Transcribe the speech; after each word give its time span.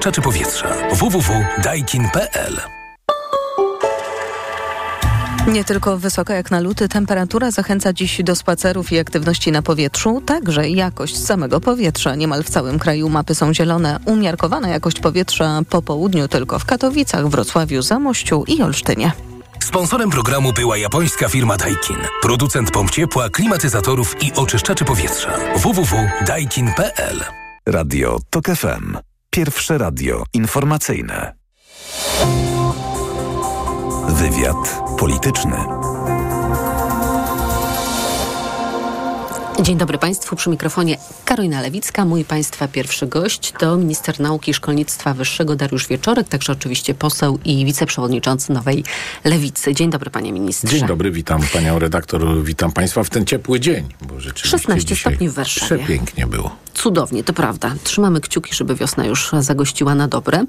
Czaczy 0.00 0.20
powietrza. 0.20 0.68
www.daikin.pl 0.92 2.60
Nie 5.46 5.64
tylko 5.64 5.98
wysoka 5.98 6.34
jak 6.34 6.50
na 6.50 6.60
luty 6.60 6.88
temperatura 6.88 7.50
zachęca 7.50 7.92
dziś 7.92 8.22
do 8.22 8.36
spacerów 8.36 8.92
i 8.92 8.98
aktywności 8.98 9.52
na 9.52 9.62
powietrzu, 9.62 10.22
także 10.26 10.68
jakość 10.68 11.24
samego 11.24 11.60
powietrza. 11.60 12.14
Niemal 12.14 12.42
w 12.42 12.50
całym 12.50 12.78
kraju 12.78 13.08
mapy 13.08 13.34
są 13.34 13.54
zielone. 13.54 13.98
Umiarkowana 14.04 14.68
jakość 14.68 15.00
powietrza 15.00 15.60
po 15.70 15.82
południu 15.82 16.28
tylko 16.28 16.58
w 16.58 16.64
Katowicach, 16.64 17.28
Wrocławiu, 17.28 17.82
Zamościu 17.82 18.44
i 18.46 18.62
Olsztynie. 18.62 19.12
Sponsorem 19.64 20.10
programu 20.10 20.52
była 20.52 20.76
japońska 20.76 21.28
firma 21.28 21.56
Daikin. 21.56 21.96
Producent 22.22 22.70
pomp 22.70 22.90
ciepła, 22.90 23.28
klimatyzatorów 23.28 24.22
i 24.22 24.32
oczyszczaczy 24.32 24.84
powietrza. 24.84 25.30
www.daikin.pl 25.56 27.24
Radio 27.66 28.18
TOK 28.30 28.46
FM. 28.46 29.05
Pierwsze 29.36 29.78
radio 29.78 30.24
informacyjne. 30.32 31.36
Wywiad 34.08 34.80
polityczny. 34.98 35.75
Dzień 39.62 39.78
dobry 39.78 39.98
Państwu. 39.98 40.36
Przy 40.36 40.50
mikrofonie 40.50 40.98
Karolina 41.24 41.60
Lewicka. 41.60 42.04
Mój 42.04 42.24
Państwa 42.24 42.68
pierwszy 42.68 43.06
gość 43.06 43.52
to 43.58 43.76
minister 43.76 44.20
nauki 44.20 44.50
i 44.50 44.54
szkolnictwa 44.54 45.14
wyższego 45.14 45.56
Dariusz 45.56 45.88
Wieczorek, 45.88 46.28
także 46.28 46.52
oczywiście 46.52 46.94
poseł 46.94 47.38
i 47.44 47.64
wiceprzewodniczący 47.64 48.52
Nowej 48.52 48.84
Lewicy. 49.24 49.74
Dzień 49.74 49.90
dobry 49.90 50.10
Panie 50.10 50.32
Ministrze. 50.32 50.68
Dzień 50.68 50.86
dobry, 50.86 51.10
witam 51.10 51.40
Panią 51.52 51.78
redaktor, 51.78 52.44
witam 52.44 52.72
Państwa 52.72 53.02
w 53.02 53.10
ten 53.10 53.26
ciepły 53.26 53.60
dzień. 53.60 53.88
Bo 54.00 54.20
rzeczywiście 54.20 54.58
16 54.58 54.96
stopni 54.96 55.28
w 55.28 55.34
Warszawie. 55.34 55.84
Przepięknie 55.84 56.26
było. 56.26 56.56
Cudownie, 56.74 57.24
to 57.24 57.32
prawda. 57.32 57.74
Trzymamy 57.84 58.20
kciuki, 58.20 58.54
żeby 58.54 58.74
wiosna 58.74 59.04
już 59.06 59.30
zagościła 59.40 59.94
na 59.94 60.08
dobre. 60.08 60.44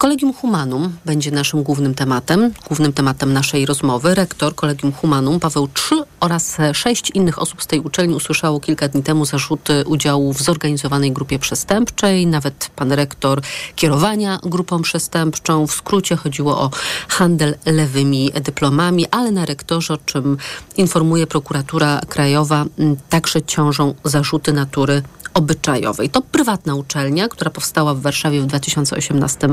Kolegium 0.00 0.32
Humanum 0.32 0.96
będzie 1.04 1.30
naszym 1.30 1.62
głównym 1.62 1.94
tematem, 1.94 2.52
głównym 2.68 2.92
tematem 2.92 3.32
naszej 3.32 3.66
rozmowy. 3.66 4.14
Rektor 4.14 4.54
Kolegium 4.54 4.92
Humanum 4.92 5.40
Paweł 5.40 5.68
III 5.92 6.02
oraz 6.20 6.56
sześć 6.72 7.10
innych 7.10 7.38
osób 7.38 7.62
z 7.62 7.66
tej 7.66 7.80
uczelni 7.80 8.14
usłyszało 8.14 8.60
kilka 8.60 8.88
dni 8.88 9.02
temu 9.02 9.24
zarzuty 9.24 9.84
udziału 9.86 10.32
w 10.32 10.42
zorganizowanej 10.42 11.12
grupie 11.12 11.38
przestępczej. 11.38 12.26
Nawet 12.26 12.70
pan 12.76 12.92
rektor 12.92 13.40
kierowania 13.76 14.38
grupą 14.42 14.82
przestępczą. 14.82 15.66
W 15.66 15.72
skrócie 15.72 16.16
chodziło 16.16 16.60
o 16.60 16.70
handel 17.08 17.54
lewymi 17.66 18.30
dyplomami, 18.44 19.06
ale 19.10 19.30
na 19.30 19.46
rektorze, 19.46 19.94
o 19.94 19.98
czym 19.98 20.36
informuje 20.76 21.26
prokuratura 21.26 22.00
krajowa, 22.08 22.64
także 23.08 23.42
ciążą 23.42 23.94
zarzuty 24.04 24.52
natury 24.52 25.02
obyczajowej. 25.34 26.10
To 26.10 26.22
prywatna 26.22 26.74
uczelnia, 26.74 27.28
która 27.28 27.50
powstała 27.50 27.94
w 27.94 28.00
Warszawie 28.00 28.40
w 28.40 28.46
2018 28.46 29.48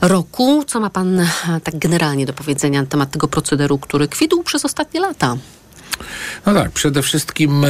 roku. 0.00 0.64
Co 0.66 0.80
ma 0.80 0.90
pan 0.90 1.26
tak 1.64 1.78
generalnie 1.78 2.26
do 2.26 2.32
powiedzenia 2.32 2.80
na 2.80 2.86
temat 2.86 3.10
tego 3.10 3.28
procederu, 3.28 3.78
który 3.78 4.08
kwitł 4.08 4.42
przez 4.42 4.64
ostatnie 4.64 5.00
lata? 5.00 5.36
No 6.46 6.54
tak, 6.54 6.70
przede 6.70 7.02
wszystkim 7.02 7.64
y, 7.64 7.68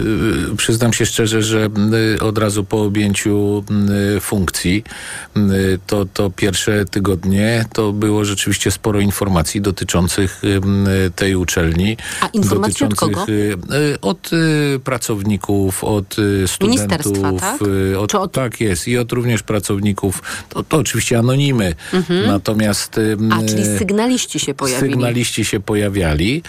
y, 0.00 0.56
przyznam 0.56 0.92
się 0.92 1.06
szczerze, 1.06 1.42
że 1.42 1.68
y, 2.16 2.22
od 2.22 2.38
razu 2.38 2.64
po 2.64 2.82
objęciu 2.82 3.64
funkcji 4.20 4.84
to, 5.86 6.04
to 6.04 6.30
pierwsze 6.30 6.84
tygodnie 6.84 7.64
to 7.72 7.92
było 7.92 8.24
rzeczywiście 8.24 8.70
sporo 8.70 9.00
informacji 9.00 9.60
dotyczących 9.60 10.42
tej 11.16 11.36
uczelni. 11.36 11.96
A 12.20 12.26
informacji 12.26 12.86
od 12.86 12.94
kogo? 12.94 13.26
Od 14.00 14.30
pracowników, 14.84 15.84
od 15.84 16.16
studentów. 16.46 17.40
tak? 17.40 17.60
Od, 17.98 18.14
od... 18.14 18.32
Tak 18.32 18.60
jest. 18.60 18.88
I 18.88 18.98
od 18.98 19.12
również 19.12 19.42
pracowników. 19.42 20.22
To, 20.48 20.62
to 20.62 20.76
oczywiście 20.76 21.18
anonimy. 21.18 21.74
Mhm. 21.92 22.26
Natomiast... 22.26 23.00
A, 23.30 23.42
czyli 23.48 23.78
sygnaliści 23.78 24.40
się 24.40 24.54
pojawili. 24.54 24.92
Sygnaliści 24.92 25.44
się 25.44 25.60
pojawiali. 25.60 26.42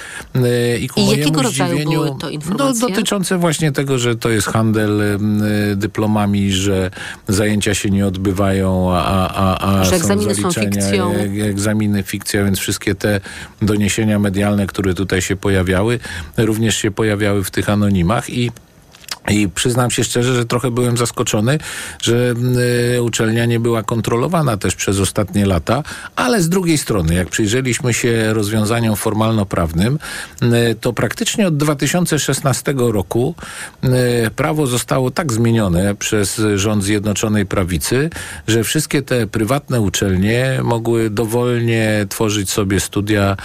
I, 0.80 0.90
I 0.96 1.10
jakiego 1.10 1.42
rodzaju 1.42 1.90
były 1.92 2.12
to 2.20 2.30
informacje? 2.30 2.82
No, 2.82 2.90
dotyczące 2.90 3.38
właśnie 3.38 3.72
tego, 3.72 4.00
że 4.00 4.16
to 4.16 4.30
jest 4.30 4.48
handel 4.48 5.02
y, 5.02 5.76
dyplomami, 5.76 6.52
że 6.52 6.92
zajęcia 7.28 7.74
się 7.74 7.90
nie 7.90 8.08
odbywają, 8.08 8.92
a, 8.94 9.30
a, 9.30 9.80
a 9.80 9.84
że 9.84 9.96
egzaminy 9.96 10.36
są, 10.36 10.52
są 10.52 10.62
fikcją. 10.62 11.14
Egzaminy 11.44 12.04
fikcja, 12.04 12.44
więc 12.44 12.60
wszystkie 12.60 12.96
te 12.96 13.22
doniesienia 13.62 14.20
medialne, 14.20 14.68
które 14.68 14.94
tutaj 14.94 15.22
się 15.22 15.36
pojawiały, 15.36 16.00
również 16.38 16.78
się 16.78 16.92
pojawiały 16.92 17.44
w 17.44 17.52
tych 17.52 17.70
anonimach 17.70 18.30
i 18.30 18.52
i 19.30 19.50
przyznam 19.50 19.92
się 19.92 20.04
szczerze, 20.04 20.36
że 20.36 20.46
trochę 20.46 20.72
byłem 20.72 20.98
zaskoczony, 20.98 21.60
że 22.02 22.34
y, 22.96 23.02
uczelnia 23.02 23.46
nie 23.46 23.60
była 23.60 23.84
kontrolowana 23.84 24.58
też 24.58 24.76
przez 24.76 25.00
ostatnie 25.00 25.46
lata, 25.46 25.84
ale 26.16 26.42
z 26.42 26.50
drugiej 26.50 26.78
strony, 26.78 27.14
jak 27.14 27.30
przyjrzeliśmy 27.30 27.94
się 27.94 28.34
rozwiązaniom 28.34 28.96
formalno-prawnym, 28.96 30.00
y, 30.44 30.76
to 30.82 30.94
praktycznie 30.94 31.48
od 31.48 31.58
2016 31.58 32.74
roku 32.78 33.36
y, 33.84 33.90
prawo 34.36 34.68
zostało 34.68 35.12
tak 35.12 35.34
zmienione 35.34 35.96
przez 35.96 36.42
rząd 36.56 36.84
Zjednoczonej 36.84 37.46
Prawicy, 37.46 38.10
że 38.48 38.64
wszystkie 38.64 39.02
te 39.02 39.28
prywatne 39.28 39.82
uczelnie 39.82 40.60
mogły 40.64 41.10
dowolnie 41.10 42.06
tworzyć 42.10 42.50
sobie 42.50 42.80
studia 42.80 43.38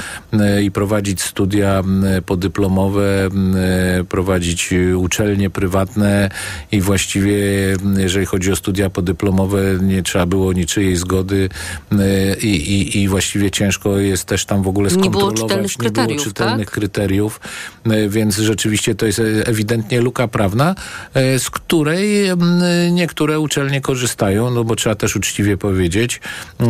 i 0.63 0.71
prowadzić 0.71 1.23
studia 1.23 1.83
podyplomowe, 2.27 3.29
prowadzić 4.09 4.75
uczelnie 4.97 5.51
prywatne 5.51 5.70
prywatne 5.71 6.31
i 6.73 6.81
właściwie 6.81 7.37
jeżeli 7.97 8.27
chodzi 8.27 8.53
o 8.53 8.57
studia 8.57 8.91
podyplomowe 8.91 9.63
nie 9.83 10.03
trzeba 10.03 10.27
było 10.27 10.53
niczyjej 10.53 10.97
zgody 10.97 11.49
e, 11.93 12.37
i, 12.37 12.73
i, 12.73 12.99
i 12.99 13.09
właściwie 13.09 13.51
ciężko 13.51 13.99
jest 13.99 14.25
też 14.25 14.45
tam 14.45 14.63
w 14.63 14.69
ogóle 14.69 14.91
skontrolować. 14.91 15.31
Nie 15.31 15.37
było 15.37 15.49
czytelnych 15.49 15.71
nie 15.71 15.77
kryteriów, 15.77 16.17
było 16.17 16.25
czytelnych 16.25 16.67
tak? 16.67 16.75
kryteriów 16.75 17.41
więc 18.09 18.37
rzeczywiście 18.37 18.95
to 18.95 19.07
jest 19.07 19.21
ewidentnie 19.45 20.01
luka 20.01 20.29
prawna, 20.29 20.75
e, 21.15 21.39
z 21.39 21.51
której 21.51 22.31
niektóre 22.91 23.41
uczelnie 23.41 23.81
korzystają, 23.81 24.51
no 24.51 24.65
bo 24.65 24.77
trzeba 24.77 24.95
też 24.95 25.17
uczciwie 25.17 25.57
powiedzieć, 25.57 26.21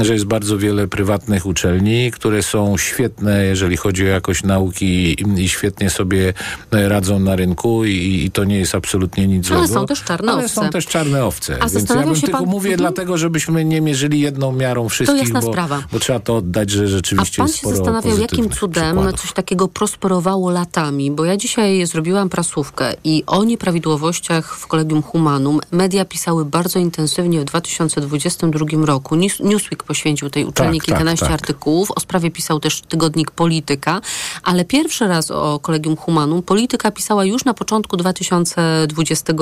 że 0.00 0.12
jest 0.12 0.25
bardzo 0.25 0.59
wiele 0.59 0.88
prywatnych 0.88 1.47
uczelni, 1.47 2.10
które 2.10 2.43
są 2.43 2.76
świetne, 2.78 3.44
jeżeli 3.44 3.76
chodzi 3.76 4.04
o 4.04 4.09
jakość 4.09 4.43
nauki 4.43 5.16
i 5.37 5.48
świetnie 5.48 5.91
sobie 5.91 6.32
radzą 6.71 7.19
na 7.19 7.37
rynku 7.37 7.84
i, 7.84 8.25
i 8.25 8.31
to 8.31 8.44
nie 8.44 8.59
jest 8.59 8.75
absolutnie 8.75 9.27
nic 9.27 9.47
złego. 9.47 9.62
Ale 9.62 9.72
są 9.72 9.87
też 9.87 10.04
czarne 10.04 10.32
ale 10.32 10.44
owce. 10.44 10.54
są 10.54 10.71
też 10.71 10.87
czarne 10.87 11.25
owce. 11.25 11.59
A 11.60 11.69
Więc 11.69 11.91
ja 11.91 12.03
bym 12.03 12.15
się 12.15 12.22
tylko 12.22 12.38
pan... 12.38 12.48
mówię 12.48 12.71
mhm. 12.72 12.78
dlatego, 12.78 13.19
żebyśmy 13.19 13.65
nie 13.65 13.81
mierzyli 13.81 14.21
jedną 14.21 14.53
miarą 14.53 14.88
wszystkich, 14.88 15.32
bo, 15.32 15.53
bo 15.92 15.98
trzeba 15.98 16.21
to 16.21 16.37
oddać, 16.37 16.71
że 16.71 16.88
rzeczywiście 16.88 17.42
A 17.42 17.44
pan 17.44 17.53
jest 17.53 17.60
się 17.60 17.69
zastanawiał, 17.69 18.19
jakim 18.19 18.50
cudem 18.50 18.84
przykładów. 18.97 19.21
coś 19.21 19.32
takiego 19.32 19.69
prosperowało 19.69 20.50
latami, 20.50 20.99
bo 21.10 21.24
ja 21.24 21.36
dzisiaj 21.36 21.86
zrobiłam 21.86 22.28
prasówkę 22.28 22.92
i 23.04 23.24
o 23.26 23.44
nieprawidłowościach 23.44 24.56
w 24.56 24.66
Kolegium 24.66 25.02
Humanum 25.02 25.60
media 25.70 26.04
pisały 26.04 26.44
bardzo 26.44 26.78
intensywnie 26.78 27.40
w 27.40 27.44
2022 27.44 28.66
roku. 28.86 29.16
Newsweek 29.40 29.82
poświęcił 29.82 30.30
tej 30.30 30.44
uczelni 30.44 30.78
tak, 30.78 30.86
kilkanaście 30.86 31.26
tak, 31.26 31.32
tak. 31.32 31.40
artykułów. 31.40 31.90
O 31.90 32.00
sprawie 32.00 32.30
pisał 32.30 32.60
też 32.60 32.80
tygodnik 32.80 33.30
Polityka, 33.30 34.00
ale 34.42 34.64
pierwszy 34.64 35.08
raz 35.08 35.30
o 35.30 35.58
Kolegium 35.62 35.96
Humanum 35.96 36.42
Polityka 36.42 36.90
pisała 36.90 37.24
już 37.24 37.44
na 37.44 37.54
początku 37.54 37.96
2020 37.96 39.32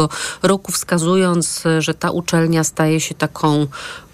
roku, 0.43 0.73
wskazując, 0.73 1.65
że 1.79 1.95
ta 1.95 2.11
uczelnia 2.11 2.65
staje 2.65 3.01
się 3.01 3.15
taką 3.15 3.67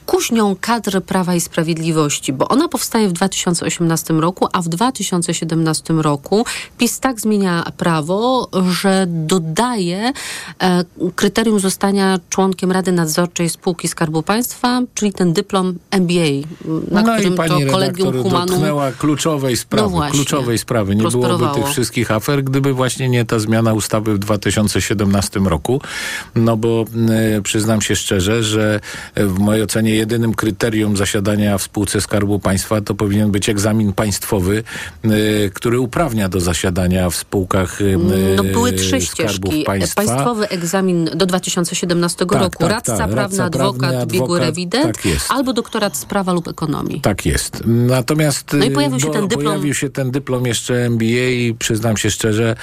kuźnią 0.06 0.56
kadr 0.60 1.02
Prawa 1.02 1.34
i 1.34 1.40
Sprawiedliwości, 1.40 2.32
bo 2.32 2.48
ona 2.48 2.68
powstaje 2.68 3.08
w 3.08 3.12
2018 3.12 4.14
roku, 4.14 4.46
a 4.52 4.62
w 4.62 4.68
2017 4.68 5.94
roku 5.94 6.44
PiS 6.78 7.00
tak 7.00 7.20
zmienia 7.20 7.64
prawo, 7.76 8.48
że 8.70 9.06
dodaje 9.08 10.12
e, 10.62 10.84
kryterium 11.14 11.60
zostania 11.60 12.18
członkiem 12.30 12.72
Rady 12.72 12.92
Nadzorczej 12.92 13.50
Spółki 13.50 13.88
Skarbu 13.88 14.22
Państwa, 14.22 14.80
czyli 14.94 15.12
ten 15.12 15.32
dyplom 15.32 15.78
MBA, 15.90 16.48
na 16.90 17.02
no 17.02 17.12
którym 17.12 17.34
i 17.34 17.36
pani 17.36 17.66
to 17.66 17.72
kolegium 17.72 18.22
Humanum 18.22 18.46
dotknęła 18.46 18.92
kluczowej 18.92 19.56
sprawy. 19.56 19.88
No 19.88 19.96
właśnie, 19.96 20.18
kluczowej 20.18 20.58
sprawy. 20.58 20.96
Nie 20.96 21.08
byłoby 21.08 21.46
tych 21.54 21.68
wszystkich 21.68 22.10
afer, 22.10 22.44
gdyby 22.44 22.72
właśnie 22.72 23.08
nie 23.08 23.24
ta 23.24 23.38
zmiana 23.38 23.74
ustawy 23.74 24.14
w 24.14 24.18
2017 24.18 25.40
roku. 25.40 25.80
No 26.34 26.56
bo 26.56 26.84
y, 27.38 27.42
przyznam 27.42 27.82
się 27.82 27.96
szczerze, 27.96 28.42
że 28.42 28.80
w 29.16 29.38
mojej 29.38 29.62
ocenie 29.62 29.93
jedynym 29.94 30.34
kryterium 30.34 30.96
zasiadania 30.96 31.58
w 31.58 31.62
spółce 31.62 32.00
Skarbu 32.00 32.38
Państwa 32.38 32.80
to 32.80 32.94
powinien 32.94 33.30
być 33.30 33.48
egzamin 33.48 33.92
państwowy, 33.92 34.62
y, 35.04 35.50
który 35.54 35.80
uprawnia 35.80 36.28
do 36.28 36.40
zasiadania 36.40 37.10
w 37.10 37.16
spółkach 37.16 37.80
y, 37.80 37.98
No, 38.36 38.44
były 38.44 38.72
trzy 38.72 39.00
ścieżki. 39.00 39.64
Państwa. 39.64 40.02
Państwowy 40.02 40.48
egzamin 40.48 41.10
do 41.14 41.26
2017 41.26 42.26
Tak, 42.26 42.40
roku, 42.42 42.58
tak, 42.62 42.70
radca 42.70 42.96
tak. 42.98 43.10
prawny, 43.10 43.42
adwokat, 43.42 44.06
biegły 44.06 44.24
adwokat, 44.24 44.42
rewident, 44.46 44.96
tak 44.96 45.04
jest. 45.04 45.26
albo 45.30 45.52
doktorat 45.52 45.96
z 45.96 46.04
prawa 46.04 46.32
lub 46.32 46.48
ekonomii. 46.48 47.00
Tak 47.00 47.26
jest. 47.26 47.62
Natomiast 47.66 48.52
No 48.58 48.64
i 48.64 48.68
y, 48.68 48.70
pojawił 48.70 49.00
się 49.00 49.10
ten 49.10 49.28
dyplom. 49.28 49.44
pojawił 49.44 49.74
się 49.74 49.90
ten 49.90 50.10
dyplom 50.10 50.46
jeszcze 50.46 50.74
MBA 50.90 51.04
i 51.30 51.54
przyznam 51.58 51.96
się 51.96 52.10
szczerze, 52.10 52.56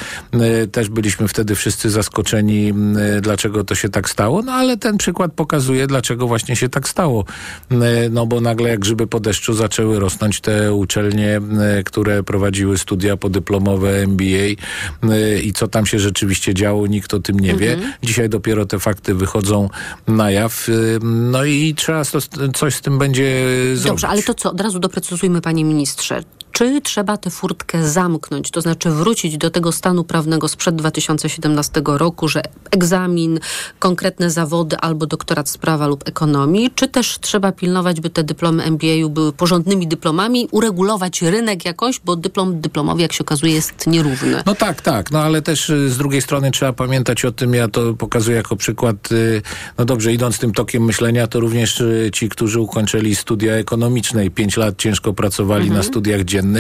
też 0.72 0.90
byliśmy 0.90 1.28
wtedy 1.28 1.56
wszyscy 1.56 1.90
zaskoczeni, 1.90 2.74
dlaczego 3.22 3.64
to 3.64 3.76
się 3.76 3.90
tak 3.90 4.10
stało, 4.10 4.42
no 4.42 4.52
ale 4.52 4.78
ten 4.78 4.98
przykład 4.98 5.34
pokazuje, 5.34 5.88
dlaczego 5.88 6.28
właśnie 6.28 6.56
się 6.56 6.70
tak 6.70 6.90
stało. 6.90 7.21
Y, 7.72 8.10
No 8.12 8.26
bo 8.26 8.42
nagle 8.42 8.70
jak 8.70 8.80
grzyby 8.80 9.08
po 9.08 9.20
deszczu 9.20 9.54
zaczęły 9.54 10.00
rosnąć 10.00 10.42
te 10.42 10.74
uczelnie, 10.74 11.42
y, 11.80 11.84
które 11.84 12.24
prowadziły 12.24 12.78
studia 12.78 13.18
podyplomowe 13.18 14.08
MBA 14.08 14.26
y, 14.26 14.56
i 15.44 15.54
co 15.54 15.68
tam 15.68 15.86
się 15.86 16.00
rzeczywiście 16.00 16.54
działo, 16.54 16.88
nikt 16.88 17.14
o 17.14 17.20
tym 17.20 17.40
nie 17.40 17.56
wie. 17.56 17.74
Mhm. 17.74 17.94
Dzisiaj 18.04 18.30
dopiero 18.30 18.66
te 18.66 18.80
fakty 18.80 19.16
wychodzą 19.16 19.70
na 20.08 20.32
jaw. 20.32 20.68
No 21.02 21.46
i 21.46 21.76
trzeba 21.76 22.04
coś 22.56 22.76
z 22.76 22.82
tym 22.82 23.00
będzie 23.00 23.46
zrobić. 23.74 23.84
Dobrze, 23.84 24.08
ale 24.08 24.24
to 24.24 24.34
co? 24.34 24.52
Od 24.52 24.62
razu 24.62 24.80
doprecyzujmy, 24.80 25.42
panie 25.42 25.64
ministrze. 25.64 26.24
Czy 26.62 26.82
trzeba 26.82 27.18
tę 27.18 27.30
furtkę 27.30 27.88
zamknąć, 27.88 28.52
to 28.52 28.62
znaczy 28.62 28.90
wrócić 28.90 29.38
do 29.38 29.50
tego 29.50 29.72
stanu 29.72 30.04
prawnego 30.04 30.48
sprzed 30.48 30.76
2017 30.76 31.82
roku, 31.86 32.28
że 32.28 32.42
egzamin, 32.72 33.40
konkretne 33.80 34.30
zawody 34.30 34.78
albo 34.78 35.06
doktorat 35.06 35.50
z 35.50 35.58
prawa 35.58 35.88
lub 35.88 36.08
ekonomii, 36.08 36.72
czy 36.76 36.88
też 36.88 37.20
trzeba 37.20 37.52
pilnować, 37.52 38.02
by 38.02 38.10
te 38.10 38.24
dyplomy 38.24 38.64
MBA 38.64 39.10
były 39.10 39.34
porządnymi 39.34 39.88
dyplomami, 39.88 40.48
uregulować 40.52 41.22
rynek 41.22 41.66
jakoś, 41.66 42.00
bo 42.06 42.16
dyplom 42.16 42.62
dyplomowy, 42.62 43.02
jak 43.02 43.14
się 43.14 43.24
okazuje, 43.24 43.54
jest 43.54 43.88
nierówny. 43.88 44.42
No 44.46 44.56
tak, 44.56 44.82
tak, 44.82 45.12
no 45.12 45.20
ale 45.20 45.42
też 45.42 45.70
y, 45.70 45.90
z 45.90 45.98
drugiej 45.98 46.22
strony 46.22 46.52
trzeba 46.52 46.74
pamiętać 46.74 47.26
o 47.26 47.32
tym, 47.32 47.54
ja 47.54 47.68
to 47.68 47.94
pokazuję 47.94 48.38
jako 48.38 48.56
przykład, 48.56 49.12
y, 49.12 49.42
no 49.78 49.86
dobrze, 49.86 50.14
idąc 50.14 50.40
tym 50.40 50.54
tokiem 50.54 50.86
myślenia, 50.86 51.28
to 51.28 51.40
również 51.40 51.82
y, 51.82 52.10
ci, 52.14 52.30
którzy 52.30 52.60
ukończyli 52.60 53.16
studia 53.16 53.54
ekonomiczne 53.54 54.26
i 54.26 54.32
pięć 54.32 54.58
lat 54.58 54.78
ciężko 54.78 55.14
pracowali 55.14 55.72
na 55.72 55.84
studiach 55.84 56.24
dziennych, 56.24 56.51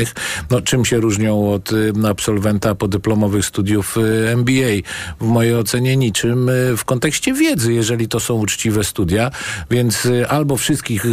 no 0.49 0.61
czym 0.61 0.85
się 0.85 0.97
różnią 0.97 1.53
od 1.53 1.71
y, 1.71 1.93
absolwenta 2.09 2.75
podyplomowych 2.75 3.45
studiów 3.45 3.97
y, 3.97 4.29
MBA? 4.35 4.89
W 5.21 5.25
mojej 5.25 5.55
ocenie 5.55 5.97
niczym 5.97 6.49
y, 6.49 6.77
w 6.77 6.85
kontekście 6.85 7.33
wiedzy, 7.33 7.73
jeżeli 7.73 8.07
to 8.07 8.19
są 8.19 8.33
uczciwe 8.33 8.83
studia, 8.83 9.31
więc 9.71 10.07
albo 10.29 10.57
wszystkich, 10.57 11.05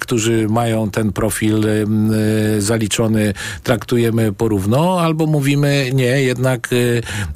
którzy 0.00 0.48
mają 0.48 0.90
ten 0.90 1.12
profil 1.12 1.64
zaliczony, 2.58 3.34
traktujemy 3.62 4.32
porówno, 4.32 5.00
albo 5.00 5.26
mówimy 5.26 5.90
nie, 5.94 6.22
jednak 6.22 6.68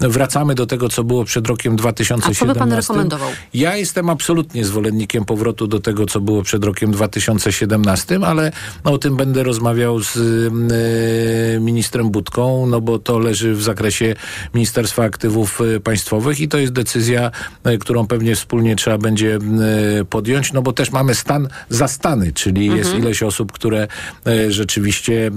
wracamy 0.00 0.54
do 0.54 0.66
tego, 0.66 0.88
co 0.88 1.04
było 1.04 1.24
przed 1.24 1.46
rokiem 1.46 1.76
2017. 1.76 2.30
A 2.30 2.48
co 2.48 2.54
by 2.54 2.58
pan 2.58 2.72
rekomendował? 2.72 3.30
Ja 3.54 3.76
jestem 3.76 4.10
absolutnie 4.10 4.64
zwolennikiem 4.64 5.24
powrotu 5.24 5.66
do 5.66 5.80
tego, 5.80 6.06
co 6.06 6.20
było 6.20 6.42
przed 6.42 6.64
rokiem 6.64 6.92
2017, 6.92 8.18
ale 8.26 8.52
o 8.84 8.98
tym 8.98 9.16
będę 9.16 9.42
rozmawiał 9.42 10.00
z 10.00 10.18
ministrem 11.60 12.10
Budką, 12.10 12.66
no 12.66 12.80
bo 12.80 12.98
to 12.98 13.18
leży 13.18 13.54
w 13.54 13.62
zakresie 13.62 14.14
Ministerstwa 14.54 15.04
Aktywów 15.04 15.60
y, 15.60 15.80
Państwowych 15.80 16.40
i 16.40 16.48
to 16.48 16.58
jest 16.58 16.72
decyzja, 16.72 17.30
y, 17.66 17.78
którą 17.78 18.06
pewnie 18.06 18.36
wspólnie 18.36 18.76
trzeba 18.76 18.98
będzie 18.98 19.38
podjąć, 20.10 20.52
no 20.52 20.62
bo 20.62 20.72
też 20.72 20.90
mamy 20.90 21.14
stan 21.14 21.48
za 21.68 21.88
stany, 21.88 22.32
czyli 22.32 22.66
jest 22.66 22.94
ileś 22.94 23.22
osób, 23.22 23.52
które 23.52 23.88
rzeczywiście 24.48 25.30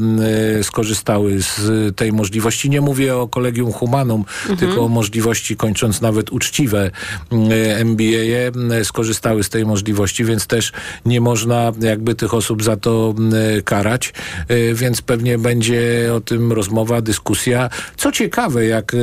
skorzystały 0.62 1.42
z 1.42 1.96
tej 1.96 2.14
możliwości. 2.14 2.70
Nie 2.70 2.82
mówię 2.82 3.18
o 3.18 3.28
Kolegium 3.28 3.72
Humanum, 3.72 4.26
tylko 4.60 4.86
o 4.86 4.88
możliwości, 4.88 5.56
kończąc 5.56 6.02
nawet 6.02 6.32
uczciwe 6.32 6.92
MBA, 7.86 8.84
skorzystały 8.84 9.44
z 9.44 9.50
tej 9.50 9.66
możliwości, 9.66 10.26
więc 10.26 10.48
też 10.48 10.72
nie 11.06 11.22
można 11.22 11.72
jakby 11.80 12.16
tych 12.16 12.34
osób 12.34 12.64
za 12.64 12.78
to 12.78 13.14
karać, 13.66 14.14
więc 14.74 15.02
pewnie 15.02 15.15
będzie 15.38 16.12
o 16.16 16.22
tym 16.22 16.52
rozmowa, 16.52 17.02
dyskusja. 17.02 17.70
Co 17.98 18.12
ciekawe, 18.12 18.66
jak 18.66 18.94
y, 18.94 18.98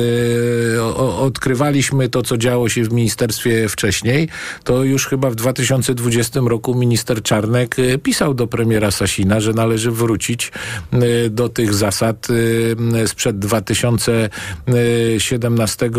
o, 0.81 1.19
odkrywaliśmy 1.21 2.09
to, 2.09 2.21
co 2.21 2.37
działo 2.37 2.69
się 2.69 2.83
w 2.83 2.93
ministerstwie 2.93 3.69
wcześniej, 3.69 4.29
to 4.63 4.83
już 4.83 5.07
chyba 5.07 5.29
w 5.29 5.35
2020 5.35 6.39
roku 6.47 6.75
minister 6.75 7.23
Czarnek 7.23 7.79
y, 7.79 7.97
pisał 7.97 8.33
do 8.33 8.47
premiera 8.47 8.91
Sasina, 8.91 9.39
że 9.39 9.53
należy 9.53 9.91
wrócić 9.91 10.51
y, 10.93 11.29
do 11.29 11.49
tych 11.49 11.73
zasad 11.73 12.27
sprzed 13.05 13.39
2017 13.39 15.89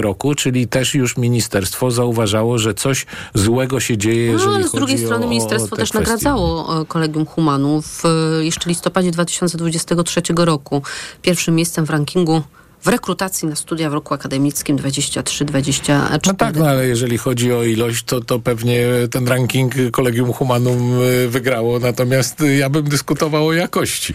roku, 0.00 0.34
czyli 0.34 0.68
też 0.68 0.94
już 0.94 1.16
ministerstwo 1.16 1.90
zauważało, 1.90 2.58
że 2.58 2.74
coś 2.74 3.06
złego 3.34 3.80
się 3.80 3.98
dzieje, 3.98 4.24
jeżeli 4.26 4.50
No, 4.50 4.54
ale 4.56 4.68
z 4.68 4.72
drugiej 4.72 4.98
strony 4.98 5.26
o, 5.26 5.28
ministerstwo 5.28 5.74
o 5.74 5.76
te 5.76 5.82
też 5.82 5.90
kwestie. 5.90 5.98
nagradzało 5.98 6.80
e, 6.80 6.84
Kolegium 6.86 7.26
Humanum 7.26 7.82
w 7.82 8.02
e, 8.04 8.08
jeszcze 8.44 8.68
listopadzie 8.68 9.10
2023 9.46 10.22
roku. 10.36 10.82
Pierwszym 11.22 11.54
miejscem 11.54 11.86
w 11.86 11.90
rankingu 11.90 12.42
w 12.82 12.88
rekrutacji 12.88 13.48
na 13.48 13.56
studia 13.56 13.90
w 13.90 13.94
roku 13.94 14.14
akademickim 14.14 14.76
23-24. 14.76 16.18
No 16.26 16.34
tak, 16.34 16.56
no 16.56 16.66
ale 16.66 16.86
jeżeli 16.86 17.18
chodzi 17.18 17.52
o 17.52 17.64
ilość, 17.64 18.04
to, 18.04 18.20
to 18.20 18.38
pewnie 18.38 18.86
ten 19.10 19.28
ranking 19.28 19.74
Kolegium 19.92 20.32
Humanum 20.32 21.02
y, 21.02 21.28
wygrało, 21.28 21.78
natomiast 21.78 22.40
y, 22.40 22.56
ja 22.56 22.70
bym 22.70 22.84
dyskutował 22.84 23.46
o 23.46 23.52
jakości. 23.52 24.14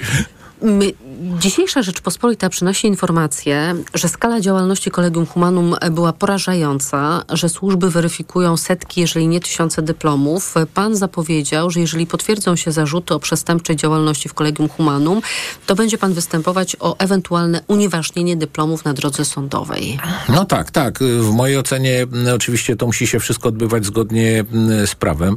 Dzisiejsza 1.40 1.82
Rzeczpospolita 1.82 2.50
przynosi 2.50 2.88
informację, 2.88 3.76
że 3.94 4.10
skala 4.10 4.42
działalności 4.42 4.92
Kolegium 4.92 5.26
Humanum 5.26 5.76
była 5.92 6.14
porażająca, 6.14 7.24
że 7.30 7.50
służby 7.50 7.90
weryfikują 7.90 8.58
setki, 8.58 9.02
jeżeli 9.02 9.28
nie 9.28 9.40
tysiące 9.40 9.82
dyplomów. 9.82 10.56
Pan 10.74 10.96
zapowiedział, 10.96 11.70
że 11.70 11.80
jeżeli 11.80 12.08
potwierdzą 12.08 12.56
się 12.56 12.72
zarzuty 12.72 13.14
o 13.14 13.20
przestępczej 13.20 13.76
działalności 13.76 14.30
w 14.30 14.34
Kolegium 14.34 14.70
Humanum, 14.70 15.22
to 15.66 15.76
będzie 15.76 15.98
pan 15.98 16.14
występować 16.14 16.76
o 16.80 16.98
ewentualne 16.98 17.62
unieważnienie 17.68 18.38
dyplomów 18.38 18.86
na 18.86 18.94
drodze 18.94 19.26
sądowej. 19.26 19.98
No 20.30 20.46
tak, 20.46 20.72
tak. 20.72 21.00
W 21.00 21.32
mojej 21.32 21.58
ocenie 21.58 22.02
m, 22.02 22.10
oczywiście 22.36 22.76
to 22.76 22.86
musi 22.86 23.08
się 23.08 23.20
wszystko 23.20 23.50
odbywać 23.50 23.86
zgodnie 23.86 24.40
m, 24.54 24.88
z 24.88 24.96
prawem, 24.96 25.36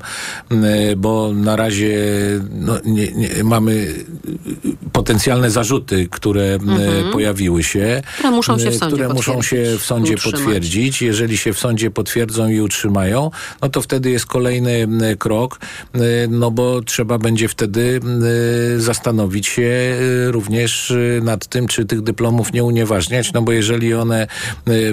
m, 0.51 0.65
bo 0.97 1.33
na 1.35 1.57
razie 1.57 1.99
no, 2.51 2.75
nie, 2.85 3.13
nie, 3.13 3.45
mamy 3.45 3.73
y, 3.73 4.05
potencjalne 5.13 5.51
zarzuty, 5.51 6.09
które 6.11 6.43
m, 6.43 6.69
pojawiły 7.13 7.63
się. 7.63 7.81
Mhm. 7.81 8.03
Które 8.15 8.31
muszą 8.31 8.59
się 8.59 8.65
w 8.71 8.73
m, 8.73 8.79
sądzie 8.79 8.97
które 8.97 9.09
muszą 9.15 9.43
się 9.43 9.57
potwierdzić 9.57 9.81
w 9.83 9.87
sądzie 9.87 10.15
utrzymać. 10.15 10.41
potwierdzić. 10.41 11.03
Jeżeli 11.03 11.37
się 11.39 11.53
w 11.53 11.59
sądzie 11.59 11.91
potwierdzą 11.91 12.49
i 12.49 12.61
utrzymają, 12.61 13.31
no 13.63 13.69
to 13.69 13.83
wtedy 13.83 14.11
jest 14.11 14.27
kolejny 14.27 14.71
m, 14.73 15.01
krok, 15.19 15.61
no 16.29 16.51
bo 16.51 16.83
trzeba 16.83 17.19
będzie 17.19 17.49
wtedy 17.49 18.01
zastanowić 18.79 19.47
się 19.47 19.71
również 20.27 20.93
nad 21.23 21.47
tym, 21.47 21.67
czy 21.69 21.85
tych 21.85 22.01
dyplomów 22.01 22.53
nie 22.53 22.65
unieważniać, 22.65 23.33
no 23.33 23.43
bo 23.43 23.53
jeżeli 23.53 23.95
one 23.95 24.27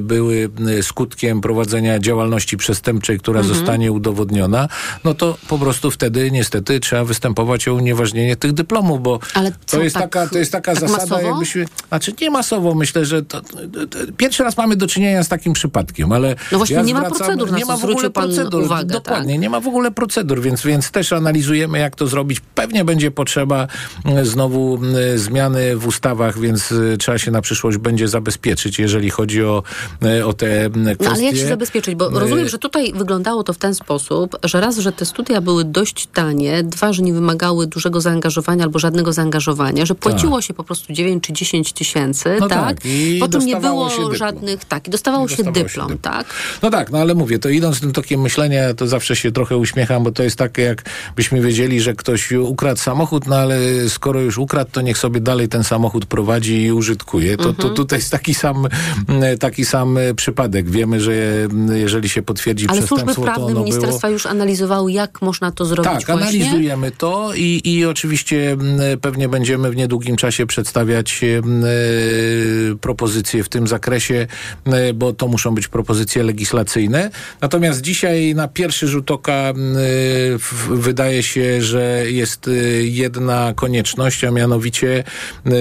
były 0.02 0.50
skutkiem 0.82 1.42
prowadzenia 1.42 2.00
działalności 2.00 2.58
przestępczej, 2.58 3.20
która 3.20 3.40
Mhm. 3.40 3.58
zostanie 3.58 3.92
udowodniona, 3.92 4.68
no 5.04 5.14
to 5.14 5.38
po 5.48 5.58
prostu 5.60 5.92
wtedy 5.92 6.32
niestety 6.32 6.80
trzeba 6.80 7.04
występować 7.06 7.68
o 7.68 7.74
unieważnienie 7.74 8.36
tych 8.36 8.52
dyplomów, 8.54 9.02
bo 9.04 9.20
Ale 9.34 9.52
to 9.72 9.84
jest 9.84 9.94
tak- 9.96 10.04
taka, 10.10 10.28
to 10.28 10.38
jest 10.38 10.52
taka 10.52 10.72
tak 10.72 10.82
zasada, 10.82 11.04
masowo? 11.04 11.22
jakbyśmy, 11.22 11.66
znaczy 11.90 12.14
nie 12.22 12.30
masowo, 12.30 12.76
myślę, 12.76 13.06
że 13.06 13.24
to, 13.24 13.42
to, 13.42 13.58
to, 13.88 14.00
pierwszy 14.18 14.44
raz 14.44 14.58
mamy 14.58 14.76
do 14.76 14.88
czynienia 14.88 15.24
z 15.24 15.28
takim 15.28 15.54
przypadkiem, 15.54 16.12
ale 16.12 16.36
No 16.52 16.58
właśnie 16.58 16.76
ja 16.76 16.82
nie 16.82 16.94
ma 16.94 17.00
zwracam- 17.00 17.18
procedur, 17.18 17.52
na 17.52 17.58
nie 17.58 17.66
ma 17.66 17.78
w 17.78 17.86
ogóle 17.86 18.10
procedur, 18.10 18.64
uwagę, 18.64 18.94
dokładnie, 18.94 19.34
tak? 19.34 19.42
nie 19.42 19.50
ma 19.50 19.60
w 19.60 19.68
ogóle 19.68 19.92
procedur, 19.92 20.42
więc, 20.42 20.64
więc 20.64 20.92
też 20.92 21.14
analizujemy, 21.14 21.80
jak 21.80 21.96
to 21.96 22.08
zrobić. 22.08 22.42
Pewnie 22.56 22.86
będzie 22.86 23.12
potrzeba 23.12 23.68
mm, 24.06 24.26
znowu 24.26 24.76
mm, 24.76 25.20
zmiany 25.20 25.78
w 25.78 25.88
ustawach, 25.88 26.40
więc 26.40 26.72
y, 26.72 26.98
trzeba 27.00 27.18
się 27.18 27.32
na 27.32 27.42
przyszłość 27.42 27.78
będzie 27.78 28.08
zabezpieczyć, 28.08 28.80
jeżeli 28.80 29.10
chodzi 29.10 29.44
o, 29.44 29.64
y, 30.06 30.26
o 30.26 30.34
te 30.34 30.66
mm, 30.66 30.96
kwestie. 30.96 31.06
No 31.06 31.12
ale 31.12 31.24
jak 31.24 31.36
się 31.36 31.48
zabezpieczyć? 31.48 31.96
Bo 31.96 32.12
Y, 32.12 32.20
rozumiem, 32.20 32.50
że 32.50 32.58
tutaj 32.58 32.94
wyglądało 32.94 33.44
to 33.44 33.54
w 33.54 33.58
ten 33.58 33.76
sposób, 33.76 34.36
że 34.44 34.62
raz, 34.62 34.78
że 34.78 34.92
te 34.92 35.06
studia 35.06 35.42
były 35.42 35.64
dość 35.64 36.08
tanie, 36.08 36.64
dwa, 36.64 36.94
że 36.94 37.02
nie 37.02 37.14
wymagały 37.14 37.68
dużego 37.68 38.02
zaangażowania 38.02 38.64
albo 38.64 38.80
żadnego 38.80 39.14
zaangażowania, 39.14 39.86
że 39.86 39.95
że 39.96 40.00
płaciło 40.12 40.42
się 40.42 40.54
po 40.54 40.64
prostu 40.64 40.94
9 40.94 41.24
czy 41.24 41.34
10 41.34 41.74
tysięcy, 41.74 42.38
No 42.40 42.48
tak? 42.48 42.60
tak, 42.68 42.86
i 42.86 43.18
Potem 43.20 43.46
nie 43.46 43.56
było 43.56 43.90
dyplom. 43.90 44.16
żadnych, 44.16 44.66
tak, 44.66 44.88
i 44.88 44.92
dostawało, 44.92 45.26
I 45.26 45.30
się, 45.30 45.36
dostawało 45.36 45.56
się 45.58 45.64
dyplom, 45.64 45.88
dyplom. 45.88 46.14
tak? 46.14 46.26
No 46.62 46.70
tak, 46.70 46.92
no 46.92 46.98
ale 46.98 47.16
mówię, 47.16 47.40
to 47.40 47.50
idąc 47.50 47.80
tym 47.80 47.92
tokiem 47.92 48.22
myślenia, 48.22 48.74
to 48.74 48.88
zawsze 48.88 49.16
się 49.16 49.32
trochę 49.32 49.58
uśmiecham, 49.58 50.04
bo 50.04 50.12
to 50.12 50.24
jest 50.24 50.38
takie, 50.38 50.62
jak 50.62 50.84
byśmy 51.16 51.42
wiedzieli, 51.42 51.82
że 51.82 51.94
ktoś 51.94 52.32
ukradł 52.32 52.80
samochód, 52.82 53.28
no 53.28 53.36
ale 53.36 53.60
skoro 53.90 54.22
już 54.22 54.38
ukradł, 54.38 54.72
to 54.72 54.82
niech 54.82 54.98
sobie 54.98 55.20
dalej 55.20 55.48
ten 55.48 55.64
samochód 55.64 56.06
prowadzi 56.06 56.62
i 56.64 56.72
użytkuje. 56.72 57.38
To, 57.38 57.50
Mhm. 57.50 57.56
to 57.56 57.70
tutaj 57.76 58.00
jest 58.00 58.12
taki 58.12 58.34
sam, 58.34 58.68
mm, 59.10 59.38
taki 59.38 59.66
sam 59.66 59.98
przypadek. 60.16 60.70
Wiemy, 60.70 61.02
że 61.02 61.14
mm, 61.52 61.78
jeżeli 61.78 62.10
się 62.10 62.22
potwierdzi 62.22 62.66
Ale 62.70 62.78
służby 62.82 62.96
przestępstwo, 62.96 63.22
to 63.22 63.26
prawne 63.26 63.52
było... 63.54 63.64
ministerstwa 63.66 64.10
już 64.10 64.26
analizowały, 64.26 64.92
jak 64.92 65.22
można 65.22 65.52
to 65.52 65.66
zrobić 65.66 65.92
Tak, 65.94 66.06
właśnie? 66.06 66.14
analizujemy 66.46 66.92
to 66.92 67.32
i, 67.36 67.62
i 67.66 67.86
oczywiście 67.86 68.52
m, 68.52 68.80
pewnie 69.02 69.30
będziemy 69.30 69.72
w 69.72 69.76
niedługim 69.86 70.16
czasie 70.16 70.46
przedstawiać 70.46 71.22
e, 71.24 71.42
propozycje 72.82 73.44
w 73.44 73.50
tym 73.50 73.68
zakresie, 73.68 74.28
m, 74.66 74.74
bo 74.96 75.14
to 75.14 75.28
muszą 75.28 75.56
być 75.56 75.68
propozycje 75.68 76.24
legislacyjne. 76.24 77.10
Natomiast 77.42 77.82
dzisiaj 77.82 78.36
na 78.36 78.48
pierwszy 78.48 78.88
rzut 78.88 79.12
oka 79.12 79.54
w- 80.40 80.68
wydaje 80.70 81.24
się, 81.24 81.62
że 81.62 82.04
jest 82.08 82.48
e, 82.48 82.52
jedna 82.84 83.54
konieczność, 83.56 84.24
a 84.24 84.32
mianowicie 84.32 85.04
e, 85.46 85.52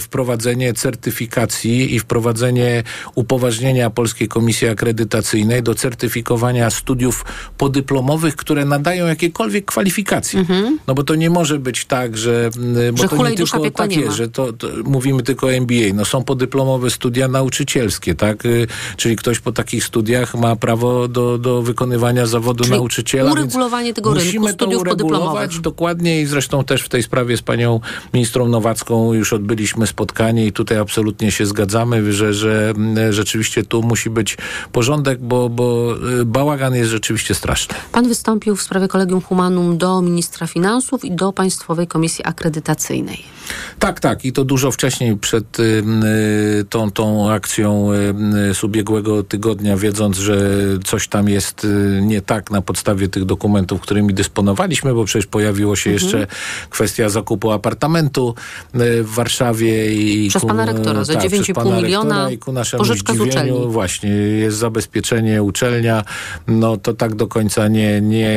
wprowadzenie 0.00 0.72
certyfikacji 0.72 1.94
i 1.94 1.98
wprowadzenie 1.98 2.82
upoważnienia 3.14 3.90
Polskiej 3.90 4.28
Komisji 4.28 4.68
Akredytacyjnej 4.68 5.62
do 5.62 5.74
certyfikowania 5.74 6.70
studiów 6.70 7.24
podyplomowych, 7.58 8.36
które 8.36 8.64
nadają 8.64 9.06
jakiekolwiek 9.06 9.64
kwalifikacje. 9.64 10.44
No 10.86 10.94
bo 10.94 11.02
to 11.04 11.14
nie 11.14 11.30
może 11.30 11.58
być 11.58 11.84
tak, 11.84 12.16
że... 12.16 12.50
Bo 12.56 12.58
Mhm. 12.68 12.96
Że 12.96 13.02
to 13.08 13.16
nie 13.16 13.36
tylko 13.36 13.67
piekła 13.70 13.84
tak 13.88 13.96
jest, 13.96 14.16
że 14.16 14.28
to, 14.28 14.52
to 14.52 14.68
mówimy 14.84 15.22
tylko 15.22 15.46
o 15.46 15.52
MBA. 15.52 15.94
No 15.94 16.04
są 16.04 16.24
podyplomowe 16.24 16.90
studia 16.90 17.28
nauczycielskie, 17.28 18.14
tak? 18.14 18.46
Y, 18.46 18.66
Czyli 18.96 19.16
ktoś 19.16 19.38
po 19.40 19.52
takich 19.52 19.84
studiach 19.84 20.34
ma 20.34 20.56
prawo 20.56 21.08
do, 21.08 21.38
do 21.38 21.62
wykonywania 21.62 22.26
zawodu 22.26 22.64
Czyli 22.64 22.76
nauczyciela. 22.76 23.32
uregulowanie 23.32 23.94
tego 23.94 24.10
rynku 24.14 24.24
musimy 24.26 24.46
to 24.46 24.52
studiów 24.52 24.80
uregulować 24.82 25.22
podyplomowych. 25.22 25.60
Dokładnie 25.60 26.20
i 26.20 26.26
zresztą 26.26 26.64
też 26.64 26.82
w 26.82 26.88
tej 26.88 27.02
sprawie 27.02 27.36
z 27.36 27.42
panią 27.42 27.80
ministrą 28.14 28.48
Nowacką 28.48 29.12
już 29.12 29.32
odbyliśmy 29.32 29.86
spotkanie 29.86 30.46
i 30.46 30.52
tutaj 30.52 30.78
absolutnie 30.78 31.32
się 31.32 31.46
zgadzamy, 31.46 32.12
że, 32.12 32.34
że 32.34 32.74
rzeczywiście 33.10 33.64
tu 33.64 33.82
musi 33.82 34.10
być 34.10 34.36
porządek, 34.72 35.18
bo, 35.20 35.48
bo 35.48 35.94
y, 36.20 36.24
bałagan 36.24 36.74
jest 36.74 36.90
rzeczywiście 36.90 37.34
straszny. 37.34 37.74
Pan 37.92 38.08
wystąpił 38.08 38.56
w 38.56 38.62
sprawie 38.62 38.88
Kolegium 38.88 39.20
Humanum 39.20 39.78
do 39.78 40.02
ministra 40.02 40.46
finansów 40.46 41.04
i 41.04 41.12
do 41.12 41.32
Państwowej 41.32 41.86
Komisji 41.86 42.24
Akredytacyjnej. 42.24 43.24
Tak, 43.78 44.00
tak. 44.00 44.24
I 44.24 44.32
to 44.32 44.44
dużo 44.44 44.70
wcześniej 44.70 45.16
przed 45.16 45.60
y, 45.60 45.62
y, 45.62 46.64
tą, 46.70 46.90
tą 46.90 47.30
akcją 47.30 47.92
y, 47.92 47.96
y, 48.50 48.54
z 48.54 48.64
ubiegłego 48.64 49.22
tygodnia, 49.22 49.76
wiedząc, 49.76 50.18
że 50.18 50.38
coś 50.84 51.08
tam 51.08 51.28
jest 51.28 51.64
y, 51.64 52.00
nie 52.02 52.22
tak 52.22 52.50
na 52.50 52.62
podstawie 52.62 53.08
tych 53.08 53.24
dokumentów, 53.24 53.80
którymi 53.80 54.14
dysponowaliśmy, 54.14 54.94
bo 54.94 55.04
przecież 55.04 55.26
pojawiło 55.26 55.76
się 55.76 55.90
jeszcze 55.90 56.26
kwestia 56.70 57.08
zakupu 57.08 57.50
apartamentu 57.50 58.34
y, 58.74 59.02
w 59.02 59.10
Warszawie. 59.14 59.94
I 59.94 60.28
Przez 60.28 60.42
ku- 60.42 60.48
pana 60.48 60.66
rektora 60.66 61.04
za 61.04 61.14
tak, 61.14 61.22
9,5 61.22 61.42
przez 61.42 61.54
pana 61.54 61.76
miliona 61.76 62.30
I 62.30 62.38
ku 62.38 62.52
naszemu 62.52 62.78
pożyczka 62.78 63.14
z 63.14 63.20
uczelni. 63.20 63.66
właśnie 63.66 64.10
jest 64.10 64.56
zabezpieczenie 64.58 65.42
uczelnia. 65.42 66.04
No 66.48 66.76
to 66.76 66.94
tak 66.94 67.14
do 67.14 67.26
końca 67.26 67.68
nie, 67.68 68.00
nie, 68.00 68.36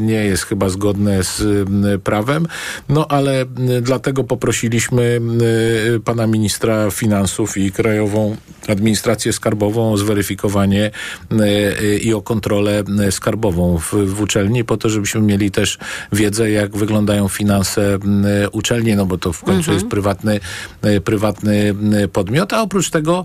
nie 0.00 0.24
jest 0.24 0.42
chyba 0.42 0.68
zgodne 0.68 1.22
z 1.22 1.68
prawem. 2.00 2.46
No 2.88 3.06
ale 3.08 3.44
dlatego 3.82 4.24
poprosiliśmy 4.24 4.53
y, 4.62 6.00
pana 6.04 6.26
ministra 6.26 6.90
finansów 6.90 7.56
i 7.56 7.72
Krajową 7.72 8.36
Administrację 8.68 9.32
Skarbową 9.32 9.92
o 9.92 9.96
zweryfikowanie 9.96 10.90
y, 11.32 11.98
i 11.98 12.14
o 12.14 12.22
kontrolę 12.22 12.82
y, 13.08 13.12
skarbową 13.12 13.78
w, 13.78 13.92
w 13.92 14.20
uczelni, 14.20 14.64
po 14.64 14.76
to, 14.76 14.88
żebyśmy 14.88 15.20
mieli 15.20 15.50
też 15.50 15.78
wiedzę, 16.12 16.50
jak 16.50 16.76
wyglądają 16.76 17.28
finanse 17.28 17.98
uczelni, 18.52 18.96
no 18.96 19.06
bo 19.06 19.18
to 19.18 19.32
w 19.32 19.44
końcu 19.44 19.72
jest 19.72 19.86
prywatny, 19.86 20.40
prywatny 21.04 21.74
podmiot, 22.12 22.52
a 22.52 22.62
oprócz 22.62 22.90
tego 22.90 23.24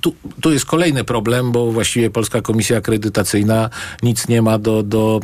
tu, 0.00 0.14
tu 0.40 0.52
jest 0.52 0.64
kolejny 0.64 1.04
problem, 1.04 1.52
bo 1.52 1.72
właściwie 1.72 2.10
Polska 2.10 2.40
Komisja 2.40 2.76
Akredytacyjna 2.78 3.70
nic 4.02 4.28
nie 4.28 4.42
ma 4.42 4.58
do, 4.58 4.82
do 4.82 5.20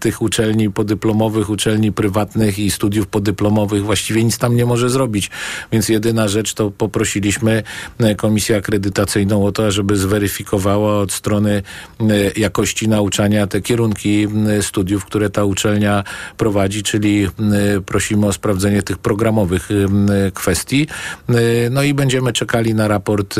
tych 0.00 0.22
uczelni 0.22 0.70
podyplomowych, 0.70 1.50
uczelni 1.50 1.92
prywatnych 1.92 2.58
i 2.58 2.70
studiów 2.70 3.06
podyplomowych, 3.06 3.73
właściwie 3.80 4.24
nic 4.24 4.38
tam 4.38 4.56
nie 4.56 4.66
może 4.66 4.90
zrobić, 4.90 5.30
więc 5.72 5.88
jedyna 5.88 6.28
rzecz 6.28 6.54
to 6.54 6.70
poprosiliśmy 6.70 7.62
y, 8.00 8.14
Komisję 8.14 8.56
Akredytacyjną 8.56 9.46
o 9.46 9.52
to, 9.52 9.70
żeby 9.70 9.96
zweryfikowała 9.96 10.98
od 11.00 11.12
strony 11.12 11.62
y, 12.00 12.32
jakości 12.36 12.88
nauczania 12.88 13.46
te 13.46 13.60
kierunki 13.60 14.28
studiów, 14.60 15.04
które 15.04 15.30
ta 15.30 15.44
uczelnia 15.44 16.04
prowadzi, 16.36 16.82
czyli 16.82 17.28
prosimy 17.86 18.26
o 18.26 18.32
sprawdzenie 18.32 18.82
tych 18.82 18.98
programowych 18.98 19.68
kwestii. 20.34 20.86
Y, 21.30 21.70
No 21.70 21.82
i 21.82 21.94
będziemy 21.94 22.32
czekali 22.32 22.74
na 22.74 22.88
raport 22.88 23.34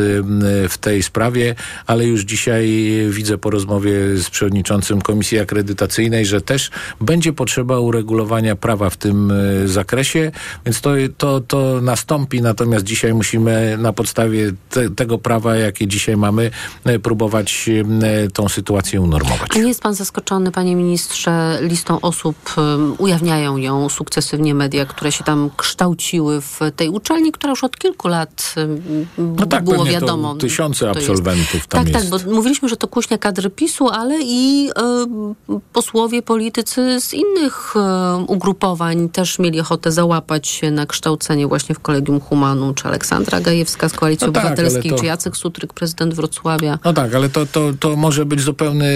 w 0.69 0.79
tej 0.81 1.03
sprawie, 1.03 1.55
ale 1.87 2.05
już 2.05 2.21
dzisiaj 2.21 2.67
widzę 3.11 3.39
po 3.39 3.51
rozmowie 3.51 4.17
z 4.17 4.31
przewodniczącym 4.31 5.03
Komisji 5.03 5.39
Akredytacyjnej, 5.39 6.27
że 6.27 6.41
też 6.41 6.71
będzie 7.01 7.33
potrzeba 7.33 7.79
uregulowania 7.79 8.57
prawa 8.57 8.91
w 8.91 8.97
tym 8.97 9.31
y, 9.31 9.69
zakresie, 10.15 10.33
więc 10.67 10.81
to, 10.81 10.91
to, 11.19 11.41
to 11.41 11.81
nastąpi, 11.83 12.43
natomiast 12.43 12.85
dzisiaj 12.85 13.15
musimy 13.15 13.77
na 13.79 13.93
podstawie 13.93 14.53
te, 14.71 14.91
tego 14.91 15.19
prawa, 15.19 15.57
jakie 15.57 15.87
dzisiaj 15.87 16.17
mamy, 16.17 16.51
y, 16.89 16.99
próbować 16.99 17.69
y, 17.69 18.31
tą 18.31 18.49
sytuację 18.49 19.01
unormować. 19.01 19.49
Nie 19.57 19.69
jest 19.69 19.83
pan 19.83 19.95
zaskoczony, 19.95 20.53
panie 20.53 20.77
ministrze, 20.77 21.59
listą 21.61 22.01
osób, 22.01 22.37
um, 22.57 22.95
ujawniają 22.99 23.57
ją 23.57 23.89
sukcesywnie 23.89 24.55
media, 24.55 24.87
które 24.87 25.13
się 25.13 25.25
tam 25.25 25.51
kształciły 25.57 26.41
w 26.41 26.61
tej 26.77 26.89
uczelni, 26.89 27.33
która 27.33 27.51
już 27.51 27.65
od 27.65 27.79
kilku 27.79 28.09
lat 28.09 28.55
um, 28.57 29.07
No 29.19 29.47
tak, 29.47 29.65
było 29.65 29.85
wiadomo. 29.85 30.35
tysiące 30.35 30.91
absolwentów 30.91 31.67
tam 31.67 31.85
tak, 31.85 31.95
jest. 31.95 32.11
tak, 32.11 32.21
bo 32.27 32.35
mówiliśmy, 32.35 32.69
że 32.69 32.77
to 32.77 32.89
kuźnia 32.89 33.19
kadry 33.19 33.51
PiSu, 33.51 33.89
ale 33.89 34.19
i 34.23 34.71
um, 34.77 35.35
posłowie, 35.73 36.23
politycy 36.23 37.01
z 37.01 37.15
innych 37.15 37.77
um, 37.77 38.25
ugrupowań 38.29 39.09
też 39.09 39.39
mieli 39.39 39.61
ochotę 39.61 39.93
załapać 40.09 40.49
się 40.49 40.71
na 40.71 40.87
kształcenie 40.87 41.47
właśnie 41.47 41.75
w 41.75 41.81
Kolegium 41.81 42.21
Humanum, 42.21 42.75
czy 42.75 42.89
Aleksandra 42.89 43.41
Gajewska 43.41 43.89
z 43.89 43.93
Koalicji 43.93 44.27
No 44.27 44.33
tak, 44.33 44.43
Obywatelskiej, 44.45 44.91
ale 44.91 44.91
to- 44.91 44.99
czy 45.01 45.07
Jacek 45.07 45.37
Sutryk, 45.37 45.73
prezydent 45.73 46.15
Wrocławia. 46.15 46.79
No 46.85 46.93
tak, 46.93 47.15
ale 47.15 47.29
to, 47.29 47.47
to, 47.47 47.73
to 47.81 47.97
może 47.97 48.25
być 48.27 48.41
zupełny 48.41 48.87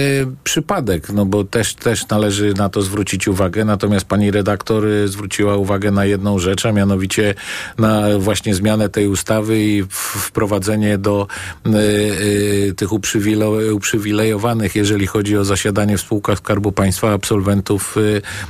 przypadek, 0.43 1.09
no 1.09 1.25
bo 1.25 1.43
też, 1.43 1.73
też 1.73 2.07
należy 2.07 2.53
na 2.53 2.69
to 2.69 2.81
zwrócić 2.81 3.27
uwagę. 3.27 3.65
Natomiast 3.65 4.05
pani 4.05 4.31
redaktor 4.31 4.85
y, 4.85 5.07
zwróciła 5.07 5.55
uwagę 5.57 5.91
na 5.91 6.05
jedną 6.05 6.39
rzecz, 6.39 6.65
a 6.65 6.71
mianowicie 6.71 7.35
na 7.77 8.03
właśnie 8.19 8.55
zmianę 8.55 8.89
tej 8.89 9.07
ustawy 9.07 9.59
i 9.63 9.83
wprowadzenie 9.89 10.97
do 10.97 11.27
y, 11.67 11.69
y, 11.71 12.73
tych 12.77 12.89
uprzywilo- 12.89 13.71
uprzywilejowanych, 13.73 14.75
jeżeli 14.75 15.07
chodzi 15.07 15.37
o 15.37 15.45
zasiadanie 15.45 15.97
w 15.97 16.01
spółkach 16.01 16.37
Skarbu 16.37 16.71
Państwa, 16.71 17.13
absolwentów 17.13 17.95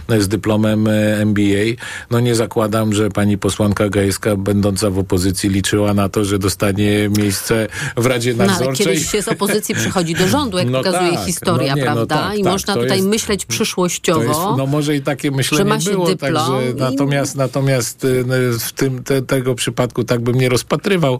y, 0.09 0.21
z 0.21 0.27
dyplomem 0.27 0.87
y, 0.87 0.91
MBA. 1.25 1.65
No 2.11 2.19
nie 2.19 2.35
zakładam, 2.53 2.93
że 2.93 3.09
pani 3.09 3.37
posłanka 3.37 3.89
Gajewska, 3.89 4.35
będąca 4.35 4.89
w 4.89 4.99
opozycji, 4.99 5.49
liczyła 5.49 5.93
na 5.93 6.09
to, 6.09 6.25
że 6.25 6.39
dostanie 6.39 7.09
miejsce 7.17 7.67
w 7.97 8.05
Radzie 8.05 8.33
No 8.33 8.43
ale 8.43 8.53
Nadzorczej. 8.53 8.85
kiedyś 8.85 9.11
się 9.11 9.21
z 9.21 9.27
opozycji 9.27 9.75
przychodzi 9.75 10.15
do 10.15 10.27
rządu, 10.27 10.57
jak 10.57 10.69
No 10.79 10.83
pokazuje 10.83 11.11
tak, 11.13 11.25
historia, 11.25 11.69
no 11.75 11.75
nie, 11.75 11.85
no 11.85 11.93
prawda? 11.93 12.15
tak, 12.17 12.37
I 12.39 12.43
tak, 12.43 12.51
można 12.53 12.73
tutaj 12.73 12.97
jest- 12.97 13.07
myśleć 13.09 13.45
przyszłościowo. 13.45 14.23
Jest, 14.23 14.39
no 14.57 14.65
może 14.65 14.95
i 14.95 15.01
takie 15.01 15.31
myślenie 15.31 15.63
że 15.63 15.69
ma 15.69 15.79
się 15.79 15.91
było, 15.91 16.07
dyplom 16.07 16.33
także 16.33 16.71
i- 16.71 16.75
natomiast, 16.75 17.35
natomiast 17.35 18.03
y, 18.03 18.23
w 18.59 18.71
tym 18.71 19.03
te, 19.03 19.21
tego 19.21 19.55
przypadku 19.55 20.03
tak 20.03 20.21
bym 20.21 20.35
nie 20.35 20.49
rozpatrywał. 20.49 21.19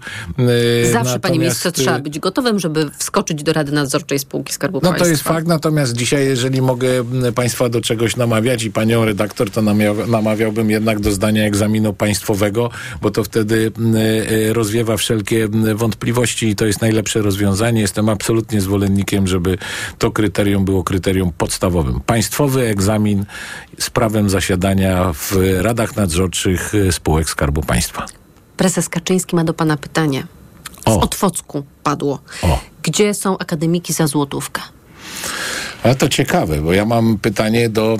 Y, 0.83 0.91
Zawsze, 0.91 1.19
panie 1.19 1.39
ministrze, 1.39 1.69
natomiast, 1.69 1.79
y, 1.79 1.83
trzeba 1.83 1.99
być 1.99 2.19
gotowym, 2.19 2.59
żeby 2.59 2.89
wskoczyć 2.97 3.43
do 3.43 3.53
Rady 3.53 3.71
Nadzorczej 3.71 4.19
Spółki 4.19 4.53
Skarbu 4.53 4.79
No 4.83 4.89
Państwa. 4.89 5.05
to 5.05 5.09
jest 5.11 5.23
fakt, 5.23 5.47
natomiast 5.47 5.93
dzisiaj, 5.93 6.25
jeżeli 6.25 6.61
mogę 6.61 6.87
Państwa 7.35 7.69
do 7.69 7.81
czegoś 7.81 8.15
namawiać 8.15 8.63
i 8.63 8.71
Panią 8.71 9.05
redaktor, 9.05 9.49
to 9.51 9.61
namawiałbym 10.07 10.69
jednak 10.69 10.99
do 10.99 11.11
zdania 11.19 11.45
egzaminu 11.45 11.93
państwowego, 11.93 12.69
bo 13.01 13.11
to 13.11 13.23
wtedy 13.23 13.71
m, 13.77 13.95
y, 13.95 14.53
rozwiewa 14.53 14.97
wszelkie 14.97 15.43
m, 15.43 15.77
wątpliwości 15.77 16.47
i 16.47 16.55
to 16.55 16.65
jest 16.65 16.81
najlepsze 16.81 17.21
rozwiązanie. 17.21 17.81
Jestem 17.81 18.09
absolutnie 18.09 18.61
zwolennikiem, 18.61 19.27
żeby 19.27 19.57
to 19.97 20.11
kryterium 20.11 20.65
było 20.65 20.83
kryterium 20.83 21.31
podstawowym. 21.37 21.99
Państwowy 22.05 22.67
egzamin 22.67 23.25
z 23.79 23.89
prawem 23.89 24.29
zasiadania 24.29 25.13
w 25.13 25.35
radach 25.61 25.95
nadzorczych 25.95 26.73
y, 26.73 26.91
spółek 26.91 27.29
Skarbu 27.29 27.61
Państwa. 27.61 28.05
Prezes 28.57 28.89
Kaczyński 28.89 29.35
ma 29.35 29.43
do 29.43 29.53
pana 29.53 29.77
pytanie. 29.77 30.23
Z 30.87 30.91
O. 30.91 30.99
Otwocku 30.99 31.63
padło. 31.83 32.19
O. 32.41 32.59
Gdzie 32.83 33.13
są 33.13 33.37
akademiki 33.37 33.93
za 33.93 34.07
złotówkę? 34.07 34.61
Ale 35.83 35.95
to 35.95 36.09
ciekawe, 36.09 36.61
bo 36.61 36.73
ja 36.73 36.85
mam 36.85 37.17
pytanie 37.17 37.69
do 37.69 37.97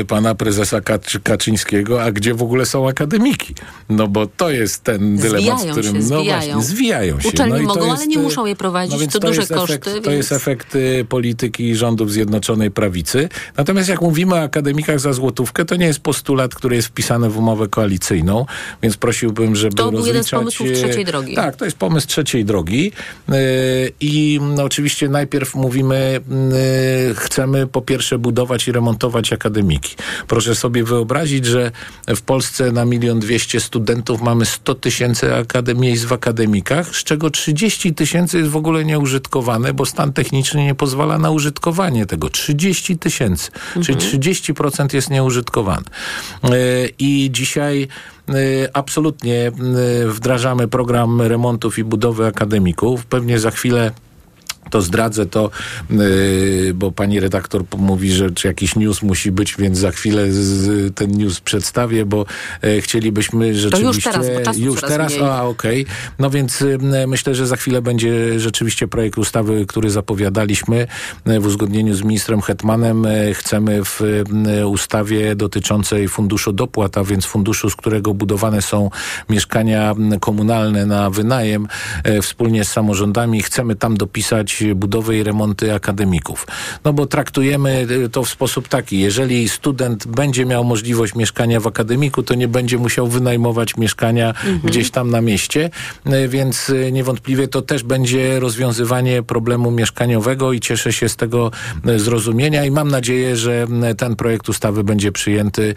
y, 0.00 0.04
pana 0.04 0.34
prezesa 0.34 0.80
Kaczy, 0.80 1.20
Kaczyńskiego, 1.20 2.02
a 2.02 2.12
gdzie 2.12 2.34
w 2.34 2.42
ogóle 2.42 2.66
są 2.66 2.88
akademiki? 2.88 3.54
No 3.88 4.08
bo 4.08 4.26
to 4.26 4.50
jest 4.50 4.82
ten 4.82 5.16
dylemat, 5.16 5.40
Zwijają 5.40 5.58
z 5.58 5.76
którym 5.76 5.94
się, 6.02 6.08
no 6.10 6.20
zwijają. 6.20 6.54
właśnie, 6.54 6.62
zwijają 6.76 7.20
się. 7.20 7.28
Uczelnie 7.28 7.52
no 7.62 7.68
to 7.68 7.74
mogą, 7.80 7.86
jest, 7.86 7.96
ale 7.98 8.06
nie 8.06 8.18
y, 8.18 8.22
muszą 8.22 8.46
je 8.46 8.56
prowadzić, 8.56 9.00
więc 9.00 9.12
to 9.12 9.20
duże 9.20 9.40
jest 9.40 9.54
koszty, 9.54 9.74
Efekt, 9.74 9.92
więc- 9.92 10.04
To 10.04 10.10
jest 10.10 10.32
efekt 10.32 10.74
y, 10.74 11.06
polityki 11.08 11.76
rządów 11.76 12.12
Zjednoczonej 12.12 12.70
Prawicy. 12.70 13.28
Natomiast 13.56 13.88
jak 13.88 14.02
mówimy 14.02 14.34
o 14.34 14.40
akademikach 14.42 15.00
za 15.00 15.12
złotówkę, 15.12 15.64
to 15.64 15.76
nie 15.76 15.86
jest 15.86 16.00
postulat, 16.00 16.54
który 16.54 16.76
jest 16.76 16.88
wpisany 16.88 17.30
w 17.30 17.38
umowę 17.38 17.68
koalicyjną, 17.68 18.46
więc 18.82 18.96
prosiłbym, 18.96 19.56
żeby 19.56 19.76
To 19.76 19.90
był 19.90 20.06
jeden 20.06 20.24
z 20.24 20.30
pomysłów 20.30 20.68
trzeciej 20.72 21.04
drogi. 21.04 21.34
Tak, 21.34 21.56
to 21.56 21.64
jest 21.64 21.76
pomysł 21.76 22.06
trzeciej 22.06 22.44
drogi 22.44 22.92
y, 23.28 23.32
i 24.00 24.40
no, 24.56 24.62
oczywiście 24.64 25.08
najpierw 25.08 25.54
mówimy, 25.54 26.20
y, 27.10 27.13
chcemy 27.14 27.66
po 27.66 27.82
pierwsze 27.82 28.18
budować 28.18 28.68
i 28.68 28.72
remontować 28.72 29.32
akademiki. 29.32 29.96
Proszę 30.28 30.54
sobie 30.54 30.84
wyobrazić, 30.84 31.46
że 31.46 31.70
w 32.08 32.22
Polsce 32.22 32.72
na 32.72 32.84
milion 32.84 33.20
dwieście 33.20 33.60
studentów 33.60 34.22
mamy 34.22 34.46
100 34.46 34.74
tysięcy 34.74 35.26
akadem- 35.26 35.78
miejsc 35.78 36.04
w 36.04 36.12
akademikach, 36.12 36.96
z 36.96 37.04
czego 37.04 37.30
30 37.30 37.94
tysięcy 37.94 38.38
jest 38.38 38.50
w 38.50 38.56
ogóle 38.56 38.84
nieużytkowane, 38.84 39.74
bo 39.74 39.86
stan 39.86 40.12
techniczny 40.12 40.64
nie 40.64 40.74
pozwala 40.74 41.18
na 41.18 41.30
użytkowanie 41.30 42.06
tego. 42.06 42.30
30 42.30 42.98
tysięcy, 42.98 43.50
czyli 43.82 43.98
30% 43.98 44.94
jest 44.94 45.10
nieużytkowany. 45.10 45.84
Y, 46.44 46.92
I 46.98 47.28
dzisiaj 47.32 47.88
Y, 48.30 48.68
Absolutnie 48.72 49.52
y, 50.04 50.08
wdrażamy 50.08 50.68
program 50.68 51.22
remontów 51.22 51.78
i 51.78 51.84
budowy 51.84 52.26
akademików. 52.26 53.06
Pewnie 53.06 53.38
za 53.38 53.50
chwilę 53.50 53.92
to 54.70 54.82
zdradzę 54.82 55.26
to, 55.26 55.50
y, 55.90 56.72
bo 56.74 56.92
pani 56.92 57.20
redaktor 57.20 57.64
mówi, 57.78 58.12
że 58.12 58.28
jakiś 58.44 58.76
news 58.76 59.02
musi 59.02 59.32
być, 59.32 59.56
więc 59.58 59.78
za 59.78 59.90
chwilę 59.90 60.26
ten 60.94 61.10
news 61.10 61.40
przedstawię, 61.40 62.06
bo 62.06 62.26
e, 62.62 62.80
chcielibyśmy 62.80 63.54
rzeczywiście... 63.54 64.10
teraz, 64.10 64.26
bo 64.28 64.40
czasu 64.44 64.60
już 64.60 64.80
teraz, 64.80 65.12
mniej. 65.12 65.24
a 65.24 65.42
okej. 65.42 65.86
No 66.18 66.30
więc 66.30 66.62
y, 66.62 66.78
myślę, 67.06 67.34
że 67.34 67.46
za 67.46 67.56
chwilę 67.56 67.82
będzie 67.82 68.40
rzeczywiście 68.40 68.88
projekt 68.88 69.18
ustawy, 69.18 69.66
który 69.66 69.90
zapowiadaliśmy 69.90 70.86
y, 71.28 71.40
w 71.40 71.46
uzgodnieniu 71.46 71.94
z 71.94 72.02
ministrem 72.02 72.40
Hetmanem. 72.40 73.06
Y, 73.06 73.34
Chcemy 73.34 73.84
w 73.84 74.00
ustawie 74.66 75.36
dotyczącej 75.36 76.08
funduszu 76.08 76.52
dopłat, 76.52 76.98
a 76.98 77.04
więc 77.04 77.24
funduszu, 77.24 77.70
z 77.70 77.76
którego 77.76 78.14
budowane 78.14 78.62
są 78.62 78.90
mieszkania 79.28 79.94
komunalne 80.20 80.86
na 80.86 81.10
wynajem 81.10 81.68
wspólnie 82.22 82.64
z 82.64 82.72
samorządami. 82.72 83.42
Chcemy 83.42 83.76
tam 83.76 83.96
dopisać 83.96 84.53
budowę 84.74 85.16
i 85.16 85.22
remonty 85.22 85.74
akademików. 85.74 86.46
No 86.84 86.92
bo 86.92 87.06
traktujemy 87.06 87.86
y, 87.90 88.08
to 88.08 88.24
w 88.24 88.28
sposób 88.28 88.68
taki, 88.68 89.00
jeżeli 89.00 89.48
student 89.48 90.06
będzie 90.06 90.46
miał 90.46 90.64
możliwość 90.64 91.14
mieszkania 91.14 91.60
w 91.60 91.66
akademiku, 91.66 92.22
to 92.22 92.34
nie 92.34 92.48
będzie 92.48 92.78
musiał 92.78 93.08
wynajmować 93.08 93.76
mieszkania 93.76 94.34
gdzieś 94.64 94.90
tam 94.90 95.10
na 95.10 95.20
mieście, 95.20 95.70
y, 96.06 96.28
więc 96.28 96.70
y, 96.70 96.92
niewątpliwie 96.92 97.48
to 97.48 97.62
też 97.62 97.82
będzie 97.82 98.40
rozwiązywanie 98.40 99.22
problemu 99.22 99.70
mieszkaniowego 99.70 100.52
i 100.52 100.60
cieszę 100.60 100.92
się 100.92 101.08
z 101.08 101.16
tego 101.16 101.50
zrozumienia 101.96 102.64
i 102.64 102.70
mam 102.70 102.88
nadzieję, 102.90 103.36
że 103.36 103.66
ten 103.98 104.16
projekt 104.16 104.48
ustawy 104.48 104.84
będzie 104.84 105.12
przyjęty 105.12 105.74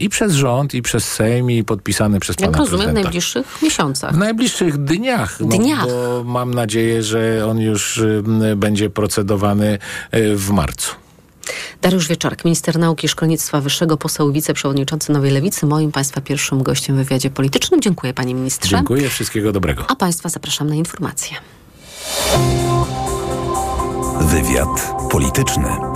i 0.00 0.08
przez 0.08 0.32
rząd, 0.32 0.74
i 0.74 0.82
przez 0.82 1.04
Sejm, 1.12 1.50
i 1.50 1.64
podpisany 1.64 2.20
przez 2.20 2.36
Jak 2.40 2.50
pana 2.50 2.58
rozumiem, 2.58 2.80
w 2.80 2.84
prezydenta. 2.84 3.02
najbliższych 3.02 3.62
miesiącach. 3.62 4.14
W 4.14 4.18
najbliższych 4.18 4.76
dniach, 4.84 5.40
no, 5.40 5.46
Dniach. 5.46 5.86
bo 5.86 6.24
mam 6.24 6.54
nadzieję, 6.54 7.02
że 7.02 7.46
on 7.46 7.58
już 7.60 8.02
będzie 8.56 8.90
procedowany 8.90 9.78
y, 10.14 10.36
w 10.36 10.50
marcu. 10.50 10.94
Dariusz 11.82 12.08
Wieczorek, 12.08 12.44
minister 12.44 12.78
nauki 12.78 13.06
i 13.06 13.08
szkolnictwa 13.08 13.60
wyższego, 13.60 13.96
poseł 13.96 14.32
wiceprzewodniczący 14.32 15.12
Nowej 15.12 15.30
Lewicy, 15.30 15.66
moim 15.66 15.92
Państwa 15.92 16.20
pierwszym 16.20 16.62
gościem 16.62 16.96
w 16.96 16.98
wywiadzie 16.98 17.30
politycznym. 17.30 17.80
Dziękuję 17.80 18.14
Panie 18.14 18.34
Ministrze. 18.34 18.76
Dziękuję, 18.76 19.08
wszystkiego 19.08 19.52
dobrego. 19.52 19.84
A 19.88 19.96
Państwa 19.96 20.28
zapraszam 20.28 20.68
na 20.68 20.74
informacje. 20.74 21.36
Wywiad 24.20 24.94
polityczny. 25.10 25.87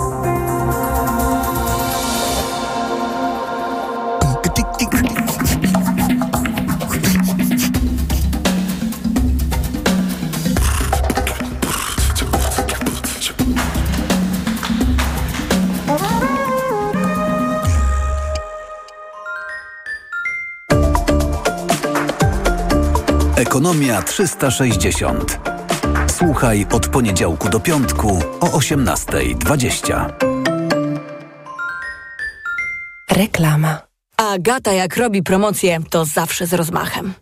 Ekonomia 23.43 24.01
360. 24.01 25.39
Słuchaj 26.07 26.65
od 26.71 26.87
poniedziałku 26.87 27.49
do 27.49 27.59
piątku 27.59 28.23
o 28.39 28.45
18.20. 28.45 30.13
Reklama. 33.11 33.81
Agata 34.17 34.71
jak 34.71 34.97
robi 34.97 35.23
promocję, 35.23 35.79
to 35.89 36.05
zawsze 36.05 36.47
z 36.47 36.53
rozmachem. 36.53 37.13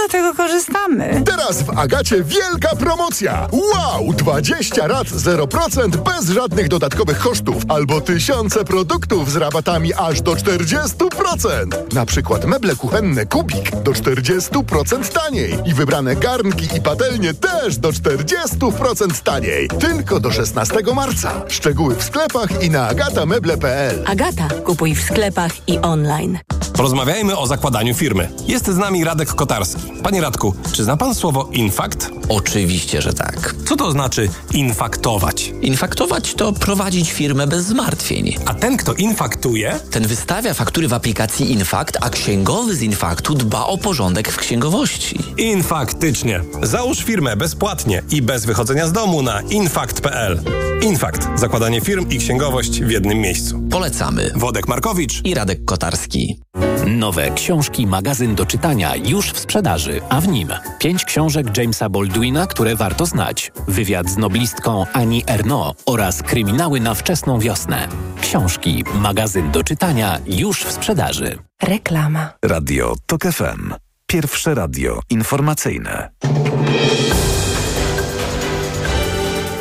Dlatego 0.00 0.34
korzystamy. 0.34 1.22
Teraz 1.26 1.62
w 1.62 1.78
Agacie 1.78 2.24
wielka 2.24 2.76
promocja! 2.76 3.48
Wow! 3.52 4.12
20 4.12 4.86
rat 4.86 5.06
0% 5.06 5.96
bez 5.96 6.28
żadnych 6.28 6.68
dodatkowych 6.68 7.18
kosztów 7.18 7.62
albo 7.68 8.00
tysiące 8.00 8.64
produktów 8.64 9.30
z 9.30 9.36
rabatami 9.36 9.94
aż 9.94 10.20
do 10.20 10.32
40%. 10.32 11.94
Na 11.94 12.06
przykład 12.06 12.44
meble 12.44 12.76
kuchenne 12.76 13.26
Kubik 13.26 13.70
do 13.70 13.92
40% 13.92 15.12
taniej 15.12 15.58
i 15.64 15.74
wybrane 15.74 16.16
garnki 16.16 16.68
i 16.76 16.80
patelnie 16.80 17.34
też 17.34 17.78
do 17.78 17.90
40% 17.90 19.22
taniej. 19.22 19.68
Tylko 19.68 20.20
do 20.20 20.32
16 20.32 20.76
marca. 20.94 21.42
Szczegóły 21.48 21.94
w 21.94 22.02
sklepach 22.02 22.62
i 22.62 22.70
na 22.70 22.88
agatameble.pl. 22.88 24.04
Agata, 24.06 24.48
kupuj 24.64 24.94
w 24.94 25.02
sklepach 25.02 25.68
i 25.68 25.78
online. 25.78 26.38
Porozmawiajmy 26.72 27.38
o 27.38 27.46
zakładaniu 27.46 27.94
firmy. 27.94 28.28
Jest 28.46 28.66
z 28.66 28.76
nami 28.76 29.04
Radek 29.04 29.28
Kotarski. 29.34 29.89
Panie 30.02 30.20
Radku, 30.20 30.54
czy 30.72 30.84
zna 30.84 30.96
pan 30.96 31.14
słowo 31.14 31.48
infakt? 31.52 32.10
Oczywiście, 32.28 33.02
że 33.02 33.12
tak. 33.12 33.54
Co 33.68 33.76
to 33.76 33.90
znaczy 33.92 34.28
infaktować? 34.54 35.52
Infaktować 35.62 36.34
to 36.34 36.52
prowadzić 36.52 37.12
firmę 37.12 37.46
bez 37.46 37.64
zmartwień. 37.64 38.36
A 38.46 38.54
ten, 38.54 38.76
kto 38.76 38.94
infaktuje, 38.94 39.78
Ten 39.90 40.06
wystawia 40.06 40.54
faktury 40.54 40.88
w 40.88 40.92
aplikacji 40.94 41.52
Infakt, 41.52 41.96
a 42.00 42.10
księgowy 42.10 42.74
z 42.76 42.82
Infaktu 42.82 43.34
dba 43.34 43.64
o 43.66 43.78
porządek 43.78 44.32
w 44.32 44.36
księgowości. 44.36 45.18
infaktycznie. 45.38 46.40
Załóż 46.62 46.98
firmę 46.98 47.36
bezpłatnie 47.36 48.02
i 48.10 48.22
bez 48.22 48.44
wychodzenia 48.46 48.86
z 48.86 48.92
domu 48.92 49.22
na 49.22 49.40
infakt.pl. 49.40 50.40
Infakt. 50.82 51.28
Zakładanie 51.40 51.80
firm 51.80 52.08
i 52.10 52.18
księgowość 52.18 52.80
w 52.82 52.90
jednym 52.90 53.18
miejscu. 53.18 53.60
Polecamy. 53.70 54.30
Wodek 54.36 54.68
Markowicz. 54.68 55.20
I 55.24 55.34
Radek 55.34 55.64
Kotarski. 55.64 56.40
Nowe 56.86 57.30
książki, 57.30 57.86
magazyn 57.86 58.34
do 58.34 58.46
czytania 58.46 58.96
już 58.96 59.30
w 59.32 59.38
sprzedaży, 59.38 60.00
a 60.08 60.20
w 60.20 60.28
nim 60.28 60.48
pięć 60.78 61.04
książek 61.04 61.58
Jamesa 61.58 61.88
Baldwina, 61.88 62.46
które 62.46 62.76
warto 62.76 63.06
znać, 63.06 63.52
wywiad 63.68 64.08
z 64.08 64.16
noblistką 64.16 64.86
Annie 64.92 65.26
Ernaux 65.26 65.82
oraz 65.86 66.22
kryminały 66.22 66.80
na 66.80 66.94
wczesną 66.94 67.38
wiosnę. 67.38 67.88
Książki, 68.20 68.84
magazyn 68.94 69.50
do 69.50 69.64
czytania 69.64 70.18
już 70.26 70.64
w 70.64 70.72
sprzedaży. 70.72 71.38
Reklama. 71.62 72.32
Radio 72.44 72.94
TOK 73.06 73.22
FM. 73.22 73.74
Pierwsze 74.06 74.54
radio 74.54 75.00
informacyjne. 75.10 76.10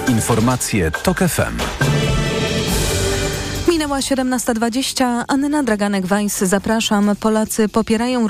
Informacje 0.08 0.92
TOK 0.92 1.20
FM. 1.20 1.58
Minęła 3.80 4.00
17.20. 4.00 5.24
Anna 5.28 5.64
Draganek-Weiss, 5.64 6.46
zapraszam. 6.46 7.16
Polacy 7.20 7.70
popierają 7.70 8.28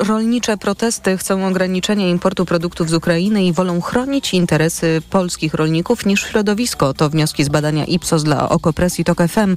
rolnicze 0.00 0.56
protesty, 0.56 1.16
chcą 1.16 1.46
ograniczenia 1.46 2.08
importu 2.08 2.44
produktów 2.44 2.90
z 2.90 2.94
Ukrainy 2.94 3.44
i 3.44 3.52
wolą 3.52 3.80
chronić 3.80 4.34
interesy 4.34 5.02
polskich 5.10 5.54
rolników 5.54 6.06
niż 6.06 6.22
środowisko. 6.22 6.94
To 6.94 7.10
wnioski 7.10 7.44
z 7.44 7.48
badania 7.48 7.84
Ipsos 7.84 8.24
dla 8.24 8.48
Okopresji 8.48 9.04
TOK 9.04 9.18
FM 9.28 9.52
y, 9.52 9.56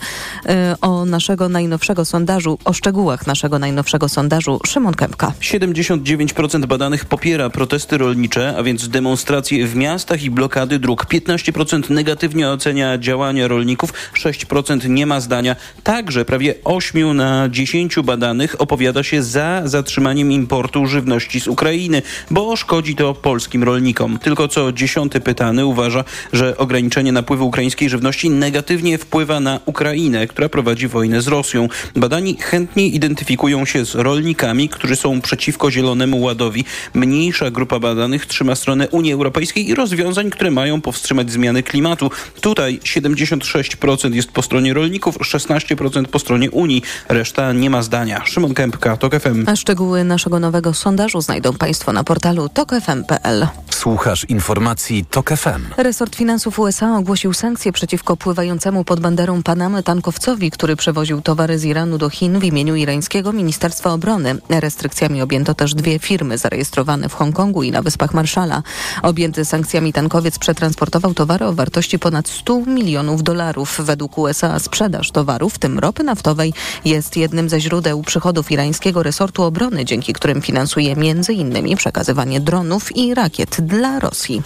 o 0.82 1.06
naszego 1.06 1.50
najnowszego 1.50 2.06
sondażu, 2.06 2.58
o 2.66 2.74
szczegółach 2.74 3.28
naszego 3.28 3.60
najnowszego 3.60 4.10
sondażu. 4.10 4.60
Szymon 4.66 4.94
Kępka. 4.94 5.34
79% 5.42 6.66
badanych 6.66 7.06
popiera 7.06 7.50
protesty 7.50 7.98
rolnicze, 7.98 8.56
a 8.58 8.64
więc 8.64 8.90
demonstracje 8.90 9.68
w 9.68 9.76
miastach 9.76 10.24
i 10.24 10.32
blokady 10.32 10.80
dróg. 10.80 11.06
15% 11.06 11.90
negatywnie 11.90 12.50
ocenia 12.50 12.98
działania 12.98 13.48
rolników, 13.48 13.94
6% 14.14 14.90
nie 14.90 15.06
ma 15.06 15.13
ma 15.14 15.20
zdania. 15.20 15.56
Także 15.84 16.26
prawie 16.26 16.56
8 16.64 17.18
na 17.18 17.50
10 17.50 17.96
badanych 18.04 18.62
opowiada 18.62 19.04
się 19.04 19.24
za 19.24 19.62
zatrzymaniem 19.66 20.32
importu 20.32 20.88
żywności 20.88 21.40
z 21.40 21.48
Ukrainy, 21.48 22.02
bo 22.32 22.56
szkodzi 22.56 22.96
to 22.96 23.14
polskim 23.14 23.64
rolnikom. 23.64 24.20
Tylko 24.20 24.48
co 24.48 24.72
dziesiąty 24.72 25.20
pytany 25.20 25.66
uważa, 25.66 26.04
że 26.34 26.58
ograniczenie 26.58 27.12
napływu 27.12 27.48
ukraińskiej 27.48 27.90
żywności 27.90 28.30
negatywnie 28.30 28.98
wpływa 28.98 29.40
na 29.40 29.60
Ukrainę, 29.66 30.28
która 30.28 30.50
prowadzi 30.50 30.88
wojnę 30.88 31.22
z 31.22 31.28
Rosją. 31.28 31.68
Badani 31.96 32.38
chętnie 32.40 32.88
identyfikują 32.88 33.66
się 33.66 33.86
z 33.86 33.96
rolnikami, 33.96 34.70
którzy 34.70 34.96
są 34.96 35.22
przeciwko 35.22 35.72
Zielonemu 35.72 36.22
Ładowi. 36.22 36.66
Mniejsza 36.94 37.52
grupa 37.52 37.80
badanych 37.80 38.26
trzyma 38.26 38.56
stronę 38.56 38.88
Unii 38.88 39.14
Europejskiej 39.14 39.70
i 39.70 39.76
rozwiązań, 39.76 40.30
które 40.30 40.52
mają 40.52 40.82
powstrzymać 40.82 41.32
zmiany 41.32 41.64
klimatu. 41.64 42.12
Tutaj 42.42 42.80
76% 42.84 44.14
jest 44.14 44.32
po 44.32 44.42
stronie 44.42 44.74
rolników, 44.74 45.03
16% 45.12 46.06
po 46.06 46.20
stronie 46.20 46.52
Unii. 46.52 46.82
Reszta 47.10 47.54
nie 47.54 47.70
ma 47.70 47.82
zdania. 47.82 48.26
Szymon 48.26 48.54
Kępka, 48.54 48.98
TOK 48.98 49.16
FM. 49.20 49.44
A 49.48 49.56
szczegóły 49.56 50.04
naszego 50.04 50.40
nowego 50.40 50.74
sondażu 50.74 51.22
znajdą 51.22 51.54
Państwo 51.54 51.94
na 51.94 52.04
portalu 52.04 52.50
tokfm.pl. 52.50 53.48
Słuchasz 53.70 54.26
informacji 54.30 55.06
TOK 55.06 55.30
FM. 55.30 55.62
Resort 55.78 56.16
Finansów 56.16 56.60
USA 56.60 56.98
ogłosił 56.98 57.34
sankcje 57.34 57.72
przeciwko 57.72 58.18
pływającemu 58.18 58.84
pod 58.84 59.00
banderą 59.00 59.44
Panamy 59.44 59.84
tankowcowi, 59.84 60.52
który 60.52 60.76
przewoził 60.76 61.22
towary 61.22 61.60
z 61.60 61.66
Iranu 61.66 61.98
do 61.98 62.10
Chin 62.10 62.40
w 62.40 62.44
imieniu 62.44 62.76
irańskiego 62.76 63.32
Ministerstwa 63.32 63.94
Obrony. 63.94 64.36
Restrykcjami 64.50 65.22
objęto 65.22 65.54
też 65.54 65.76
dwie 65.76 66.00
firmy 66.00 66.38
zarejestrowane 66.38 67.10
w 67.10 67.14
Hongkongu 67.14 67.64
i 67.64 67.72
na 67.72 67.82
Wyspach 67.82 68.14
Marszala. 68.14 68.64
Objęty 69.02 69.46
sankcjami 69.46 69.94
tankowiec 69.94 70.40
przetransportował 70.40 71.14
towary 71.14 71.46
o 71.46 71.54
wartości 71.54 72.00
ponad 72.00 72.28
100 72.30 72.60
milionów 72.60 73.24
dolarów. 73.24 73.82
Według 73.84 74.18
USA 74.18 74.60
sprzedaż 74.84 75.12
towarów, 75.12 75.54
w 75.54 75.60
tym 75.60 75.80
ropy 75.80 76.04
naftowej, 76.04 76.54
jest 76.86 77.18
jednym 77.18 77.50
ze 77.50 77.60
źródeł 77.60 78.02
przychodów 78.02 78.52
irańskiego 78.52 79.04
resortu 79.04 79.44
obrony, 79.44 79.86
dzięki 79.86 80.14
którym 80.14 80.42
finansuje 80.42 80.92
m.in. 80.92 81.78
przekazywanie 81.78 82.40
dronów 82.42 82.98
i 82.98 83.14
rakiet 83.14 83.62
dla 83.62 84.00
Rosji. 84.00 84.42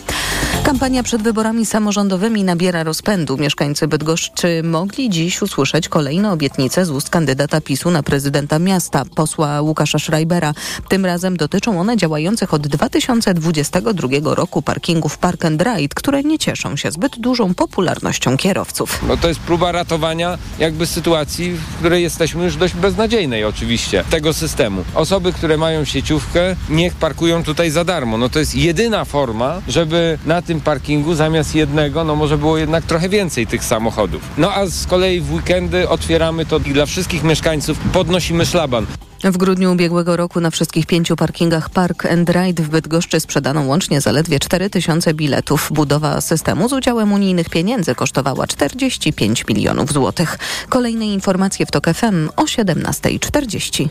Kampania 0.67 1.03
przed 1.03 1.21
wyborami 1.21 1.65
samorządowymi 1.65 2.43
nabiera 2.43 2.83
rozpędu. 2.83 3.37
Mieszkańcy 3.37 3.87
Bydgoszczy 3.87 4.63
mogli 4.63 5.09
dziś 5.09 5.41
usłyszeć 5.41 5.89
kolejne 5.89 6.31
obietnice 6.31 6.85
z 6.85 6.89
ust 6.89 7.09
kandydata 7.09 7.61
PiSu 7.61 7.91
na 7.91 8.03
prezydenta 8.03 8.59
miasta, 8.59 9.03
posła 9.15 9.61
Łukasza 9.61 9.99
Schreibera. 9.99 10.53
Tym 10.89 11.05
razem 11.05 11.37
dotyczą 11.37 11.79
one 11.79 11.97
działających 11.97 12.53
od 12.53 12.67
2022 12.67 14.35
roku 14.35 14.61
parkingów 14.61 15.17
Park 15.17 15.45
and 15.45 15.61
Ride, 15.61 15.95
które 15.95 16.23
nie 16.23 16.39
cieszą 16.39 16.75
się 16.75 16.91
zbyt 16.91 17.19
dużą 17.19 17.53
popularnością 17.53 18.37
kierowców. 18.37 19.03
No 19.07 19.17
to 19.17 19.27
jest 19.27 19.39
próba 19.39 19.71
ratowania 19.71 20.37
jakby 20.59 20.85
sytuacji, 20.85 21.51
w 21.51 21.77
której 21.79 22.03
jesteśmy 22.03 22.43
już 22.43 22.55
dość 22.55 22.73
beznadziejnej 22.73 23.45
oczywiście, 23.45 24.03
tego 24.09 24.33
systemu. 24.33 24.83
Osoby, 24.95 25.33
które 25.33 25.57
mają 25.57 25.85
sieciówkę, 25.85 26.55
niech 26.69 26.95
parkują 26.95 27.43
tutaj 27.43 27.71
za 27.71 27.83
darmo. 27.83 28.17
No 28.17 28.29
to 28.29 28.39
jest 28.39 28.55
jedyna 28.55 29.05
forma, 29.05 29.61
żeby 29.67 30.17
na 30.25 30.41
tym 30.41 30.56
parkingu 30.61 31.15
zamiast 31.15 31.55
jednego, 31.55 32.03
no 32.03 32.15
może 32.15 32.37
było 32.37 32.57
jednak 32.57 32.83
trochę 32.83 33.09
więcej 33.09 33.47
tych 33.47 33.63
samochodów. 33.63 34.21
No 34.37 34.53
a 34.53 34.65
z 34.65 34.87
kolei 34.87 35.21
w 35.21 35.33
weekendy 35.33 35.89
otwieramy 35.89 36.45
to 36.45 36.59
dla 36.59 36.85
wszystkich 36.85 37.23
mieszkańców, 37.23 37.79
podnosimy 37.93 38.45
szlaban. 38.45 38.85
W 39.23 39.37
grudniu 39.37 39.71
ubiegłego 39.71 40.17
roku 40.17 40.39
na 40.39 40.49
wszystkich 40.49 40.85
pięciu 40.85 41.15
parkingach 41.15 41.69
Park 41.69 42.05
and 42.05 42.29
Ride 42.29 42.63
w 42.63 42.69
Bydgoszczy 42.69 43.19
sprzedano 43.19 43.61
łącznie 43.61 44.01
zaledwie 44.01 44.39
4 44.39 44.69
tysiące 44.69 45.13
biletów. 45.13 45.69
Budowa 45.73 46.21
systemu 46.21 46.69
z 46.69 46.73
udziałem 46.73 47.13
unijnych 47.13 47.49
pieniędzy 47.49 47.95
kosztowała 47.95 48.47
45 48.47 49.47
milionów 49.47 49.93
złotych. 49.93 50.39
Kolejne 50.69 51.05
informacje 51.05 51.65
w 51.65 51.71
TOK 51.71 51.85
FM 51.93 52.29
o 52.35 52.43
17.40. 52.43 53.87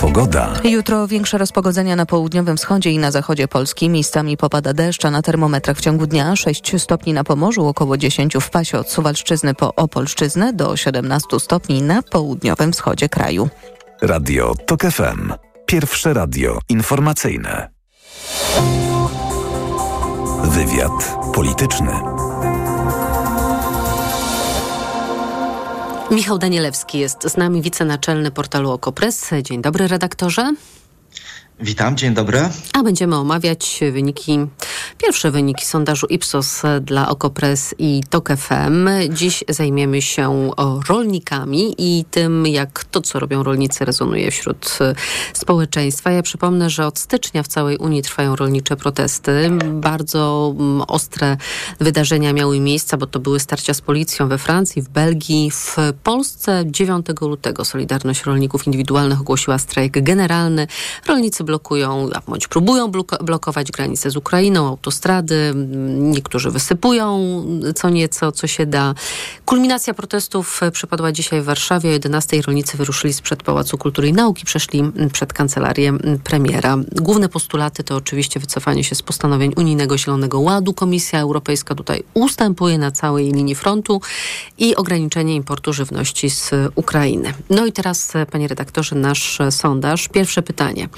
Pogoda. 0.00 0.52
Jutro 0.64 1.08
większe 1.08 1.38
rozpogodzenia 1.38 1.96
na 1.96 2.06
południowym 2.06 2.56
wschodzie 2.56 2.90
i 2.90 2.98
na 2.98 3.10
zachodzie 3.10 3.48
Polski. 3.48 3.88
Miejscami 3.88 4.36
popada 4.36 4.72
deszcz, 4.72 5.04
a 5.04 5.10
na 5.10 5.22
termometrach 5.22 5.76
w 5.76 5.80
ciągu 5.80 6.06
dnia 6.06 6.36
6 6.36 6.82
stopni 6.82 7.12
na 7.12 7.24
Pomorzu, 7.24 7.66
około 7.66 7.96
10 7.96 8.36
w 8.40 8.50
pasie 8.50 8.78
od 8.78 8.90
Suwalszczyzny 8.90 9.54
po 9.54 9.74
Opolszczyznę 9.74 10.52
do 10.52 10.76
17 10.76 11.40
stopni 11.40 11.82
na 11.82 12.02
południowym 12.02 12.72
wschodzie 12.72 13.08
kraju. 13.08 13.48
Radio 14.02 14.54
TOK 14.66 14.82
FM. 14.82 15.32
Pierwsze 15.66 16.14
radio 16.14 16.58
informacyjne. 16.68 17.70
Wywiad 20.44 21.16
polityczny. 21.34 21.92
Michał 26.10 26.38
Danielewski 26.38 26.98
jest 26.98 27.22
z 27.22 27.36
nami, 27.36 27.62
wicenaczelny 27.62 28.30
portalu 28.30 28.70
Okopres. 28.70 29.30
Dzień 29.42 29.62
dobry, 29.62 29.88
redaktorze. 29.88 30.54
Witam, 31.62 31.96
dzień 31.96 32.14
dobry. 32.14 32.48
A 32.72 32.82
będziemy 32.82 33.16
omawiać 33.16 33.80
wyniki, 33.92 34.38
pierwsze 34.98 35.30
wyniki 35.30 35.66
sondażu 35.66 36.06
Ipsos 36.06 36.62
dla 36.80 37.08
Okopres 37.08 37.74
i 37.78 38.02
TOK 38.10 38.28
FM. 38.36 38.88
Dziś 39.10 39.44
zajmiemy 39.48 40.02
się 40.02 40.50
rolnikami 40.88 41.74
i 41.78 42.04
tym, 42.10 42.46
jak 42.46 42.84
to, 42.84 43.00
co 43.00 43.18
robią 43.18 43.42
rolnicy, 43.42 43.84
rezonuje 43.84 44.30
wśród 44.30 44.78
społeczeństwa. 45.32 46.10
Ja 46.10 46.22
przypomnę, 46.22 46.70
że 46.70 46.86
od 46.86 46.98
stycznia 46.98 47.42
w 47.42 47.48
całej 47.48 47.76
Unii 47.76 48.02
trwają 48.02 48.36
rolnicze 48.36 48.76
protesty. 48.76 49.50
Bardzo 49.72 50.54
ostre 50.88 51.36
wydarzenia 51.80 52.32
miały 52.32 52.60
miejsce, 52.60 52.96
bo 52.96 53.06
to 53.06 53.20
były 53.20 53.40
starcia 53.40 53.74
z 53.74 53.80
policją 53.80 54.28
we 54.28 54.38
Francji, 54.38 54.82
w 54.82 54.88
Belgii. 54.88 55.50
W 55.50 55.76
Polsce 56.02 56.62
9 56.66 57.06
lutego 57.20 57.64
Solidarność 57.64 58.24
Rolników 58.24 58.66
Indywidualnych 58.66 59.20
ogłosiła 59.20 59.58
strajk 59.58 60.02
generalny. 60.02 60.66
Rolnicy 61.06 61.44
blokują, 61.50 62.08
bądź 62.28 62.48
próbują 62.48 62.92
blokować 63.20 63.70
granice 63.70 64.10
z 64.10 64.16
Ukrainą, 64.16 64.68
autostrady. 64.68 65.52
Niektórzy 65.98 66.50
wysypują 66.50 67.44
co 67.74 67.90
nieco, 67.90 68.32
co 68.32 68.46
się 68.46 68.66
da. 68.66 68.94
Kulminacja 69.44 69.94
protestów 69.94 70.60
przypadła 70.72 71.12
dzisiaj 71.12 71.40
w 71.40 71.44
Warszawie. 71.44 71.90
O 71.90 71.92
11 71.92 72.42
rolnicy 72.42 72.76
wyruszyli 72.76 73.12
sprzed 73.12 73.42
Pałacu 73.42 73.78
Kultury 73.78 74.08
i 74.08 74.12
Nauki, 74.12 74.44
przeszli 74.44 74.82
przed 75.12 75.32
kancelarię 75.32 75.92
premiera. 76.24 76.76
Główne 76.92 77.28
postulaty 77.28 77.84
to 77.84 77.96
oczywiście 77.96 78.40
wycofanie 78.40 78.84
się 78.84 78.94
z 78.94 79.02
postanowień 79.02 79.52
Unijnego 79.56 79.98
Zielonego 79.98 80.40
Ładu. 80.40 80.74
Komisja 80.74 81.20
Europejska 81.20 81.74
tutaj 81.74 82.02
ustępuje 82.14 82.78
na 82.78 82.90
całej 82.90 83.32
linii 83.32 83.54
frontu 83.54 84.00
i 84.58 84.76
ograniczenie 84.76 85.34
importu 85.34 85.72
żywności 85.72 86.30
z 86.30 86.50
Ukrainy. 86.74 87.34
No 87.50 87.66
i 87.66 87.72
teraz, 87.72 88.12
panie 88.30 88.48
redaktorze, 88.48 88.96
nasz 88.96 89.38
sondaż. 89.50 90.08
Pierwsze 90.08 90.42
pytanie 90.42 90.88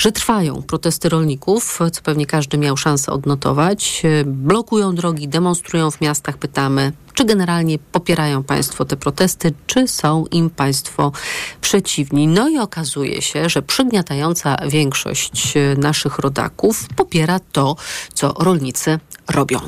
że 0.00 0.12
trwają 0.12 0.62
protesty 0.62 1.08
rolników, 1.08 1.78
co 1.92 2.02
pewnie 2.02 2.26
każdy 2.26 2.58
miał 2.58 2.76
szansę 2.76 3.12
odnotować. 3.12 4.02
Blokują 4.24 4.94
drogi, 4.94 5.28
demonstrują 5.28 5.90
w 5.90 6.00
miastach. 6.00 6.38
Pytamy, 6.38 6.92
czy 7.14 7.24
generalnie 7.24 7.78
popierają 7.78 8.42
Państwo 8.42 8.84
te 8.84 8.96
protesty, 8.96 9.52
czy 9.66 9.88
są 9.88 10.26
im 10.30 10.50
Państwo 10.50 11.12
przeciwni. 11.60 12.26
No 12.26 12.48
i 12.48 12.58
okazuje 12.58 13.22
się, 13.22 13.48
że 13.48 13.62
przygniatająca 13.62 14.56
większość 14.68 15.54
naszych 15.76 16.18
rodaków 16.18 16.88
popiera 16.96 17.40
to, 17.52 17.76
co 18.14 18.34
rolnicy 18.38 18.98
robią. 19.28 19.60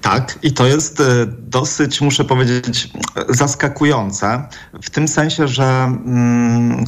Tak, 0.00 0.38
i 0.42 0.52
to 0.52 0.66
jest 0.66 1.02
dosyć, 1.38 2.00
muszę 2.00 2.24
powiedzieć, 2.24 2.88
zaskakujące, 3.28 4.48
w 4.82 4.90
tym 4.90 5.08
sensie, 5.08 5.48
że 5.48 5.64
mm, 5.64 6.84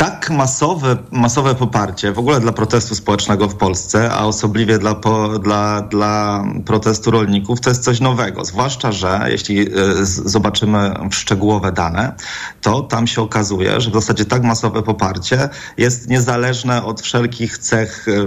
no, 0.00 0.19
tak 0.20 0.30
masowe, 0.30 0.96
masowe 1.10 1.54
poparcie 1.54 2.12
w 2.12 2.18
ogóle 2.18 2.40
dla 2.40 2.52
protestu 2.52 2.94
społecznego 2.94 3.48
w 3.48 3.54
Polsce, 3.54 4.10
a 4.10 4.24
osobliwie 4.24 4.78
dla, 4.78 4.94
po, 4.94 5.38
dla, 5.38 5.82
dla 5.82 6.44
protestu 6.66 7.10
rolników, 7.10 7.60
to 7.60 7.70
jest 7.70 7.84
coś 7.84 8.00
nowego. 8.00 8.44
Zwłaszcza, 8.44 8.92
że 8.92 9.26
jeśli 9.28 9.60
y, 9.60 10.06
zobaczymy 10.06 10.94
szczegółowe 11.10 11.72
dane, 11.72 12.12
to 12.60 12.80
tam 12.80 13.06
się 13.06 13.22
okazuje, 13.22 13.80
że 13.80 13.90
w 13.90 13.94
zasadzie 13.94 14.24
tak 14.24 14.42
masowe 14.42 14.82
poparcie 14.82 15.48
jest 15.76 16.08
niezależne 16.08 16.84
od 16.84 17.00
wszelkich 17.00 17.58
cech 17.58 18.08
y, 18.08 18.26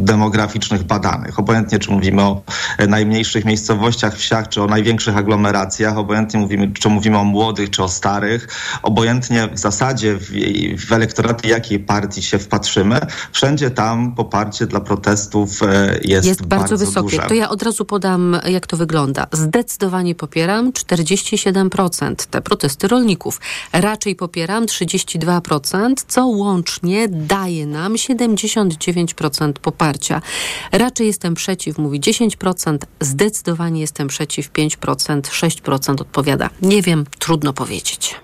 demograficznych 0.00 0.82
badanych. 0.82 1.38
Obojętnie, 1.38 1.78
czy 1.78 1.90
mówimy 1.90 2.22
o 2.22 2.42
najmniejszych 2.88 3.44
miejscowościach, 3.44 4.16
wsiach, 4.16 4.48
czy 4.48 4.62
o 4.62 4.66
największych 4.66 5.16
aglomeracjach, 5.16 5.98
obojętnie 5.98 6.40
mówimy, 6.40 6.72
czy 6.72 6.88
mówimy 6.88 7.18
o 7.18 7.24
młodych, 7.24 7.70
czy 7.70 7.82
o 7.82 7.88
starych, 7.88 8.48
obojętnie 8.82 9.48
w 9.52 9.58
zasadzie 9.58 10.16
w, 10.16 10.34
i 10.34 10.76
w 10.88 10.92
elektoraty 10.92 11.48
jakiej 11.48 11.80
partii 11.80 12.22
się 12.22 12.38
wpatrzymy, 12.38 13.00
wszędzie 13.32 13.70
tam 13.70 14.14
poparcie 14.14 14.66
dla 14.66 14.80
protestów 14.80 15.62
e, 15.62 15.98
jest, 16.04 16.26
Jest 16.26 16.46
bardzo, 16.46 16.62
bardzo 16.62 16.86
wysokie. 16.86 17.16
duże. 17.16 17.28
To 17.28 17.34
ja 17.34 17.50
od 17.50 17.62
razu 17.62 17.84
podam, 17.84 18.36
jak 18.46 18.66
to 18.66 18.76
wygląda. 18.76 19.26
Zdecydowanie 19.32 20.14
popieram 20.14 20.72
47% 20.72 22.14
te 22.30 22.40
protesty 22.40 22.88
rolników. 22.88 23.40
Raczej 23.72 24.16
popieram 24.16 24.66
32%, 24.66 25.94
co 26.08 26.26
łącznie 26.26 27.08
daje 27.08 27.66
nam 27.66 27.94
79% 27.94 29.52
poparcia. 29.52 30.22
Raczej 30.72 31.06
jestem 31.06 31.34
przeciw, 31.34 31.78
mówi 31.78 32.00
10%, 32.00 32.78
zdecydowanie 33.00 33.80
jestem 33.80 34.08
przeciw 34.08 34.52
5%, 34.52 35.20
6% 35.20 36.00
odpowiada. 36.00 36.50
Nie 36.62 36.82
wiem, 36.82 37.04
trudno 37.18 37.52
powiedzieć. 37.52 38.14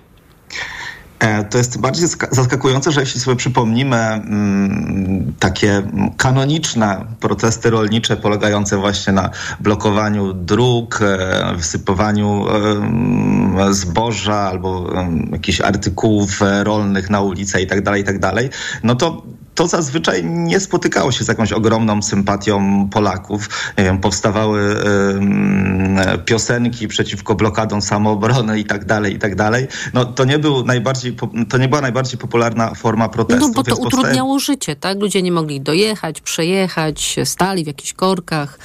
E, 1.19 1.43
To 1.43 1.57
jest 1.57 1.79
bardziej 1.79 2.07
ska- 2.07 2.27
zaskakujące, 2.31 2.91
że 2.91 2.99
jeśli 2.99 3.19
sobie 3.21 3.35
przypomnimy 3.37 3.95
mm, 3.97 5.33
takie 5.39 5.81
kanoniczne 6.17 7.05
protesty 7.19 7.69
rolnicze 7.69 8.17
polegające 8.17 8.77
właśnie 8.77 9.13
na 9.13 9.29
blokowaniu 9.59 10.33
dróg, 10.33 10.99
e, 11.01 11.55
wysypywaniu 11.55 12.45
em, 12.49 13.73
zboża 13.73 14.35
albo 14.35 14.93
jakichś 15.31 15.61
artykułów 15.61 16.41
e, 16.41 16.63
rolnych 16.63 17.09
na 17.09 17.21
ulicę 17.21 17.61
i 17.61 17.67
tak 17.67 17.81
dalej, 17.83 18.01
i 18.01 18.05
tak 18.05 18.19
no 18.83 18.95
to 18.95 19.23
to 19.55 19.67
zazwyczaj 19.67 20.25
nie 20.25 20.59
spotykało 20.59 21.11
się 21.11 21.23
z 21.23 21.27
jakąś 21.27 21.51
ogromną 21.51 22.01
sympatią 22.01 22.87
Polaków. 22.91 23.49
Nie 23.77 23.83
wiem, 23.83 23.99
powstawały 23.99 24.61
em, 24.61 25.97
piosenki 26.25 26.87
przeciwko 26.87 27.35
blokadom 27.35 27.81
samoobrony 27.81 28.59
i 28.59 28.65
tak 28.65 28.85
dalej, 28.85 29.13
i 29.15 29.19
tak 29.19 29.35
dalej. 29.35 29.67
No 29.93 30.05
to 30.05 30.25
nie 30.25 30.39
był 30.39 30.65
najbardziej, 30.65 31.15
to 31.49 31.57
nie 31.57 31.67
była 31.67 31.81
najbardziej 31.81 32.17
popularna 32.19 32.73
forma 32.73 33.09
protestu. 33.09 33.47
No 33.47 33.53
bo 33.53 33.63
to 33.63 33.71
powstaje- 33.75 33.87
utrudniało 33.87 34.39
życie, 34.39 34.75
tak? 34.75 34.99
Ludzie 35.01 35.21
nie 35.21 35.31
mogli 35.31 35.61
dojechać, 35.61 36.21
przejechać, 36.21 37.15
stali 37.23 37.63
w 37.63 37.67
jakichś 37.67 37.93
korkach. 37.93 38.59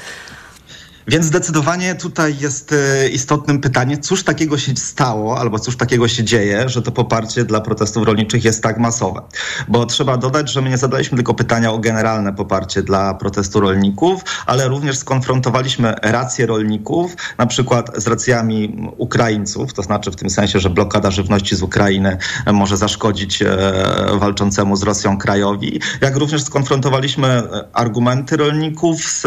Więc 1.08 1.26
zdecydowanie 1.26 1.94
tutaj 1.94 2.36
jest 2.40 2.72
e, 2.72 3.08
istotnym 3.08 3.60
pytanie, 3.60 3.98
cóż 3.98 4.24
takiego 4.24 4.58
się 4.58 4.76
stało, 4.76 5.38
albo 5.38 5.58
cóż 5.58 5.76
takiego 5.76 6.08
się 6.08 6.24
dzieje, 6.24 6.68
że 6.68 6.82
to 6.82 6.92
poparcie 6.92 7.44
dla 7.44 7.60
protestów 7.60 8.06
rolniczych 8.06 8.44
jest 8.44 8.62
tak 8.62 8.78
masowe. 8.78 9.22
Bo 9.68 9.86
trzeba 9.86 10.16
dodać, 10.16 10.52
że 10.52 10.62
my 10.62 10.70
nie 10.70 10.78
zadaliśmy 10.78 11.16
tylko 11.16 11.34
pytania 11.34 11.72
o 11.72 11.78
generalne 11.78 12.32
poparcie 12.32 12.82
dla 12.82 13.14
protestu 13.14 13.60
rolników, 13.60 14.22
ale 14.46 14.68
również 14.68 14.98
skonfrontowaliśmy 14.98 15.94
racje 16.02 16.46
rolników, 16.46 17.16
na 17.38 17.46
przykład 17.46 17.90
z 17.96 18.06
racjami 18.06 18.90
Ukraińców, 18.96 19.72
to 19.74 19.82
znaczy 19.82 20.10
w 20.10 20.16
tym 20.16 20.30
sensie, 20.30 20.60
że 20.60 20.70
blokada 20.70 21.10
żywności 21.10 21.56
z 21.56 21.62
Ukrainy 21.62 22.18
e, 22.46 22.52
może 22.52 22.76
zaszkodzić 22.76 23.42
e, 23.42 23.48
walczącemu 24.14 24.76
z 24.76 24.82
Rosją 24.82 25.18
krajowi, 25.18 25.80
jak 26.00 26.16
również 26.16 26.42
skonfrontowaliśmy 26.42 27.42
argumenty 27.72 28.36
rolników 28.36 29.00
z, 29.00 29.26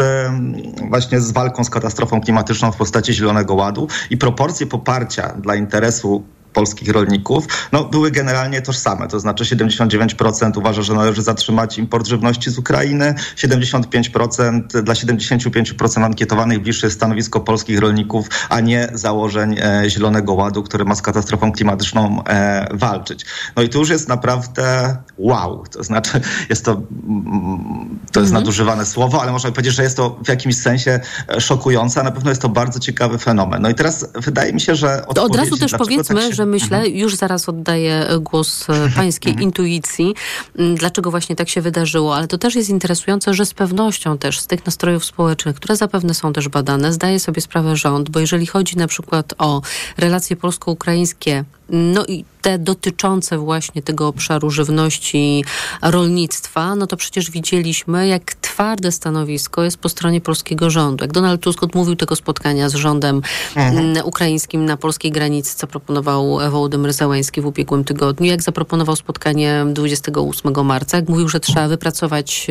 właśnie 0.88 1.20
z 1.20 1.30
walką 1.30 1.63
z 1.64 1.70
katastrofą 1.70 2.20
klimatyczną 2.20 2.72
w 2.72 2.76
postaci 2.76 3.14
Zielonego 3.14 3.54
Ładu 3.54 3.88
i 4.10 4.16
proporcje 4.16 4.66
poparcia 4.66 5.28
dla 5.28 5.54
interesu 5.54 6.24
polskich 6.54 6.88
rolników, 6.88 7.46
no, 7.72 7.84
były 7.84 8.10
generalnie 8.10 8.62
tożsame. 8.62 9.08
To 9.08 9.20
znaczy 9.20 9.44
79% 9.44 10.58
uważa, 10.58 10.82
że 10.82 10.94
należy 10.94 11.22
zatrzymać 11.22 11.78
import 11.78 12.06
żywności 12.06 12.50
z 12.50 12.58
Ukrainy, 12.58 13.14
75% 13.36 14.82
dla 14.82 14.94
75% 14.94 16.04
ankietowanych 16.04 16.62
bliższe 16.62 16.86
jest 16.86 16.96
stanowisko 16.96 17.40
polskich 17.40 17.78
rolników, 17.78 18.28
a 18.48 18.60
nie 18.60 18.88
założeń 18.92 19.56
e, 19.58 19.90
Zielonego 19.90 20.32
Ładu, 20.32 20.62
który 20.62 20.84
ma 20.84 20.94
z 20.94 21.02
katastrofą 21.02 21.52
klimatyczną 21.52 22.24
e, 22.24 22.68
walczyć. 22.72 23.26
No 23.56 23.62
i 23.62 23.68
tu 23.68 23.78
już 23.78 23.88
jest 23.88 24.08
naprawdę 24.08 24.96
wow. 25.18 25.64
To 25.70 25.82
znaczy 25.82 26.20
jest 26.50 26.64
to, 26.64 26.72
mm, 26.72 27.98
to 28.12 28.20
jest 28.20 28.32
nadużywane 28.32 28.86
słowo, 28.86 29.22
ale 29.22 29.32
można 29.32 29.50
powiedzieć, 29.50 29.74
że 29.74 29.82
jest 29.82 29.96
to 29.96 30.18
w 30.24 30.28
jakimś 30.28 30.56
sensie 30.56 31.00
e, 31.28 31.40
szokujące, 31.40 32.00
a 32.00 32.02
na 32.02 32.10
pewno 32.10 32.30
jest 32.30 32.42
to 32.42 32.48
bardzo 32.48 32.80
ciekawy 32.80 33.18
fenomen. 33.18 33.62
No 33.62 33.68
i 33.68 33.74
teraz 33.74 34.06
wydaje 34.14 34.52
mi 34.52 34.60
się, 34.60 34.74
że 34.74 35.06
od 35.06 35.36
razu 35.36 35.56
też 35.56 35.70
dlaczego 35.70 35.84
powiedzmy, 35.84 36.16
tak 36.16 36.24
się- 36.30 36.43
że 36.44 36.50
myślę, 36.50 36.88
już 36.88 37.14
zaraz 37.16 37.48
oddaję 37.48 38.08
e, 38.08 38.18
głos 38.18 38.70
e, 38.70 38.90
pańskiej 38.96 39.42
intuicji, 39.42 40.14
m, 40.58 40.74
dlaczego 40.74 41.10
właśnie 41.10 41.36
tak 41.36 41.48
się 41.48 41.60
wydarzyło, 41.60 42.16
ale 42.16 42.28
to 42.28 42.38
też 42.38 42.54
jest 42.54 42.70
interesujące, 42.70 43.34
że 43.34 43.46
z 43.46 43.54
pewnością 43.54 44.18
też 44.18 44.40
z 44.40 44.46
tych 44.46 44.66
nastrojów 44.66 45.04
społecznych, 45.04 45.56
które 45.56 45.76
zapewne 45.76 46.14
są 46.14 46.32
też 46.32 46.48
badane, 46.48 46.92
zdaje 46.92 47.20
sobie 47.20 47.40
sprawę 47.40 47.76
rząd, 47.76 48.10
bo 48.10 48.20
jeżeli 48.20 48.46
chodzi 48.46 48.76
na 48.76 48.86
przykład 48.86 49.34
o 49.38 49.62
relacje 49.96 50.36
polsko-ukraińskie, 50.36 51.44
no 51.68 52.04
i 52.06 52.24
te 52.44 52.58
dotyczące 52.58 53.38
właśnie 53.38 53.82
tego 53.82 54.08
obszaru 54.08 54.50
żywności, 54.50 55.44
rolnictwa, 55.82 56.74
no 56.74 56.86
to 56.86 56.96
przecież 56.96 57.30
widzieliśmy, 57.30 58.08
jak 58.08 58.34
twarde 58.34 58.92
stanowisko 58.92 59.62
jest 59.62 59.76
po 59.76 59.88
stronie 59.88 60.20
polskiego 60.20 60.70
rządu. 60.70 61.04
Jak 61.04 61.12
Donald 61.12 61.40
Tusk 61.40 61.62
odmówił 61.62 61.96
tego 61.96 62.16
spotkania 62.16 62.68
z 62.68 62.74
rządem 62.74 63.22
mm, 63.56 64.06
ukraińskim 64.06 64.64
na 64.64 64.76
polskiej 64.76 65.10
granicy, 65.10 65.56
co 65.56 65.66
proponował 65.66 66.38
Wołodymyr 66.50 66.92
Załański 66.92 67.40
w 67.40 67.46
ubiegłym 67.46 67.84
tygodniu, 67.84 68.26
jak 68.26 68.42
zaproponował 68.42 68.96
spotkanie 68.96 69.64
28 69.68 70.66
marca, 70.66 70.96
jak 70.96 71.08
mówił, 71.08 71.28
że 71.28 71.40
trzeba 71.40 71.68
wypracować 71.68 72.46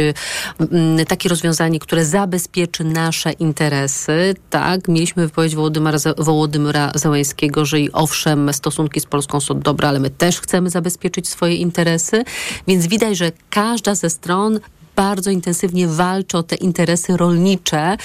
takie 1.07 1.29
rozwiązanie, 1.29 1.79
które 1.79 2.05
zabezpieczy 2.05 2.83
nasze 2.83 3.31
interesy. 3.31 4.35
Tak, 4.49 4.87
mieliśmy 4.87 5.27
wypowiedź 5.27 5.55
Wołodymyra, 5.55 5.97
Wołodymyra 6.17 6.91
Załańskiego, 6.95 7.65
że 7.65 7.79
i 7.79 7.91
owszem, 7.91 8.53
stosunki 8.53 9.02
z 9.03 9.05
Polską 9.05 9.39
są 9.39 9.59
dobre, 9.59 9.87
ale 9.87 9.99
my 9.99 10.09
też 10.09 10.41
chcemy 10.41 10.69
zabezpieczyć 10.69 11.27
swoje 11.27 11.55
interesy, 11.55 12.23
więc 12.67 12.87
widać, 12.87 13.17
że 13.17 13.31
każda 13.49 13.95
ze 13.95 14.09
stron 14.09 14.59
bardzo 14.95 15.31
intensywnie 15.31 15.87
walczy 15.87 16.37
o 16.37 16.43
te 16.43 16.55
interesy 16.55 17.17
rolnicze, 17.17 17.97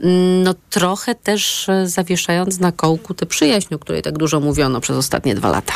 mm, 0.00 0.42
no 0.42 0.54
trochę 0.70 1.14
też 1.14 1.68
e, 1.68 1.88
zawieszając 1.88 2.58
na 2.58 2.72
kołku 2.72 3.14
tę 3.14 3.26
przyjaźń, 3.26 3.74
o 3.74 3.78
której 3.78 4.02
tak 4.02 4.18
dużo 4.18 4.40
mówiono 4.40 4.80
przez 4.80 4.96
ostatnie 4.96 5.34
dwa 5.34 5.50
lata. 5.50 5.72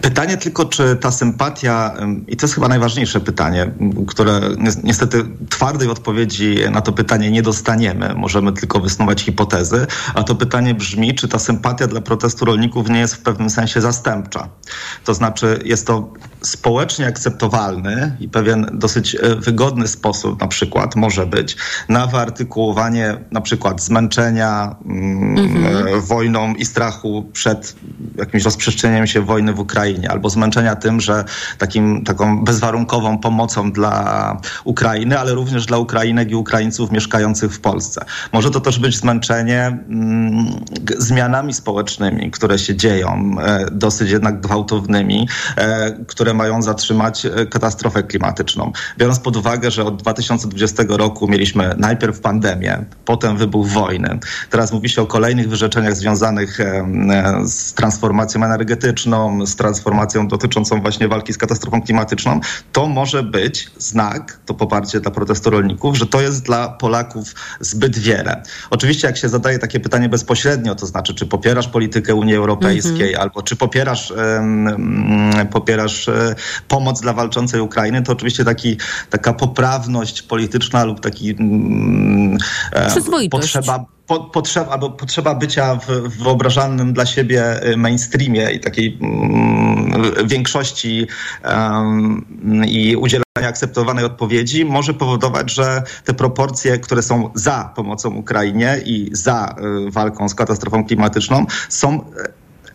Pytanie 0.00 0.36
tylko, 0.36 0.64
czy 0.64 0.96
ta 0.96 1.10
sympatia, 1.10 1.94
ym, 2.00 2.26
i 2.26 2.36
to 2.36 2.46
jest 2.46 2.54
chyba 2.54 2.68
najważniejsze 2.68 3.20
pytanie, 3.20 3.70
które 4.06 4.40
ni- 4.58 4.82
niestety 4.84 5.24
twardej 5.50 5.88
odpowiedzi 5.88 6.56
na 6.70 6.80
to 6.80 6.92
pytanie 6.92 7.30
nie 7.30 7.42
dostaniemy, 7.42 8.14
możemy 8.14 8.52
tylko 8.52 8.80
wysnuwać 8.80 9.22
hipotezy, 9.22 9.86
a 10.14 10.22
to 10.22 10.34
pytanie 10.34 10.74
brzmi, 10.74 11.14
czy 11.14 11.28
ta 11.28 11.38
sympatia 11.38 11.86
dla 11.86 12.00
protestu 12.00 12.44
rolników 12.44 12.90
nie 12.90 13.00
jest 13.00 13.14
w 13.14 13.22
pewnym 13.22 13.50
sensie 13.50 13.80
zastępcza. 13.80 14.48
To 15.04 15.14
znaczy 15.14 15.58
jest 15.64 15.86
to 15.86 16.12
społecznie 16.42 17.06
akceptowalny 17.06 18.16
i 18.20 18.28
pewien 18.28 18.70
dosyć 18.72 19.14
e, 19.14 19.36
wygodny 19.36 19.88
sposób 19.88 20.40
na 20.40 20.46
przykład 20.48 20.96
może 20.96 21.26
być 21.26 21.56
na 21.88 22.06
wyartykułowanie 22.06 23.16
na 23.30 23.40
przykład 23.40 23.82
zmęczenia 23.82 24.76
mm, 24.84 25.66
e, 25.66 26.00
wojną 26.00 26.54
i 26.54 26.64
strachu 26.64 27.30
przed 27.32 27.76
jakimś 28.16 28.44
rozprzestrzenieniem 28.44 29.06
się 29.06 29.17
wojny 29.22 29.52
w 29.52 29.60
Ukrainie, 29.60 30.10
albo 30.10 30.30
zmęczenia 30.30 30.76
tym, 30.76 31.00
że 31.00 31.24
takim, 31.58 32.04
taką 32.04 32.44
bezwarunkową 32.44 33.18
pomocą 33.18 33.72
dla 33.72 34.36
Ukrainy, 34.64 35.18
ale 35.18 35.34
również 35.34 35.66
dla 35.66 35.78
Ukrainek 35.78 36.30
i 36.30 36.34
Ukraińców 36.34 36.92
mieszkających 36.92 37.52
w 37.52 37.60
Polsce. 37.60 38.04
Może 38.32 38.50
to 38.50 38.60
też 38.60 38.78
być 38.78 38.96
zmęczenie 38.96 39.66
mm, 39.66 40.46
zmianami 40.98 41.54
społecznymi, 41.54 42.30
które 42.30 42.58
się 42.58 42.76
dzieją, 42.76 43.36
e, 43.40 43.66
dosyć 43.72 44.10
jednak 44.10 44.40
gwałtownymi, 44.40 45.28
e, 45.56 45.92
które 46.06 46.34
mają 46.34 46.62
zatrzymać 46.62 47.26
e, 47.26 47.46
katastrofę 47.46 48.02
klimatyczną. 48.02 48.72
Biorąc 48.98 49.18
pod 49.18 49.36
uwagę, 49.36 49.70
że 49.70 49.84
od 49.84 49.96
2020 49.96 50.82
roku 50.88 51.28
mieliśmy 51.28 51.74
najpierw 51.78 52.20
pandemię, 52.20 52.84
potem 53.04 53.36
wybuch 53.36 53.66
wojny. 53.66 54.18
Teraz 54.50 54.72
mówi 54.72 54.88
się 54.88 55.02
o 55.02 55.06
kolejnych 55.06 55.48
wyrzeczeniach 55.48 55.96
związanych 55.96 56.60
e, 56.60 56.86
z 57.44 57.74
transformacją 57.74 58.44
energetyczną, 58.44 59.07
z 59.46 59.56
transformacją 59.56 60.28
dotyczącą 60.28 60.80
właśnie 60.80 61.08
walki 61.08 61.32
z 61.32 61.38
katastrofą 61.38 61.82
klimatyczną. 61.82 62.40
To 62.72 62.86
może 62.86 63.22
być 63.22 63.70
znak, 63.78 64.40
to 64.46 64.54
poparcie 64.54 65.00
dla 65.00 65.10
protestu 65.10 65.50
rolników, 65.50 65.98
że 65.98 66.06
to 66.06 66.20
jest 66.20 66.44
dla 66.44 66.68
Polaków 66.68 67.34
zbyt 67.60 67.98
wiele. 67.98 68.42
Oczywiście 68.70 69.06
jak 69.06 69.16
się 69.16 69.28
zadaje 69.28 69.58
takie 69.58 69.80
pytanie 69.80 70.08
bezpośrednio, 70.08 70.74
to 70.74 70.86
znaczy 70.86 71.14
czy 71.14 71.26
popierasz 71.26 71.68
politykę 71.68 72.14
Unii 72.14 72.34
Europejskiej, 72.34 73.16
albo 73.16 73.42
czy 73.42 73.56
popierasz, 73.56 74.10
mm, 74.10 75.46
popierasz 75.46 76.08
e, 76.08 76.34
pomoc 76.68 77.00
dla 77.00 77.12
walczącej 77.12 77.60
Ukrainy, 77.60 78.02
to 78.02 78.12
oczywiście 78.12 78.44
taki, 78.44 78.76
taka 79.10 79.32
poprawność 79.32 80.22
polityczna 80.22 80.84
lub 80.84 81.00
taki 81.00 81.36
Przyzwoitość. 82.88 83.52
potrzeba 83.52 83.97
po, 84.08 84.20
potrzeba, 84.20 84.72
albo 84.72 84.90
potrzeba 84.90 85.34
bycia 85.34 85.76
w, 85.76 85.86
wyobrażalnym 86.22 86.92
dla 86.92 87.06
siebie 87.06 87.66
y, 87.66 87.76
mainstreamie 87.76 88.50
i 88.50 88.60
takiej 88.60 88.98
mm, 89.00 90.02
większości 90.26 91.06
em, 91.42 92.24
i 92.66 92.96
udzielania 92.96 93.48
akceptowanej 93.48 94.04
odpowiedzi 94.04 94.64
może 94.64 94.94
powodować, 94.94 95.52
że 95.54 95.82
te 96.04 96.14
proporcje, 96.14 96.78
które 96.78 97.02
są 97.02 97.30
za 97.34 97.72
pomocą 97.76 98.14
Ukrainie 98.14 98.80
i 98.84 99.10
za 99.12 99.56
y, 99.86 99.90
walką 99.90 100.28
z 100.28 100.34
katastrofą 100.34 100.84
klimatyczną 100.84 101.46
są 101.68 102.10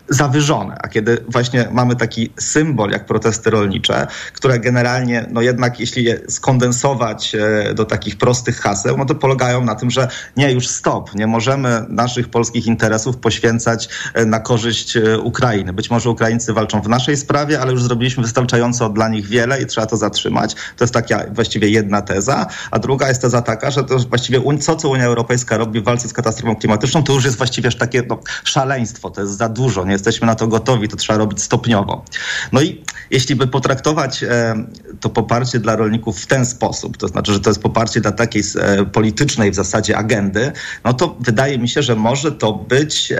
zawyżone. 0.08 0.76
A 0.82 0.88
kiedy 0.88 1.24
właśnie 1.28 1.68
mamy 1.72 1.96
taki 1.96 2.32
symbol 2.38 2.90
jak 2.90 3.06
protesty 3.06 3.50
rolnicze, 3.50 4.06
które 4.32 4.58
generalnie, 4.60 5.26
no 5.30 5.40
jednak 5.40 5.80
jeśli 5.80 6.04
je 6.04 6.20
skondensować 6.28 7.34
e, 7.34 7.74
do 7.74 7.84
takich 7.84 8.16
prostych 8.16 8.60
haseł, 8.60 8.96
no 8.98 9.04
to 9.04 9.14
polegają 9.14 9.64
na 9.64 9.74
tym, 9.74 9.90
że 9.90 10.08
nie, 10.36 10.52
już 10.52 10.68
stop, 10.68 11.14
nie 11.14 11.26
możemy 11.26 11.86
naszych 11.88 12.28
polskich 12.28 12.66
interesów 12.66 13.16
poświęcać 13.16 13.88
e, 14.14 14.24
na 14.24 14.40
korzyść 14.40 14.96
e, 14.96 15.18
Ukrainy. 15.18 15.72
Być 15.72 15.90
może 15.90 16.10
Ukraińcy 16.10 16.52
walczą 16.52 16.80
w 16.80 16.88
naszej 16.88 17.16
sprawie, 17.16 17.60
ale 17.60 17.72
już 17.72 17.82
zrobiliśmy 17.82 18.22
wystarczająco 18.22 18.88
dla 18.88 19.08
nich 19.08 19.26
wiele 19.26 19.62
i 19.62 19.66
trzeba 19.66 19.86
to 19.86 19.96
zatrzymać. 19.96 20.54
To 20.54 20.84
jest 20.84 20.94
taka 20.94 21.24
właściwie 21.32 21.68
jedna 21.68 22.02
teza, 22.02 22.46
a 22.70 22.78
druga 22.78 23.08
jest 23.08 23.22
teza 23.22 23.42
taka, 23.42 23.70
że 23.70 23.84
to 23.84 23.98
właściwie 23.98 24.58
co, 24.60 24.76
co 24.76 24.88
Unia 24.88 25.04
Europejska 25.04 25.56
robi 25.56 25.80
w 25.80 25.84
walce 25.84 26.08
z 26.08 26.12
katastrofą 26.12 26.56
klimatyczną, 26.56 27.02
to 27.02 27.12
już 27.12 27.24
jest 27.24 27.36
właściwie 27.36 27.72
takie 27.72 28.02
no, 28.08 28.18
szaleństwo, 28.44 29.10
to 29.10 29.20
jest 29.20 29.36
za 29.36 29.48
dużo, 29.48 29.84
nie 29.84 29.93
jesteśmy 29.94 30.26
na 30.26 30.34
to 30.34 30.46
gotowi, 30.46 30.88
to 30.88 30.96
trzeba 30.96 31.18
robić 31.18 31.42
stopniowo. 31.42 32.04
No 32.52 32.62
i 32.62 32.84
jeśli 33.10 33.36
by 33.36 33.46
potraktować 33.46 34.22
e, 34.22 34.54
to 35.00 35.10
poparcie 35.10 35.60
dla 35.60 35.76
rolników 35.76 36.20
w 36.20 36.26
ten 36.26 36.46
sposób, 36.46 36.96
to 36.96 37.08
znaczy, 37.08 37.32
że 37.32 37.40
to 37.40 37.50
jest 37.50 37.62
poparcie 37.62 38.00
dla 38.00 38.12
takiej 38.12 38.42
e, 38.60 38.84
politycznej 38.84 39.50
w 39.50 39.54
zasadzie 39.54 39.96
agendy, 39.96 40.52
no 40.84 40.94
to 40.94 41.16
wydaje 41.20 41.58
mi 41.58 41.68
się, 41.68 41.82
że 41.82 41.96
może 41.96 42.32
to 42.32 42.52
być 42.52 43.12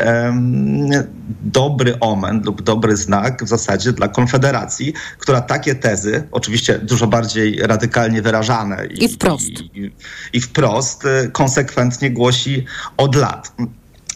dobry 1.42 2.00
omen 2.00 2.42
lub 2.44 2.62
dobry 2.62 2.96
znak 2.96 3.44
w 3.44 3.48
zasadzie 3.48 3.92
dla 3.92 4.08
Konfederacji, 4.08 4.92
która 5.18 5.40
takie 5.40 5.74
tezy, 5.74 6.28
oczywiście 6.32 6.78
dużo 6.78 7.06
bardziej 7.06 7.56
radykalnie 7.56 8.22
wyrażane 8.22 8.87
i, 8.87 9.04
I 9.04 9.08
wprost, 9.08 9.48
i, 9.48 9.90
i 10.32 10.40
wprost, 10.40 11.04
e, 11.04 11.28
konsekwentnie 11.28 12.10
głosi 12.10 12.64
od 12.96 13.14
lat. 13.14 13.52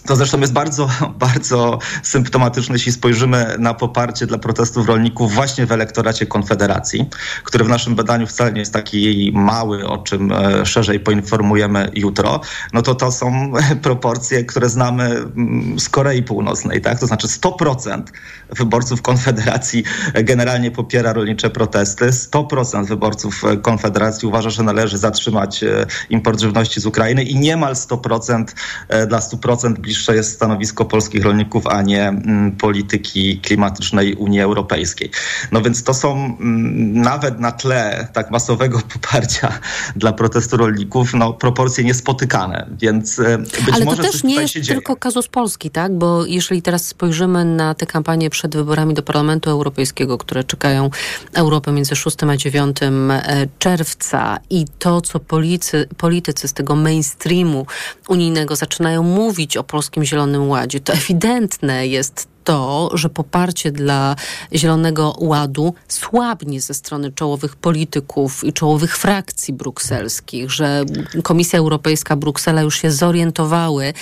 To 0.09 0.17
zresztą 0.17 0.41
jest 0.41 0.53
bardzo, 0.53 0.89
bardzo 1.27 1.79
symptomatyczne, 2.03 2.75
jeśli 2.75 2.93
spojrzymy 2.93 3.57
na 3.59 3.75
poparcie 3.75 4.27
dla 4.27 4.39
protestów 4.39 4.89
rolników 4.89 5.35
właśnie 5.35 5.67
w 5.67 5.73
elektoracie 5.73 6.27
Konfederacji, 6.27 7.09
który 7.45 7.65
w 7.65 7.69
naszym 7.69 7.95
badaniu 7.95 8.27
wcale 8.27 8.53
nie 8.53 8.61
jest 8.61 8.73
taki 8.73 9.33
mały, 9.35 9.89
o 9.89 9.99
czym 9.99 10.33
e, 10.33 10.67
szerzej 10.67 11.01
poinformujemy 11.01 11.91
jutro. 11.95 12.41
No 12.73 12.83
to 12.83 12.95
to 12.95 13.13
są 13.13 13.53
proporcje, 13.83 14.45
które 14.45 14.69
znamy 14.69 15.05
mm, 15.05 15.81
z 15.81 15.89
Korei 15.89 16.23
Północnej, 16.23 16.81
tak? 16.81 17.01
To 17.01 17.07
znaczy 17.07 17.27
100% 17.27 18.03
wyborców 18.51 19.03
Konfederacji 19.03 19.85
generalnie 20.15 20.71
popiera 20.71 21.13
rolnicze 21.13 21.51
protesty, 21.51 22.11
100% 22.11 22.87
wyborców 22.87 23.43
Konfederacji 23.63 24.29
uważa, 24.29 24.51
że 24.51 24.63
należy 24.63 24.99
zatrzymać 24.99 25.63
e, 25.63 25.87
import 26.11 26.41
żywności 26.41 26.81
z 26.81 26.87
Ukrainy 26.87 27.23
i 27.23 27.37
niemal 27.37 27.75
100% 27.75 28.45
e, 28.89 29.07
dla 29.07 29.19
100% 29.19 29.79
bliższe 29.79 29.98
bliższe 29.99 30.15
jest 30.15 30.33
stanowisko 30.33 30.85
polskich 30.85 31.25
rolników, 31.25 31.67
a 31.67 31.83
nie 31.83 32.09
mm, 32.09 32.57
polityki 32.57 33.41
klimatycznej 33.41 34.15
Unii 34.15 34.41
Europejskiej. 34.41 35.11
No 35.53 35.63
więc 35.63 35.83
to 35.83 35.95
są 35.95 36.15
mm, 36.15 37.01
nawet 37.01 37.41
na 37.41 37.53
tle 37.53 38.09
tak 38.13 38.31
masowego 38.31 38.81
poparcia 38.93 39.59
dla 39.97 40.13
protestu 40.13 40.57
rolników, 40.57 41.15
no 41.15 41.33
proporcje 41.33 41.85
niespotykane, 41.85 42.67
więc 42.81 43.19
e, 43.19 43.39
być 43.39 43.51
Ale 43.73 43.85
może 43.85 43.97
to 43.97 44.03
też 44.03 44.25
nie 44.25 44.35
jest 44.35 44.55
tylko 44.69 44.97
kazus 44.97 45.29
Polski, 45.29 45.71
tak? 45.71 45.99
Bo 45.99 46.27
jeżeli 46.27 46.63
teraz 46.63 46.87
spojrzymy 46.87 47.45
na 47.45 47.75
tę 47.75 47.87
kampanię 47.87 48.31
przed 48.31 48.57
wyborami 48.57 48.95
do 48.95 49.03
Parlamentu 49.03 49.51
Europejskiego, 49.51 50.19
które 50.19 50.45
czekają 50.45 50.91
Europę 51.35 51.73
między 51.73 51.97
6 51.97 52.17
a 52.23 52.37
9 52.37 52.77
e, 52.83 53.47
czerwca 53.59 54.39
i 54.51 54.65
to, 54.79 55.01
co 55.01 55.21
policy, 55.21 55.89
politycy 55.97 56.49
z 56.49 56.53
tego 56.53 56.77
mainstreamu 56.77 57.67
unijnego 58.09 58.57
zaczynają 58.57 59.03
mówić 59.03 59.57
o 59.57 59.65
polskim 59.65 59.88
Polskim 59.89 60.05
Zielonym 60.05 60.49
Ładzie, 60.49 60.81
to 60.81 60.93
ewidentne 60.93 61.87
jest 61.87 62.29
to, 62.49 62.91
że 62.95 63.09
poparcie 63.09 63.73
dla 63.73 64.17
Zielonego 64.55 65.15
Ładu 65.19 65.75
słabnie 65.89 66.61
ze 66.61 66.75
strony 66.75 67.13
czołowych 67.13 67.57
polityków 67.57 68.45
i 68.45 68.53
czołowych 68.53 68.97
frakcji 68.97 69.55
brukselskich, 69.55 70.51
że 70.51 70.85
Komisja 71.23 71.59
Europejska, 71.59 72.17
Bruksela 72.17 72.63
już 72.63 72.81
się 72.81 72.91
zorientowały, 72.91 73.93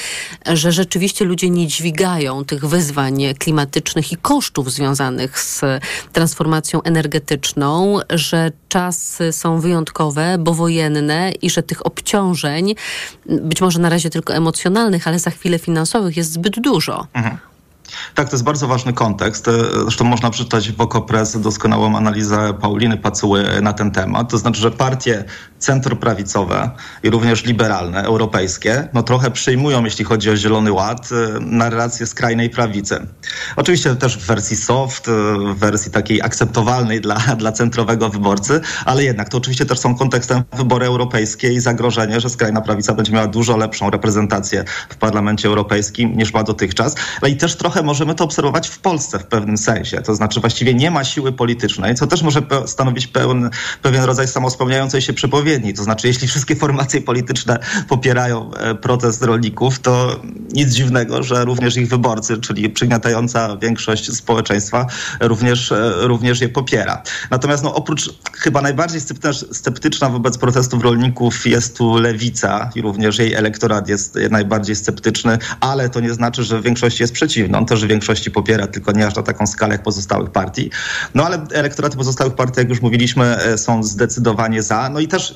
że 0.47 0.73
rzeczywiście 0.73 1.25
ludzie 1.25 1.51
nie 1.51 1.67
dźwigają 1.67 2.45
tych 2.45 2.67
wyzwań 2.67 3.23
klimatycznych 3.39 4.13
i 4.13 4.17
kosztów 4.17 4.73
związanych 4.73 5.39
z 5.39 5.61
transformacją 6.13 6.83
energetyczną, 6.83 7.99
że 8.11 8.53
czasy 8.69 9.33
są 9.33 9.61
wyjątkowe, 9.61 10.37
bo 10.39 10.55
wojenne 10.55 11.33
i 11.43 11.51
że 11.51 11.63
tych 11.63 11.87
obciążeń, 11.87 12.75
być 13.27 13.61
może 13.61 13.79
na 13.79 13.89
razie 13.89 14.11
tylko 14.11 14.35
emocjonalnych, 14.35 15.09
ale 15.09 15.19
za 15.19 15.31
chwilę 15.31 15.59
finansowych 15.59 16.17
jest 16.17 16.33
zbyt 16.33 16.61
dużo. 16.61 17.07
Mhm. 17.15 17.39
Tak, 18.15 18.29
to 18.29 18.35
jest 18.35 18.45
bardzo 18.45 18.67
ważny 18.67 18.93
kontekst. 18.93 19.49
E, 19.49 19.53
zresztą 19.83 20.05
można 20.05 20.31
przeczytać 20.31 20.73
w 20.73 20.81
Okopres 20.81 21.41
doskonałą 21.41 21.97
analizę 21.97 22.55
Pauliny 22.61 22.97
Pacuły 22.97 23.45
na 23.63 23.73
ten 23.73 23.91
temat. 23.91 24.31
To 24.31 24.39
znaczy, 24.39 24.61
że 24.61 24.71
partie 24.71 25.25
centroprawicowe 25.59 26.71
i 27.03 27.11
również 27.11 27.45
liberalne, 27.45 28.03
europejskie, 28.03 28.89
no 28.95 29.03
trochę 29.03 29.31
przyjmują, 29.31 29.85
jeśli 29.85 30.05
chodzi 30.05 30.31
o 30.31 30.37
Zielony 30.37 30.73
Ład, 30.73 31.09
e, 31.13 31.41
narrację 31.41 32.07
skrajnej 32.07 32.51
prawicy. 32.51 33.07
Oczywiście 33.57 33.97
też 33.97 34.19
w 34.19 34.27
wersji 34.27 34.57
soft, 34.57 35.09
e, 35.09 35.13
w 35.55 35.59
wersji 35.59 35.93
takiej 35.93 36.23
akceptowalnej 36.23 37.01
dla, 37.01 37.17
dla 37.39 37.53
centrowego 37.53 38.09
wyborcy, 38.09 38.61
ale 38.85 39.05
jednak 39.05 39.29
to 39.29 39.39
oczywiście 39.39 39.67
też 39.67 39.79
są 39.79 39.95
kontekstem 39.95 40.43
wybory 40.57 40.87
europejskie 40.87 41.53
i 41.53 41.61
zagrożenie, 41.61 42.21
że 42.21 42.31
skrajna 42.31 42.61
prawica 42.61 42.95
będzie 42.95 43.13
miała 43.13 43.27
dużo 43.27 43.57
lepszą 43.57 43.91
reprezentację 43.91 44.65
w 44.89 44.97
Parlamencie 44.97 45.49
Europejskim 45.49 46.17
niż 46.17 46.33
ma 46.33 46.43
dotychczas. 46.43 46.95
Ale 47.21 47.31
i 47.31 47.37
też 47.37 47.57
trochę 47.57 47.83
możemy 47.83 48.15
to 48.15 48.25
obserwować 48.25 48.69
w 48.69 48.79
Polsce 48.79 49.19
w 49.19 49.27
pewnym 49.27 49.59
sensie. 49.59 50.03
To 50.03 50.15
znaczy 50.15 50.41
właściwie 50.41 50.75
nie 50.75 50.91
ma 50.91 51.05
siły 51.05 51.33
politycznej, 51.33 51.95
co 51.95 52.07
też 52.07 52.23
może 52.23 52.43
stanowić 52.67 53.07
pełen, 53.07 53.51
pewien 53.83 54.05
rodzaj 54.05 54.29
samospełniającej 54.29 55.03
się 55.03 55.13
przepowiedni. 55.57 55.75
To 55.75 55.85
znaczy 55.85 56.07
jeśli 56.09 56.29
wszystkie 56.29 56.57
formacje 56.57 57.01
polityczne 57.01 57.59
popierają 57.89 58.55
e, 58.55 58.75
protest 58.75 59.23
rolników, 59.23 59.79
to 59.79 60.21
nic 60.53 60.69
dziwnego, 60.69 61.23
że 61.23 61.45
również 61.45 61.77
ich 61.77 61.89
wyborcy, 61.89 62.39
czyli 62.39 62.71
przygniatająca 62.71 63.57
większość 63.57 64.13
społeczeństwa 64.13 64.87
również, 65.21 65.73
e, 65.73 65.93
również 66.01 66.41
je 66.41 66.49
popiera. 66.49 67.03
Natomiast 67.31 67.65
no, 67.65 67.75
oprócz 67.75 68.11
chyba 68.33 68.63
najbardziej 68.63 69.01
sceptyczna 69.53 70.09
wobec 70.09 70.39
protestów 70.39 70.83
rolników 70.83 71.47
jest 71.47 71.77
tu 71.77 71.99
lewica 71.99 72.71
i 72.75 72.83
również 72.83 73.19
jej 73.19 73.35
elektorat 73.35 73.89
jest 73.89 74.19
najbardziej 74.31 74.77
sceptyczny, 74.77 75.39
ale 75.61 75.89
to 75.89 76.01
nie 76.01 76.15
znaczy, 76.15 76.45
że 76.45 76.63
większość 76.63 77.01
jest 77.01 77.13
przeciwna 77.13 77.65
też 77.65 77.85
w 77.85 77.89
większości 77.89 78.31
popiera, 78.31 78.67
tylko 78.67 78.93
nie 78.93 79.07
aż 79.07 79.15
na 79.15 79.23
taką 79.23 79.47
skalę 79.47 79.75
jak 79.75 79.83
pozostałych 79.83 80.31
partii. 80.31 80.71
No 81.15 81.25
ale 81.25 81.47
elektoraty 81.53 81.97
pozostałych 81.97 82.35
partii, 82.35 82.61
jak 82.61 82.69
już 82.69 82.83
mówiliśmy, 82.83 83.25
e, 83.25 83.59
są 83.59 83.83
zdecydowanie 83.83 84.63
za. 84.63 84.91
No 84.91 85.01
i 85.01 85.09
też 85.09 85.36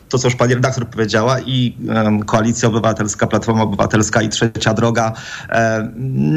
to, 0.11 0.17
co 0.17 0.27
już 0.27 0.35
pani 0.35 0.53
redaktor 0.53 0.87
powiedziała, 0.87 1.39
i 1.39 1.77
Koalicja 2.25 2.69
Obywatelska, 2.69 3.27
Platforma 3.27 3.61
Obywatelska 3.61 4.21
i 4.21 4.29
Trzecia 4.29 4.73
Droga, 4.73 5.13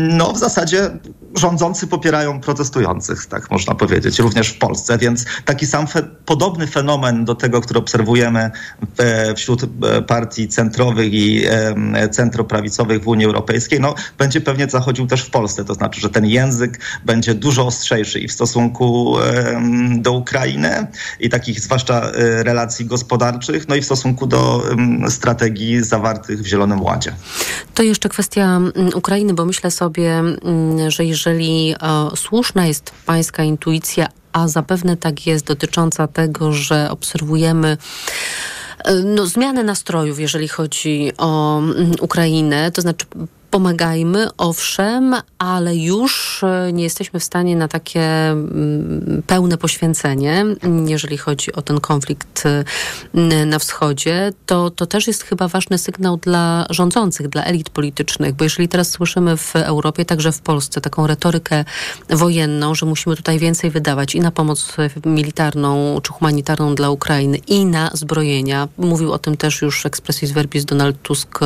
no 0.09 0.33
w 0.33 0.39
zasadzie 0.39 0.91
rządzący 1.37 1.87
popierają 1.87 2.41
protestujących, 2.41 3.27
tak 3.27 3.51
można 3.51 3.75
powiedzieć, 3.75 4.19
również 4.19 4.49
w 4.49 4.59
Polsce, 4.59 4.99
więc 4.99 5.25
taki 5.45 5.67
sam 5.67 5.87
fe 5.87 6.03
podobny 6.27 6.67
fenomen 6.67 7.25
do 7.25 7.35
tego, 7.35 7.61
który 7.61 7.79
obserwujemy 7.79 8.51
e, 8.99 9.35
wśród 9.35 9.63
e, 9.63 10.03
partii 10.03 10.49
centrowych 10.49 11.13
i 11.13 11.45
centroprawicowych 12.11 13.03
w 13.03 13.09
Unii 13.09 13.27
Europejskiej, 13.27 13.81
no 13.81 13.95
będzie 14.19 14.41
pewnie 14.41 14.69
zachodził 14.69 15.07
też 15.07 15.23
w 15.23 15.31
Polsce, 15.31 15.65
to 15.65 15.75
znaczy, 15.75 16.01
że 16.01 16.11
ten 16.11 16.27
język 16.27 16.81
będzie 17.05 17.35
dużo 17.35 17.67
ostrzejszy 17.67 18.21
i 18.21 18.29
w 18.29 18.33
stosunku 18.33 19.17
do 19.99 20.13
Ukrainy 20.13 20.87
i 21.21 21.29
takich 21.29 21.61
zwłaszcza 21.61 22.01
e, 22.01 22.43
relacji 22.43 22.87
gospodarczych, 22.87 23.64
no 23.69 23.75
i 23.75 23.81
w 23.81 23.85
stosunku 23.85 24.27
do 24.27 24.63
strategii 25.09 25.83
zawartych 25.83 26.43
w 26.43 26.47
Zielonym 26.47 26.83
Ładzie. 26.83 27.15
To 27.75 27.83
jeszcze 27.83 28.09
kwestia 28.09 28.57
mm, 28.57 28.73
Ukrainy, 28.95 29.35
bo 29.35 29.45
myślę 29.45 29.71
sobie, 29.71 30.19
mm, 30.19 30.91
że 30.91 31.05
jeżeli 31.05 31.75
e, 31.75 31.77
słuszna 32.17 32.67
jest 32.67 32.93
pańska 33.07 33.43
intuicja, 33.43 34.07
a 34.33 34.49
zapewne 34.49 34.97
tak 34.97 35.27
jest 35.27 35.47
dotycząca 35.47 36.09
tego, 36.09 36.53
że 36.53 36.91
obserwujemy 36.91 37.77
e, 38.85 38.95
no, 38.95 39.27
zmianę 39.27 39.65
nastrojów, 39.65 40.21
jeżeli 40.21 40.49
chodzi 40.49 41.13
o 41.19 41.59
mm, 41.59 41.93
Ukrainę, 42.01 42.73
to 42.73 42.83
znaczy 42.83 43.07
pomagajmy, 43.55 44.29
owszem, 44.39 45.15
ale 45.39 45.77
już 45.77 46.45
e, 46.45 46.73
nie 46.73 46.85
jesteśmy 46.85 47.21
w 47.21 47.25
stanie 47.25 47.57
na 47.57 47.69
takie 47.69 48.03
mm, 48.31 49.23
pełne 49.27 49.59
poświęcenie, 49.59 50.45
jeżeli 50.87 51.19
chodzi 51.19 51.53
o 51.53 51.63
ten 51.63 51.81
konflikt 51.81 52.43
e, 52.47 52.65
na 53.47 53.59
wschodzie, 53.59 54.33
to, 54.47 54.71
to 54.71 54.87
też 54.87 55.07
jest 55.07 55.23
chyba 55.23 55.49
ważny 55.49 55.79
sygnał 55.79 56.17
dla 56.17 56.67
rządzących, 56.71 57.29
dla 57.29 57.45
elit 57.45 57.71
politycznych, 57.71 58.35
bo 58.35 58.45
jeżeli 58.45 58.69
teraz 58.69 58.91
słyszymy 58.91 59.37
w 59.37 59.57
Europie, 59.57 60.05
także 60.05 60.33
w 60.33 60.41
Polsce, 60.41 60.81
taką 60.81 61.07
retorykę 61.07 61.65
wojenną, 62.11 62.75
że 62.75 62.87
musimy 62.87 63.17
tutaj 63.17 63.39
więcej 63.39 63.71
wydawać 63.71 64.15
i 64.15 64.21
na 64.21 64.31
pomoc 64.31 64.77
militarną 65.07 66.01
czy 66.03 66.13
humanitarną 66.13 66.75
dla 66.75 66.91
Ukrainy, 66.91 67.37
i 67.37 67.65
na 67.65 67.91
zbrojenia. 67.93 68.69
Mówił 68.79 69.13
o 69.13 69.19
tym 69.19 69.37
też 69.37 69.63
już 69.63 69.87
expressis 69.87 70.33
verbis 70.33 70.65
Donald 70.65 71.03
Tusk, 71.03 71.39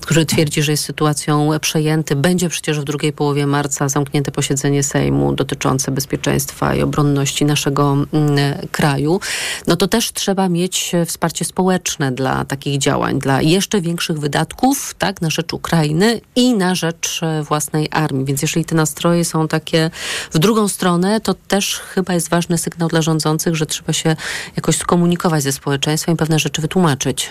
który 0.00 0.26
twierdzi, 0.26 0.62
że 0.62 0.72
jest 0.72 0.84
sytuacją 0.84 1.39
przejęty. 1.60 2.16
Będzie 2.16 2.48
przecież 2.48 2.80
w 2.80 2.84
drugiej 2.84 3.12
połowie 3.12 3.46
marca 3.46 3.88
zamknięte 3.88 4.32
posiedzenie 4.32 4.82
Sejmu 4.82 5.32
dotyczące 5.32 5.90
bezpieczeństwa 5.90 6.74
i 6.74 6.82
obronności 6.82 7.44
naszego 7.44 7.92
mm, 7.92 8.38
kraju. 8.72 9.20
No 9.66 9.76
to 9.76 9.88
też 9.88 10.12
trzeba 10.12 10.48
mieć 10.48 10.92
wsparcie 11.06 11.44
społeczne 11.44 12.12
dla 12.12 12.44
takich 12.44 12.78
działań, 12.78 13.18
dla 13.18 13.42
jeszcze 13.42 13.80
większych 13.80 14.18
wydatków, 14.18 14.94
tak, 14.98 15.20
na 15.20 15.30
rzecz 15.30 15.52
Ukrainy 15.52 16.20
i 16.36 16.54
na 16.54 16.74
rzecz 16.74 17.20
e, 17.22 17.42
własnej 17.42 17.88
armii. 17.90 18.24
Więc 18.24 18.42
jeżeli 18.42 18.64
te 18.64 18.74
nastroje 18.74 19.24
są 19.24 19.48
takie 19.48 19.90
w 20.32 20.38
drugą 20.38 20.68
stronę, 20.68 21.20
to 21.20 21.34
też 21.34 21.78
chyba 21.78 22.14
jest 22.14 22.28
ważny 22.28 22.58
sygnał 22.58 22.88
dla 22.88 23.02
rządzących, 23.02 23.56
że 23.56 23.66
trzeba 23.66 23.92
się 23.92 24.16
jakoś 24.56 24.76
skomunikować 24.76 25.42
ze 25.42 25.52
społeczeństwem 25.52 26.14
i 26.14 26.18
pewne 26.18 26.38
rzeczy 26.38 26.62
wytłumaczyć. 26.62 27.30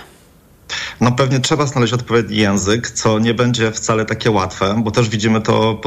No 1.02 1.12
pewnie 1.12 1.40
trzeba 1.40 1.66
znaleźć 1.66 1.94
odpowiedni 1.94 2.38
język, 2.38 2.92
co 2.92 3.20
nie 3.20 3.34
będzie 3.34 3.72
wcale 3.72 4.06
takie 4.06 4.32
łatwe, 4.32 4.82
bo 4.84 4.92
też 4.92 5.10
widzimy 5.10 5.42
to 5.42 5.82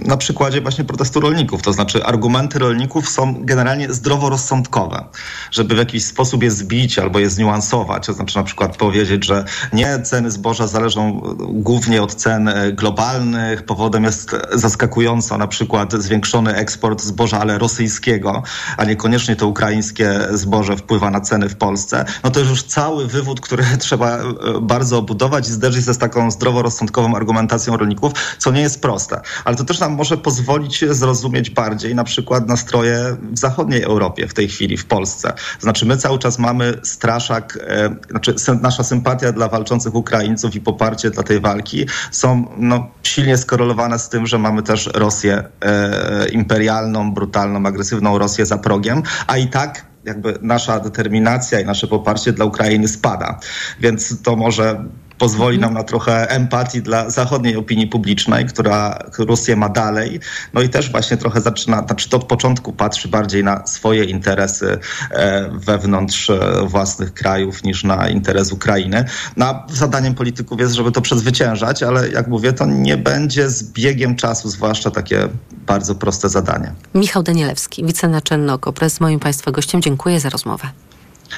na 0.00 0.16
przykładzie 0.16 0.60
właśnie 0.60 0.84
protestu 0.84 1.20
rolników. 1.20 1.62
To 1.62 1.72
znaczy 1.72 2.04
argumenty 2.04 2.58
rolników 2.58 3.08
są 3.08 3.44
generalnie 3.44 3.92
zdroworozsądkowe, 3.92 5.04
żeby 5.50 5.74
w 5.74 5.78
jakiś 5.78 6.04
sposób 6.04 6.42
je 6.42 6.50
zbić 6.50 6.98
albo 6.98 7.18
je 7.18 7.30
zniuansować. 7.30 8.06
To 8.06 8.12
znaczy 8.12 8.36
na 8.36 8.44
przykład 8.44 8.76
powiedzieć, 8.76 9.24
że 9.24 9.44
nie 9.72 10.00
ceny 10.00 10.30
zboża 10.30 10.66
zależą 10.66 11.20
głównie 11.38 12.02
od 12.02 12.14
cen 12.14 12.48
e, 12.48 12.72
globalnych. 12.72 13.64
Powodem 13.64 14.04
jest 14.04 14.36
zaskakująco 14.52 15.38
na 15.38 15.46
przykład 15.46 15.92
zwiększony 15.92 16.54
eksport 16.54 17.02
zboża, 17.02 17.40
ale 17.40 17.58
rosyjskiego, 17.58 18.42
a 18.76 18.84
niekoniecznie 18.84 19.36
to 19.36 19.46
ukraińskie 19.46 20.20
zboże 20.30 20.76
wpływa 20.76 21.10
na 21.10 21.20
ceny 21.20 21.48
w 21.48 21.56
Polsce. 21.56 22.04
No 22.24 22.30
to 22.30 22.40
już 22.40 22.62
cały 22.62 23.06
wywód, 23.06 23.40
który 23.40 23.64
trzeba 23.82 24.18
e, 24.18 24.24
bardzo 24.62 24.98
obudować 24.98 25.48
i 25.48 25.52
zderzyć 25.52 25.86
się 25.86 25.94
z 25.94 25.98
taką 25.98 26.30
zdroworozsądkową 26.30 27.16
argumentacją 27.16 27.76
rolników, 27.76 28.12
co 28.38 28.50
nie 28.50 28.60
jest 28.60 28.82
proste. 28.82 29.20
Ale 29.44 29.56
to 29.56 29.64
też 29.64 29.80
nam 29.80 29.92
może 29.92 30.16
pozwolić 30.16 30.84
zrozumieć 30.90 31.50
bardziej 31.50 31.94
na 31.94 32.04
przykład 32.04 32.48
nastroje 32.48 33.16
w 33.32 33.38
zachodniej 33.38 33.82
Europie 33.82 34.28
w 34.28 34.34
tej 34.34 34.48
chwili, 34.48 34.76
w 34.76 34.86
Polsce. 34.86 35.32
Znaczy 35.60 35.86
my 35.86 35.96
cały 35.96 36.18
czas 36.18 36.38
mamy 36.38 36.80
straszak, 36.82 37.58
e, 37.66 37.96
znaczy 38.10 38.34
nasza 38.62 38.84
sympatia 38.84 39.32
dla 39.32 39.48
walczących 39.48 39.94
Ukraińców 39.94 40.54
i 40.54 40.60
poparcie 40.60 41.10
dla 41.10 41.22
tej 41.22 41.40
walki 41.40 41.86
są 42.10 42.44
no, 42.56 42.86
silnie 43.02 43.36
skorelowane 43.36 43.98
z 43.98 44.08
tym, 44.08 44.26
że 44.26 44.38
mamy 44.38 44.62
też 44.62 44.90
Rosję 44.94 45.44
e, 45.60 46.28
imperialną, 46.28 47.14
brutalną, 47.14 47.66
agresywną 47.66 48.18
Rosję 48.18 48.46
za 48.46 48.58
progiem, 48.58 49.02
a 49.26 49.36
i 49.36 49.48
tak 49.48 49.91
jakby 50.04 50.38
nasza 50.42 50.80
determinacja 50.80 51.60
i 51.60 51.64
nasze 51.64 51.86
poparcie 51.86 52.32
dla 52.32 52.44
Ukrainy 52.44 52.88
spada. 52.88 53.38
Więc 53.80 54.22
to 54.22 54.36
może 54.36 54.84
pozwoli 55.22 55.58
nam 55.58 55.74
na 55.74 55.82
trochę 55.84 56.30
empatii 56.30 56.82
dla 56.82 57.10
zachodniej 57.10 57.56
opinii 57.56 57.86
publicznej, 57.86 58.46
która 58.46 58.98
Rosję 59.18 59.56
ma 59.56 59.68
dalej. 59.68 60.20
No 60.54 60.62
i 60.62 60.68
też 60.68 60.90
właśnie 60.90 61.16
trochę 61.16 61.40
zaczyna, 61.40 61.86
znaczy 61.86 62.08
to 62.08 62.16
od 62.16 62.24
początku 62.24 62.72
patrzy 62.72 63.08
bardziej 63.08 63.44
na 63.44 63.66
swoje 63.66 64.04
interesy 64.04 64.78
e, 65.10 65.50
wewnątrz 65.52 66.30
e, 66.30 66.38
własnych 66.66 67.14
krajów 67.14 67.64
niż 67.64 67.84
na 67.84 68.08
interes 68.08 68.52
Ukrainy. 68.52 69.04
No, 69.36 69.62
zadaniem 69.72 70.14
polityków 70.14 70.60
jest, 70.60 70.74
żeby 70.74 70.92
to 70.92 71.00
przezwyciężać, 71.00 71.82
ale 71.82 72.08
jak 72.08 72.28
mówię, 72.28 72.52
to 72.52 72.66
nie 72.66 72.96
będzie 72.96 73.50
z 73.50 73.72
biegiem 73.72 74.16
czasu, 74.16 74.48
zwłaszcza 74.48 74.90
takie 74.90 75.28
bardzo 75.66 75.94
proste 75.94 76.28
zadanie. 76.28 76.72
Michał 76.94 77.22
Danielewski, 77.22 77.84
wicenaczelny 77.84 78.52
OKO.press, 78.52 79.00
moim 79.00 79.20
Państwa 79.20 79.50
gościem. 79.50 79.82
Dziękuję 79.82 80.20
za 80.20 80.28
rozmowę. 80.28 80.68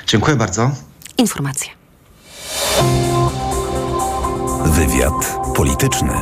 Dziękuję 0.06 0.36
bardzo. 0.36 0.70
Informacje. 1.18 1.70
Wywiad 4.64 5.38
polityczny. 5.54 6.12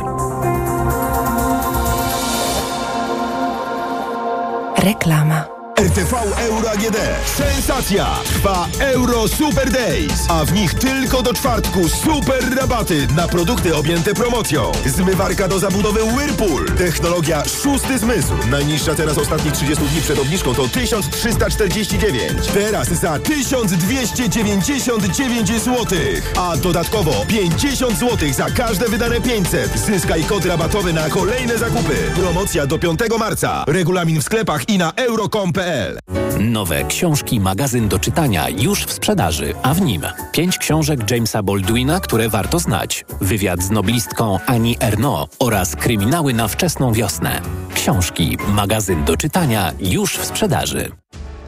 Reklama. 4.77 5.52
RTV 5.79 6.13
Euro 6.37 6.69
AGD. 6.69 6.97
Sensacja! 7.25 8.07
Trwa 8.25 8.67
Euro 8.79 9.27
Super 9.27 9.71
Days, 9.71 10.25
a 10.29 10.45
w 10.45 10.53
nich 10.53 10.73
tylko 10.73 11.21
do 11.21 11.33
czwartku 11.33 11.89
super 11.89 12.55
rabaty 12.55 13.07
na 13.15 13.27
produkty 13.27 13.75
objęte 13.75 14.13
promocją. 14.13 14.71
Zmywarka 14.85 15.47
do 15.47 15.59
zabudowy 15.59 16.03
Whirlpool. 16.03 16.65
Technologia 16.65 17.43
szósty 17.63 17.99
zmysł. 17.99 18.33
Najniższa 18.49 18.95
teraz 18.95 19.17
ostatnich 19.17 19.53
30 19.53 19.83
dni 19.83 20.01
przed 20.01 20.19
obniżką 20.19 20.55
to 20.55 20.67
1349. 20.67 22.47
Teraz 22.53 22.87
za 22.87 23.19
1299 23.19 25.47
zł. 25.47 25.85
A 26.37 26.57
dodatkowo 26.57 27.25
50 27.27 27.99
zł 27.99 28.33
za 28.33 28.45
każde 28.45 28.89
wydane 28.89 29.21
500. 29.21 29.79
Zyskaj 29.79 30.23
kod 30.23 30.45
rabatowy 30.45 30.93
na 30.93 31.09
kolejne 31.09 31.57
zakupy. 31.57 31.95
Promocja 32.15 32.67
do 32.67 32.79
5 32.79 32.99
marca. 33.19 33.63
Regulamin 33.67 34.21
w 34.21 34.23
sklepach 34.23 34.69
i 34.69 34.77
na 34.77 34.93
euro.com.pl 34.95 35.62
Nowe 36.39 36.83
książki, 36.83 37.39
magazyn 37.39 37.87
do 37.87 37.99
czytania 37.99 38.49
już 38.49 38.85
w 38.85 38.93
sprzedaży, 38.93 39.53
a 39.63 39.73
w 39.73 39.81
nim 39.81 40.01
pięć 40.31 40.57
książek 40.57 41.11
Jamesa 41.11 41.43
Baldwina, 41.43 41.99
które 41.99 42.29
warto 42.29 42.59
znać, 42.59 43.05
wywiad 43.21 43.61
z 43.61 43.71
noblistką 43.71 44.39
Annie 44.45 44.79
Ernaux 44.79 45.35
oraz 45.39 45.75
kryminały 45.75 46.33
na 46.33 46.47
wczesną 46.47 46.93
wiosnę. 46.93 47.41
Książki, 47.73 48.37
magazyn 48.47 49.05
do 49.05 49.17
czytania 49.17 49.73
już 49.79 50.17
w 50.17 50.25
sprzedaży. 50.25 50.91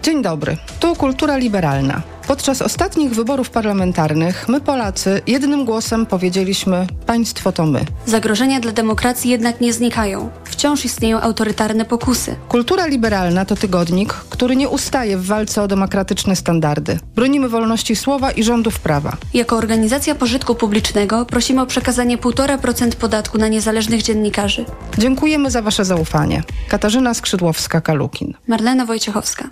Dzień 0.03 0.22
dobry, 0.22 0.57
tu 0.80 0.95
Kultura 0.95 1.38
Liberalna. 1.38 2.14
Podczas 2.28 2.61
ostatnich 2.61 3.11
wyborów 3.11 3.49
parlamentarnych 3.49 4.47
my 4.47 4.61
Polacy 4.61 5.21
jednym 5.28 5.65
głosem 5.65 6.05
powiedzieliśmy 6.05 6.88
państwo 7.05 7.51
to 7.51 7.65
my. 7.65 7.86
Zagrożenia 8.05 8.59
dla 8.59 8.71
demokracji 8.71 9.32
jednak 9.32 9.61
nie 9.61 9.73
znikają. 9.73 10.30
Wciąż 10.43 10.86
istnieją 10.86 11.21
autorytarne 11.21 11.86
pokusy. 11.86 12.36
Kultura 12.49 12.86
Liberalna 12.86 13.45
to 13.45 13.55
tygodnik, 13.55 14.13
który 14.13 14.55
nie 14.55 14.69
ustaje 14.69 15.17
w 15.17 15.26
walce 15.26 15.61
o 15.61 15.67
demokratyczne 15.67 16.36
standardy. 16.36 16.99
Bronimy 17.15 17.49
wolności 17.49 17.95
słowa 17.95 18.32
i 18.32 18.43
rządów 18.43 18.80
prawa. 18.80 19.17
Jako 19.34 19.57
organizacja 19.57 20.15
pożytku 20.15 20.55
publicznego 20.55 21.26
prosimy 21.26 21.61
o 21.61 21.65
przekazanie 21.65 22.17
1,5% 22.17 22.95
podatku 22.95 23.38
na 23.38 23.47
niezależnych 23.47 24.03
dziennikarzy. 24.03 24.65
Dziękujemy 24.97 25.51
za 25.51 25.61
Wasze 25.61 25.86
zaufanie. 25.86 26.43
Katarzyna 26.69 27.13
Skrzydłowska-Kalukin. 27.13 28.34
Marlena 28.47 28.86
Wojciechowska. 28.86 29.49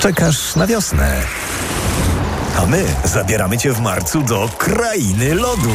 Czekasz 0.00 0.56
na 0.56 0.66
wiosnę. 0.66 1.22
A 2.58 2.66
my 2.66 2.84
zabieramy 3.04 3.58
Cię 3.58 3.72
w 3.72 3.80
marcu 3.80 4.22
do 4.22 4.48
Krainy 4.58 5.34
Lodu. 5.34 5.70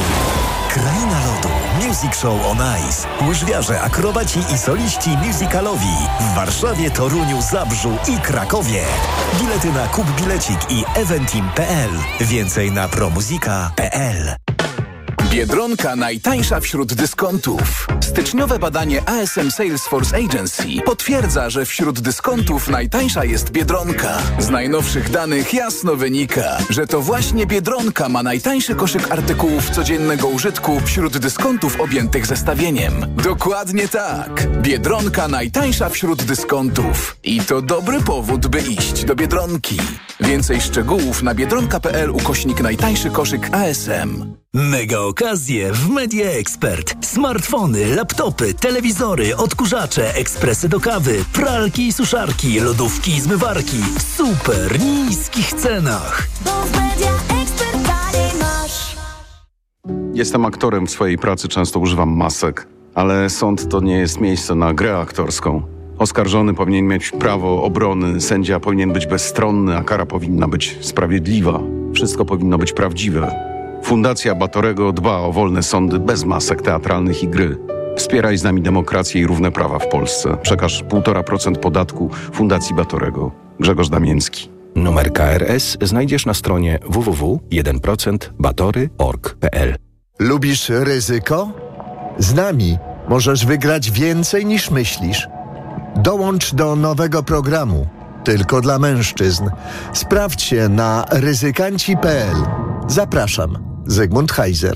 Kraina 0.69 1.25
Lodu. 1.25 1.49
Music 1.87 2.15
Show 2.15 2.45
on 2.45 2.57
Ice. 2.89 3.07
Łyżwiarze, 3.27 3.81
akrobaci 3.81 4.39
i 4.53 4.57
soliści 4.57 5.09
musicalowi. 5.09 5.95
W 6.19 6.35
Warszawie, 6.35 6.91
Toruniu, 6.91 7.41
Zabrzu 7.41 7.97
i 8.07 8.21
Krakowie. 8.21 8.83
Bilety 9.39 9.71
na 9.71 9.87
Kup 9.87 10.21
Bilecik 10.21 10.59
i 10.69 10.83
eventim.pl. 10.95 11.89
Więcej 12.21 12.71
na 12.71 12.87
promuzika.pl. 12.87 14.44
Biedronka 15.35 15.95
najtańsza 15.95 16.59
wśród 16.59 16.93
dyskontów. 16.93 17.87
Styczniowe 18.01 18.59
badanie 18.59 19.09
ASM 19.09 19.51
Salesforce 19.51 20.17
Agency 20.17 20.63
potwierdza, 20.85 21.49
że 21.49 21.65
wśród 21.65 21.99
dyskontów 21.99 22.67
najtańsza 22.69 23.25
jest 23.25 23.51
Biedronka. 23.51 24.17
Z 24.39 24.49
najnowszych 24.49 25.09
danych 25.09 25.53
jasno 25.53 25.95
wynika, 25.95 26.57
że 26.69 26.87
to 26.87 27.01
właśnie 27.01 27.45
Biedronka 27.45 28.09
ma 28.09 28.23
najtańszy 28.23 28.75
koszyk 28.75 29.11
artykułów 29.11 29.69
codziennego 29.69 30.27
użytku 30.27 30.79
wśród 30.85 31.17
dyskontów 31.17 31.81
objętych 31.81 32.25
zestawieniem. 32.25 32.93
Dokładnie 33.23 33.87
tak. 33.87 34.47
Biedronka 34.61 35.27
najtańsza 35.27 35.89
wśród 35.89 36.23
dyskontów. 36.23 37.17
I 37.23 37.41
to 37.41 37.61
dobry 37.61 38.01
powód, 38.01 38.47
by 38.47 38.59
iść 38.59 39.05
do 39.05 39.15
Biedronki. 39.15 39.77
Więcej 40.19 40.61
szczegółów 40.61 41.23
na 41.23 41.33
biedronka.pl 41.33 42.11
ukośnik 42.11 42.61
najtańszy 42.61 43.09
koszyk 43.09 43.49
ASM. 43.51 44.35
Mega 44.55 44.99
okazje 44.99 45.73
w 45.73 45.89
Media 45.89 46.31
Expert. 46.31 47.05
Smartfony, 47.05 47.95
laptopy, 47.95 48.53
telewizory, 48.53 49.35
odkurzacze, 49.37 50.15
ekspresy 50.15 50.69
do 50.69 50.79
kawy, 50.79 51.25
pralki 51.33 51.87
i 51.87 51.93
suszarki, 51.93 52.59
lodówki 52.59 53.11
i 53.11 53.21
zmywarki 53.21 53.77
w 53.97 54.01
super 54.01 54.79
niskich 54.79 55.53
cenach. 55.53 56.27
Jestem 60.13 60.45
aktorem 60.45 60.87
w 60.87 60.91
swojej 60.91 61.17
pracy, 61.17 61.47
często 61.47 61.79
używam 61.79 62.09
masek, 62.09 62.67
ale 62.93 63.29
sąd 63.29 63.69
to 63.69 63.79
nie 63.79 63.97
jest 63.97 64.21
miejsce 64.21 64.55
na 64.55 64.73
grę 64.73 64.97
aktorską. 64.97 65.61
Oskarżony 65.97 66.53
powinien 66.53 66.87
mieć 66.87 67.11
prawo 67.11 67.63
obrony, 67.63 68.21
sędzia 68.21 68.59
powinien 68.59 68.93
być 68.93 69.07
bezstronny, 69.07 69.77
a 69.77 69.83
kara 69.83 70.05
powinna 70.05 70.47
być 70.47 70.77
sprawiedliwa. 70.81 71.59
Wszystko 71.93 72.25
powinno 72.25 72.57
być 72.57 72.73
prawdziwe. 72.73 73.54
Fundacja 73.85 74.35
Batorego 74.35 74.91
dba 74.91 75.17
o 75.17 75.31
wolne 75.31 75.63
sądy 75.63 75.99
bez 75.99 76.23
masek 76.23 76.61
teatralnych 76.61 77.23
i 77.23 77.27
gry. 77.27 77.57
Wspieraj 77.97 78.37
z 78.37 78.43
nami 78.43 78.61
demokrację 78.61 79.21
i 79.21 79.27
równe 79.27 79.51
prawa 79.51 79.79
w 79.79 79.87
Polsce. 79.87 80.37
Przekaż 80.41 80.83
1,5% 80.83 81.55
podatku 81.55 82.09
Fundacji 82.33 82.75
Batorego. 82.75 83.31
Grzegorz 83.59 83.89
Damięcki. 83.89 84.49
Numer 84.75 85.13
KRS 85.13 85.77
znajdziesz 85.81 86.25
na 86.25 86.33
stronie 86.33 86.79
www.1%batory.org.pl 86.89 89.75
Lubisz 90.19 90.69
ryzyko? 90.69 91.51
Z 92.17 92.33
nami 92.33 92.77
możesz 93.09 93.45
wygrać 93.45 93.91
więcej 93.91 94.45
niż 94.45 94.71
myślisz. 94.71 95.27
Dołącz 95.95 96.55
do 96.55 96.75
nowego 96.75 97.23
programu. 97.23 97.87
Tylko 98.23 98.61
dla 98.61 98.79
mężczyzn. 98.79 99.49
Sprawdź 99.93 100.41
się 100.41 100.69
na 100.69 101.05
ryzykanci.pl. 101.11 102.35
Zapraszam. 102.87 103.74
Zygmunt 103.87 104.37
Heiser. 104.37 104.75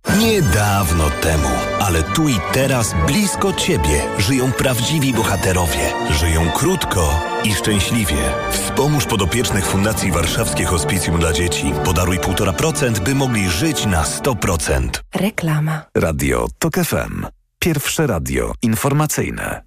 Niedawno 0.09 1.09
temu, 1.09 1.49
ale 1.79 2.03
tu 2.03 2.29
i 2.29 2.35
teraz 2.53 2.95
blisko 3.07 3.53
Ciebie 3.53 4.01
żyją 4.17 4.51
prawdziwi 4.51 5.13
bohaterowie. 5.13 5.93
Żyją 6.09 6.51
krótko 6.51 7.19
i 7.43 7.53
szczęśliwie. 7.53 8.17
Wspomóż 8.51 9.05
podopiecznych 9.05 9.65
Fundacji 9.65 10.11
Warszawskie 10.11 10.65
Hospicjum 10.65 11.19
dla 11.19 11.33
Dzieci. 11.33 11.73
Podaruj 11.85 12.19
1,5%, 12.19 12.99
by 12.99 13.15
mogli 13.15 13.49
żyć 13.49 13.85
na 13.85 14.03
100%. 14.03 14.89
Reklama. 15.15 15.81
Radio 15.95 16.47
TOK 16.59 16.75
FM. 16.75 17.25
Pierwsze 17.59 18.07
radio 18.07 18.53
informacyjne. 18.61 19.61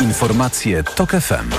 Informacje 0.00 0.84
TOK 0.84 1.10
FM. 1.10 1.50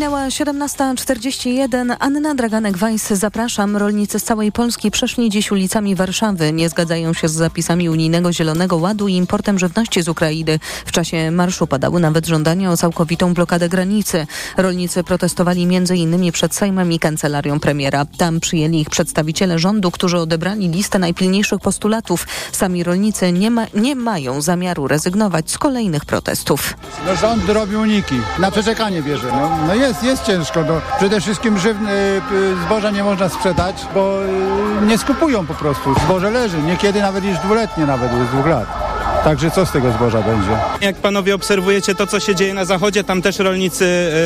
Minęła 0.00 0.28
17.41. 0.28 1.96
Anna 1.98 2.34
Draganek-Weiss, 2.34 3.14
zapraszam. 3.14 3.76
Rolnicy 3.76 4.18
z 4.18 4.24
całej 4.24 4.52
Polski 4.52 4.90
przeszli 4.90 5.30
dziś 5.30 5.50
ulicami 5.50 5.94
Warszawy. 5.94 6.52
Nie 6.52 6.68
zgadzają 6.68 7.12
się 7.12 7.28
z 7.28 7.32
zapisami 7.32 7.88
unijnego 7.88 8.32
Zielonego 8.32 8.76
Ładu 8.76 9.08
i 9.08 9.14
importem 9.14 9.58
żywności 9.58 10.02
z 10.02 10.08
Ukrainy. 10.08 10.58
W 10.86 10.92
czasie 10.92 11.30
marszu 11.30 11.66
padały 11.66 12.00
nawet 12.00 12.26
żądania 12.26 12.70
o 12.70 12.76
całkowitą 12.76 13.34
blokadę 13.34 13.68
granicy. 13.68 14.26
Rolnicy 14.56 15.04
protestowali 15.04 15.76
m.in. 15.76 16.32
przed 16.32 16.54
Sejmem 16.54 16.92
i 16.92 16.98
kancelarią 16.98 17.60
premiera. 17.60 18.04
Tam 18.04 18.40
przyjęli 18.40 18.80
ich 18.80 18.90
przedstawiciele 18.90 19.58
rządu, 19.58 19.90
którzy 19.90 20.18
odebrali 20.18 20.68
listę 20.68 20.98
najpilniejszych 20.98 21.60
postulatów. 21.60 22.26
Sami 22.52 22.84
rolnicy 22.84 23.32
nie, 23.32 23.50
ma, 23.50 23.66
nie 23.74 23.96
mają 23.96 24.40
zamiaru 24.40 24.88
rezygnować 24.88 25.50
z 25.50 25.58
kolejnych 25.58 26.04
protestów. 26.04 26.74
No 27.06 27.16
rząd 27.16 27.48
robi 27.48 27.76
uniki. 27.76 28.14
Na 28.38 28.50
przeczekanie 28.50 29.02
bierze. 29.02 29.28
No, 29.32 29.58
no 29.66 29.74
jest, 29.74 29.89
jest 30.02 30.24
ciężko. 30.24 30.64
No, 30.68 30.80
przede 30.98 31.20
wszystkim 31.20 31.58
żywne, 31.58 31.92
y, 31.92 32.20
zboża 32.66 32.90
nie 32.90 33.04
można 33.04 33.28
sprzedać, 33.28 33.76
bo 33.94 34.24
y, 34.82 34.86
nie 34.86 34.98
skupują 34.98 35.46
po 35.46 35.54
prostu. 35.54 35.94
Zboże 36.04 36.30
leży. 36.30 36.62
Niekiedy 36.62 37.00
nawet 37.00 37.24
już 37.24 37.38
dwuletnie 37.38 37.86
nawet, 37.86 38.12
jest 38.12 38.30
dwóch 38.30 38.46
lat. 38.46 38.66
Także 39.24 39.50
co 39.50 39.66
z 39.66 39.72
tego 39.72 39.92
zboża 39.92 40.22
będzie? 40.22 40.50
Jak 40.80 40.96
panowie 40.96 41.34
obserwujecie 41.34 41.94
to, 41.94 42.06
co 42.06 42.20
się 42.20 42.34
dzieje 42.34 42.54
na 42.54 42.64
zachodzie, 42.64 43.04
tam 43.04 43.22
też 43.22 43.38
rolnicy 43.38 43.84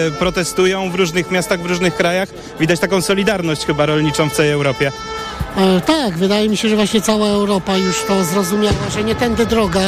y, 0.08 0.18
protestują 0.18 0.90
w 0.90 0.94
różnych 0.94 1.30
miastach, 1.30 1.60
w 1.60 1.66
różnych 1.66 1.94
krajach. 1.94 2.28
Widać 2.60 2.80
taką 2.80 3.00
solidarność 3.00 3.66
chyba 3.66 3.86
rolniczą 3.86 4.28
w 4.28 4.32
całej 4.32 4.52
Europie. 4.52 4.92
E, 5.56 5.80
tak, 5.80 6.18
wydaje 6.18 6.48
mi 6.48 6.56
się, 6.56 6.68
że 6.68 6.76
właśnie 6.76 7.00
cała 7.00 7.28
Europa 7.28 7.76
już 7.76 8.04
to 8.04 8.24
zrozumiała, 8.24 8.90
że 8.94 9.04
nie 9.04 9.14
tędy 9.14 9.46
droga 9.46 9.80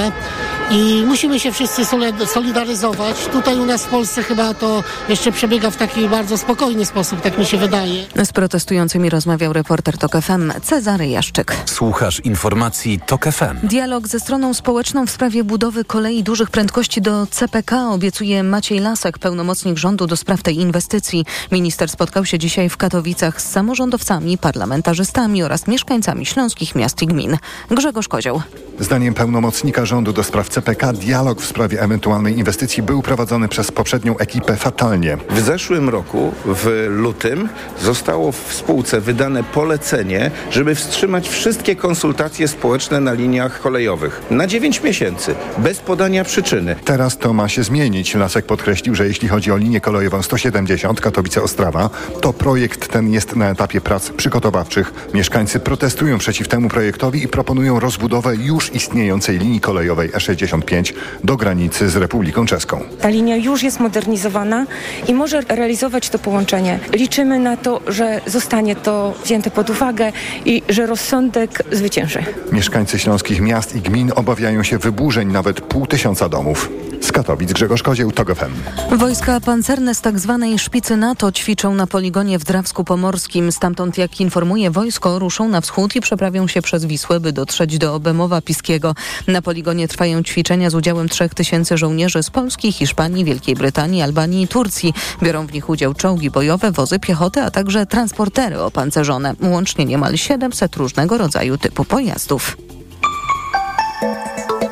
i 0.71 1.05
musimy 1.07 1.41
się 1.41 1.53
wszyscy 1.53 1.83
solidaryzować. 2.27 3.17
Tutaj 3.33 3.59
u 3.59 3.67
nas 3.67 3.85
w 3.85 3.89
Polsce 3.89 4.23
chyba 4.23 4.55
to 4.55 4.85
jeszcze 5.09 5.33
przebiega 5.33 5.71
w 5.71 5.77
taki 5.77 6.09
bardzo 6.09 6.39
spokojny 6.39 6.87
sposób, 6.87 7.21
tak 7.21 7.39
mi 7.39 7.47
się 7.47 7.57
wydaje. 7.57 8.05
Z 8.25 8.33
protestującymi 8.33 9.11
rozmawiał 9.11 9.53
reporter 9.53 9.99
TOK 9.99 10.12
FM 10.23 10.53
Cezary 10.62 11.09
Jaszczyk. 11.09 11.57
Słuchasz 11.67 12.21
informacji 12.21 13.01
TOK 13.07 13.25
FM. 13.25 13.67
Dialog 13.67 14.09
ze 14.09 14.21
stroną 14.21 14.55
społeczną 14.55 15.07
w 15.07 15.11
sprawie 15.11 15.45
budowy 15.45 15.85
kolei 15.85 16.23
dużych 16.23 16.51
prędkości 16.51 17.01
do 17.01 17.27
CPK 17.27 17.91
obiecuje 17.91 18.43
Maciej 18.43 18.79
Lasek, 18.79 19.19
pełnomocnik 19.19 19.79
rządu 19.79 20.07
do 20.07 20.17
spraw 20.17 20.43
tej 20.43 20.57
inwestycji. 20.57 21.25
Minister 21.53 21.89
spotkał 21.89 22.25
się 22.25 22.39
dzisiaj 22.39 22.69
w 22.69 22.77
Katowicach 22.77 23.43
z 23.43 23.51
samorządowcami, 23.51 24.39
parlamentarzystami 24.39 25.43
oraz 25.43 25.67
mieszkańcami 25.67 26.27
śląskich 26.27 26.75
miast 26.75 27.03
i 27.03 27.07
gmin. 27.07 27.39
Grzegorz 27.71 28.09
Kozioł. 28.09 28.43
Zdaniem 28.81 29.14
pełnomocnika 29.14 29.87
rządu 29.87 30.12
do 30.12 30.25
spraw 30.25 30.49
CPK 30.57 30.92
dialog 30.92 31.40
w 31.40 31.46
sprawie 31.46 31.82
ewentualnej 31.82 32.38
inwestycji 32.38 32.82
był 32.82 33.02
prowadzony 33.02 33.48
przez 33.48 33.70
poprzednią 33.70 34.18
ekipę 34.18 34.57
fatalnie. 34.57 35.16
W 35.30 35.40
zeszłym 35.40 35.88
roku, 35.88 36.32
w 36.44 36.86
lutym, 36.90 37.48
zostało 37.82 38.32
w 38.32 38.54
spółce 38.54 39.00
wydane 39.00 39.44
polecenie, 39.44 40.30
żeby 40.50 40.74
wstrzymać 40.74 41.28
wszystkie 41.28 41.76
konsultacje 41.76 42.48
społeczne 42.48 43.00
na 43.00 43.12
liniach 43.12 43.61
kolejowych 43.61 44.22
na 44.30 44.46
9 44.46 44.82
miesięcy, 44.82 45.34
bez 45.59 45.78
podania 45.78 46.24
przyczyny. 46.24 46.76
Teraz 46.84 47.18
to 47.18 47.32
ma 47.32 47.48
się 47.48 47.62
zmienić. 47.62 48.14
Lasek 48.14 48.46
podkreślił, 48.46 48.94
że 48.94 49.07
jeśli 49.07 49.28
chodzi 49.28 49.52
o 49.52 49.57
linię 49.57 49.80
kolejową 49.80 50.22
170 50.22 51.00
Katowice-Ostrawa, 51.00 51.90
to 52.20 52.32
projekt 52.32 52.88
ten 52.88 53.12
jest 53.12 53.36
na 53.36 53.50
etapie 53.50 53.80
prac 53.80 54.11
przygotowawczych. 54.11 54.92
Mieszkańcy 55.14 55.61
protestują 55.61 56.18
przeciw 56.18 56.48
temu 56.48 56.68
projektowi 56.68 57.22
i 57.22 57.28
proponują 57.28 57.80
rozbudowę 57.80 58.36
już 58.36 58.74
istniejącej 58.74 59.38
linii 59.38 59.61
kolejowej 59.61 60.11
E65 60.47 60.92
do 61.24 61.36
granicy 61.36 61.88
z 61.88 61.97
Republiką 61.97 62.47
Czeską. 62.47 62.80
Ta 63.01 63.09
linia 63.09 63.36
już 63.36 63.62
jest 63.62 63.80
modernizowana 63.80 64.66
i 65.09 65.14
może 65.14 65.40
realizować 65.40 66.09
to 66.09 66.18
połączenie. 66.18 66.78
Liczymy 66.92 67.38
na 67.38 67.57
to, 67.57 67.80
że 67.88 68.20
zostanie 68.26 68.76
to 68.76 69.14
wzięte 69.24 69.51
pod 69.51 69.70
uwagę 69.70 70.12
i 70.44 70.62
że 70.68 70.86
rozsądek 70.86 71.62
zwycięży. 71.72 72.24
Mieszkańcy 72.53 72.99
śląskich 72.99 73.40
miast 73.40 73.76
i 73.76 73.80
gmin 73.80 74.12
obawiają 74.14 74.62
się 74.62 74.78
wyburzeń 74.78 75.32
nawet 75.32 75.61
pół 75.61 75.86
tysiąca 75.86 76.28
domów. 76.28 76.70
Z 77.01 77.12
Katowic 77.12 77.53
Grzegorz 77.53 77.82
Kozieł, 77.82 78.12
TOG 78.12 78.34
FM. 78.34 78.53
Wojska 78.97 79.40
pancerne 79.40 79.94
z 79.94 80.01
tak 80.01 80.18
zwanej 80.18 80.59
szpicy 80.59 80.97
NATO 80.97 81.32
ćwiczą 81.32 81.74
na 81.74 81.86
poligonie 81.86 82.38
w 82.38 82.44
Drawsku 82.44 82.84
Pomorskim. 82.84 83.53
Stamtąd, 83.53 83.99
jak 83.99 84.20
informuje 84.20 84.70
wojsko, 84.70 85.18
ruszą 85.18 85.49
na 85.49 85.61
wschód 85.61 85.97
i 85.97 86.01
przeprawią 86.01 86.47
się 86.47 86.62
przez 86.62 86.84
Wisłę, 86.84 87.20
by 87.20 87.32
dotrzeć 87.32 87.78
do 87.78 87.94
Obemowa 87.94 88.40
Piskiego. 88.40 88.94
Na 89.28 89.42
poligonie 89.42 89.88
trwają 89.88 90.22
ćwiczenia 90.22 90.36
z 90.68 90.74
udziałem 90.74 91.09
3000 91.09 91.78
żołnierzy 91.78 92.22
z 92.22 92.30
Polski, 92.30 92.72
Hiszpanii, 92.72 93.24
Wielkiej 93.24 93.55
Brytanii, 93.55 94.03
Albanii 94.03 94.43
i 94.43 94.49
Turcji. 94.49 94.95
Biorą 95.22 95.47
w 95.47 95.53
nich 95.53 95.68
udział 95.68 95.95
czołgi 95.95 96.30
bojowe, 96.30 96.72
wozy 96.72 96.99
piechoty, 96.99 97.43
a 97.43 97.51
także 97.51 97.87
transportery 97.87 98.61
opancerzone. 98.61 99.34
Łącznie 99.43 99.84
niemal 99.84 100.16
700 100.16 100.76
różnego 100.76 101.18
rodzaju 101.18 101.59
typu 101.59 101.84
pojazdów. 101.84 102.57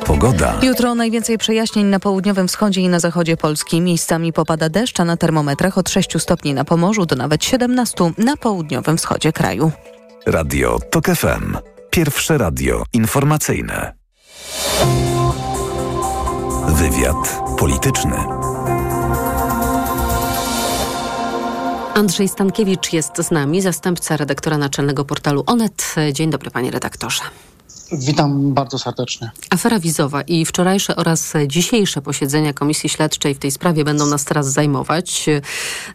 Pogoda. 0.06 0.54
Jutro 0.62 0.94
najwięcej 0.94 1.38
przejaśnień 1.38 1.86
na 1.86 2.00
południowym 2.00 2.48
wschodzie 2.48 2.80
i 2.80 2.88
na 2.88 3.00
zachodzie 3.00 3.36
Polski. 3.36 3.80
Miejscami 3.80 4.32
popada 4.32 4.68
deszcz, 4.68 5.00
a 5.00 5.04
na 5.04 5.16
termometrach 5.16 5.78
od 5.78 5.90
6 5.90 6.18
stopni 6.18 6.54
na 6.54 6.64
Pomorzu 6.64 7.06
do 7.06 7.16
nawet 7.16 7.44
17 7.44 8.12
na 8.18 8.36
południowym 8.36 8.96
wschodzie 8.96 9.32
kraju. 9.32 9.72
Radio 10.26 10.78
TOK 10.90 11.06
FM. 11.06 11.56
Pierwsze 11.90 12.38
radio 12.38 12.84
informacyjne. 12.92 13.94
Wywiad 16.68 17.42
polityczny. 17.58 18.16
Andrzej 21.94 22.28
Stankiewicz 22.28 22.92
jest 22.92 23.16
z 23.22 23.30
nami, 23.30 23.62
zastępca 23.62 24.16
redaktora 24.16 24.58
naczelnego 24.58 25.04
portalu 25.04 25.44
Onet. 25.46 25.94
Dzień 26.12 26.30
dobry, 26.30 26.50
panie 26.50 26.70
redaktorze. 26.70 27.22
Witam 27.92 28.54
bardzo 28.54 28.78
serdecznie. 28.78 29.30
Afera 29.50 29.80
wizowa 29.80 30.22
i 30.22 30.44
wczorajsze 30.44 30.96
oraz 30.96 31.32
dzisiejsze 31.46 32.02
posiedzenia 32.02 32.52
Komisji 32.52 32.88
Śledczej 32.88 33.34
w 33.34 33.38
tej 33.38 33.50
sprawie 33.50 33.84
będą 33.84 34.06
nas 34.06 34.24
teraz 34.24 34.52
zajmować. 34.52 35.26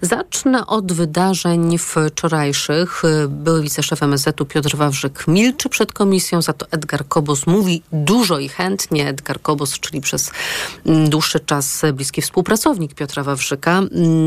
Zacznę 0.01 0.67
od 0.67 0.93
wydarzeń 0.93 1.77
wczorajszych. 1.77 3.03
Były 3.29 3.61
wiceszef 3.61 4.03
MSZ-u 4.03 4.45
Piotr 4.45 4.75
Wawrzyk 4.75 5.27
milczy 5.27 5.69
przed 5.69 5.93
komisją, 5.93 6.41
za 6.41 6.53
to 6.53 6.65
Edgar 6.71 7.07
Kobos 7.07 7.47
mówi 7.47 7.81
dużo 7.91 8.39
i 8.39 8.49
chętnie. 8.49 9.07
Edgar 9.07 9.41
Kobos, 9.41 9.79
czyli 9.79 10.01
przez 10.01 10.31
dłuższy 10.85 11.39
czas 11.39 11.81
bliski 11.93 12.21
współpracownik 12.21 12.93
Piotra 12.93 13.23
Wawrzyka. 13.23 13.81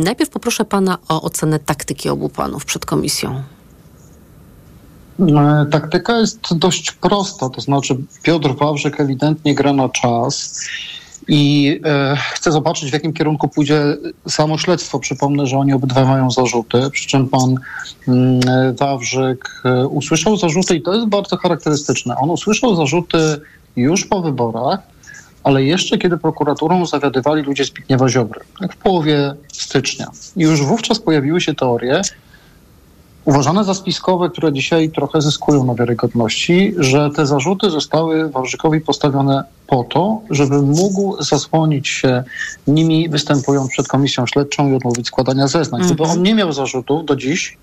Najpierw 0.04 0.30
poproszę 0.30 0.64
pana 0.64 0.98
o 1.08 1.22
ocenę 1.22 1.58
taktyki 1.58 2.08
obu 2.08 2.28
panów 2.28 2.64
przed 2.64 2.86
komisją. 2.86 3.42
Taktyka 5.70 6.18
jest 6.18 6.58
dość 6.58 6.92
prosta, 6.92 7.50
to 7.50 7.60
znaczy 7.60 7.96
Piotr 8.22 8.54
Wawrzyk 8.54 9.00
ewidentnie 9.00 9.54
gra 9.54 9.72
na 9.72 9.88
czas 9.88 10.60
i 11.28 11.80
e, 11.84 12.16
chcę 12.32 12.52
zobaczyć, 12.52 12.90
w 12.90 12.92
jakim 12.92 13.12
kierunku 13.12 13.48
pójdzie 13.48 13.96
samo 14.28 14.58
śledztwo. 14.58 14.98
Przypomnę, 14.98 15.46
że 15.46 15.58
oni 15.58 15.72
obydwaj 15.72 16.04
mają 16.04 16.30
zarzuty, 16.30 16.90
przy 16.90 17.08
czym 17.08 17.28
pan 17.28 17.54
mm, 18.08 18.40
Wawrzyk 18.76 19.62
e, 19.64 19.86
usłyszał 19.86 20.36
zarzuty 20.36 20.76
i 20.76 20.82
to 20.82 20.94
jest 20.94 21.08
bardzo 21.08 21.36
charakterystyczne. 21.36 22.16
On 22.16 22.30
usłyszał 22.30 22.76
zarzuty 22.76 23.40
już 23.76 24.06
po 24.06 24.22
wyborach, 24.22 24.80
ale 25.44 25.64
jeszcze 25.64 25.98
kiedy 25.98 26.18
prokuraturą 26.18 26.86
zawiadywali 26.86 27.42
ludzie 27.42 27.64
Zbigniewa 27.64 28.08
Ziobry, 28.08 28.40
jak 28.60 28.72
w 28.72 28.76
połowie 28.76 29.34
stycznia. 29.52 30.06
I 30.36 30.42
już 30.42 30.62
wówczas 30.62 30.98
pojawiły 30.98 31.40
się 31.40 31.54
teorie, 31.54 32.02
uważane 33.24 33.64
za 33.64 33.74
spiskowe, 33.74 34.30
które 34.30 34.52
dzisiaj 34.52 34.90
trochę 34.90 35.20
zyskują 35.22 35.64
na 35.64 35.74
wiarygodności, 35.74 36.74
że 36.78 37.10
te 37.16 37.26
zarzuty 37.26 37.70
zostały 37.70 38.30
Wawrzykowi 38.30 38.80
postawione 38.80 39.44
po 39.66 39.84
to, 39.84 40.20
żeby 40.30 40.62
mógł 40.62 41.22
zasłonić 41.22 41.88
się 41.88 42.24
nimi 42.66 43.08
występując 43.08 43.70
przed 43.70 43.88
komisją 43.88 44.26
śledczą 44.26 44.70
i 44.72 44.74
odmówić 44.74 45.06
składania 45.06 45.46
zeznań. 45.48 45.82
Gdyby 45.82 46.02
Mhm. 46.02 46.18
on 46.18 46.24
nie 46.24 46.34
miał 46.34 46.52
zarzutu 46.52 47.02
do 47.02 47.16
dziś, 47.16 47.56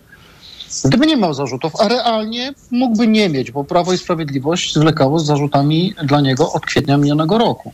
Gdyby 0.86 1.05
nie 1.07 1.18
miał 1.18 1.34
zarzutów, 1.34 1.74
a 1.80 1.88
realnie 1.88 2.53
mógłby 2.72 3.07
nie 3.07 3.30
mieć, 3.30 3.51
bo 3.51 3.64
Prawo 3.64 3.93
i 3.93 3.97
Sprawiedliwość 3.97 4.74
zwlekało 4.74 5.20
z 5.20 5.26
zarzutami 5.26 5.93
dla 6.03 6.22
niego 6.22 6.53
od 6.53 6.66
kwietnia 6.66 6.97
minionego 6.97 7.38
roku. 7.38 7.74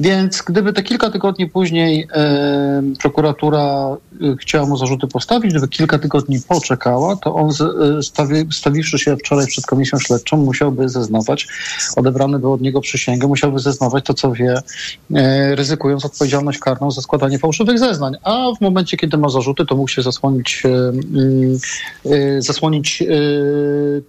Więc 0.00 0.42
gdyby 0.42 0.72
te 0.72 0.82
kilka 0.82 1.10
tygodni 1.10 1.46
później 1.46 2.08
e, 2.12 2.82
prokuratura 3.00 3.96
e, 4.22 4.36
chciała 4.36 4.66
mu 4.66 4.76
zarzuty 4.76 5.06
postawić, 5.06 5.50
gdyby 5.50 5.68
kilka 5.68 5.98
tygodni 5.98 6.40
poczekała, 6.48 7.16
to 7.16 7.34
on 7.34 7.52
z, 7.52 7.60
e, 7.60 8.02
stawi, 8.02 8.46
stawiwszy 8.52 8.98
się 8.98 9.16
wczoraj 9.16 9.46
przed 9.46 9.66
komisją 9.66 9.98
śledczą, 9.98 10.36
musiałby 10.36 10.88
zeznawać, 10.88 11.46
odebrany 11.96 12.38
by 12.38 12.48
od 12.48 12.60
niego 12.60 12.80
przysięgę, 12.80 13.26
musiałby 13.26 13.58
zeznawać 13.58 14.04
to, 14.04 14.14
co 14.14 14.32
wie, 14.32 14.62
e, 15.14 15.54
ryzykując 15.56 16.04
odpowiedzialność 16.04 16.58
karną 16.58 16.90
za 16.90 17.00
składanie 17.00 17.38
fałszywych 17.38 17.78
zeznań. 17.78 18.14
A 18.22 18.46
w 18.58 18.60
momencie, 18.60 18.96
kiedy 18.96 19.18
ma 19.18 19.28
zarzuty, 19.28 19.66
to 19.66 19.76
mógł 19.76 19.88
się 19.88 20.02
zasłonić, 20.02 20.62
e, 20.64 20.68
mm, 20.68 21.58
e, 22.06 22.42
zasłonić 22.42 23.02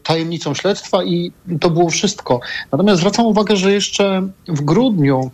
tajemnicą 0.03 0.53
śledztwa 0.53 1.03
i 1.03 1.31
to 1.59 1.69
było 1.69 1.89
wszystko. 1.89 2.39
Natomiast 2.71 2.99
zwracam 2.99 3.25
uwagę, 3.25 3.55
że 3.55 3.71
jeszcze 3.71 4.27
w 4.47 4.61
grudniu 4.61 5.31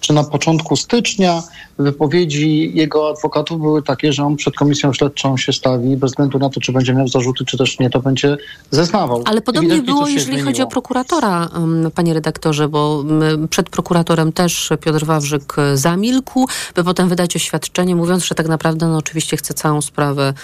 czy 0.00 0.12
na 0.12 0.24
początku 0.24 0.76
stycznia 0.76 1.42
wypowiedzi 1.78 2.72
jego 2.74 3.10
adwokatów 3.10 3.60
były 3.60 3.82
takie, 3.82 4.12
że 4.12 4.24
on 4.24 4.36
przed 4.36 4.54
komisją 4.54 4.92
śledczą 4.92 5.36
się 5.36 5.52
stawi, 5.52 5.96
bez 5.96 6.10
względu 6.10 6.38
na 6.38 6.50
to, 6.50 6.60
czy 6.60 6.72
będzie 6.72 6.94
miał 6.94 7.08
zarzuty, 7.08 7.44
czy 7.44 7.58
też 7.58 7.78
nie, 7.78 7.90
to 7.90 8.00
będzie 8.00 8.36
zeznawał. 8.70 9.22
Ale 9.24 9.40
podobnie 9.40 9.68
Ewidentnie 9.68 9.94
było, 9.94 10.08
jeżeli 10.08 10.36
chodzi 10.36 10.42
zmieniło. 10.42 10.68
o 10.68 10.70
prokuratora, 10.70 11.48
panie 11.94 12.14
redaktorze, 12.14 12.68
bo 12.68 13.04
przed 13.50 13.70
prokuratorem 13.70 14.32
też 14.32 14.70
Piotr 14.80 15.04
Wawrzyk 15.04 15.56
zamilkł, 15.74 16.46
by 16.74 16.84
potem 16.84 17.08
wydać 17.08 17.36
oświadczenie, 17.36 17.96
mówiąc, 17.96 18.24
że 18.24 18.34
tak 18.34 18.48
naprawdę 18.48 18.86
no, 18.88 18.96
oczywiście 18.96 19.36
chce 19.36 19.54
całą 19.54 19.82
sprawę 19.82 20.34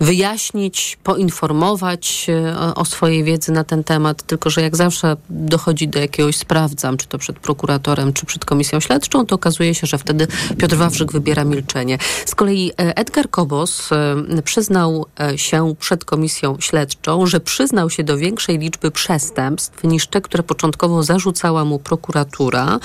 wyjaśnić, 0.00 0.98
poinformować 1.04 2.26
e, 2.28 2.74
o, 2.74 2.84
swojej 2.84 3.24
wiedzy 3.24 3.52
na 3.52 3.64
ten 3.64 3.84
temat, 3.84 4.22
tylko 4.22 4.50
że 4.50 4.62
jak 4.62 4.76
zawsze 4.76 5.16
dochodzi 5.30 5.88
do 5.88 5.98
jakiegoś 5.98 6.36
sprawdzam, 6.36 6.96
czy 6.96 7.06
to 7.06 7.18
przed 7.18 7.38
prokuratorem, 7.38 8.12
czy 8.12 8.26
przed 8.26 8.44
komisją 8.44 8.80
śledczą, 8.80 9.26
to 9.26 9.34
okazuje 9.34 9.74
się, 9.74 9.86
że 9.86 9.98
wtedy 9.98 10.26
Piotr 10.58 10.76
Wawrzyk 10.76 11.12
wybiera 11.12 11.44
milczenie. 11.44 11.98
Z 12.26 12.34
kolei 12.34 12.70
e, 12.70 12.96
Edgar 12.96 13.30
Kobos 13.30 13.92
e, 13.92 14.42
przyznał 14.42 15.06
się 15.36 15.74
przed 15.78 16.04
komisją 16.04 16.56
śledczą, 16.60 17.26
że 17.26 17.40
przyznał 17.40 17.90
się 17.90 18.04
do 18.04 18.16
większej 18.16 18.58
liczby 18.58 18.90
przestępstw 18.90 19.84
niż 19.84 20.06
te, 20.06 20.20
które 20.20 20.42
początkowo 20.42 21.02
zarzucała 21.02 21.64
mu 21.64 21.78
prokuratura 21.78 22.80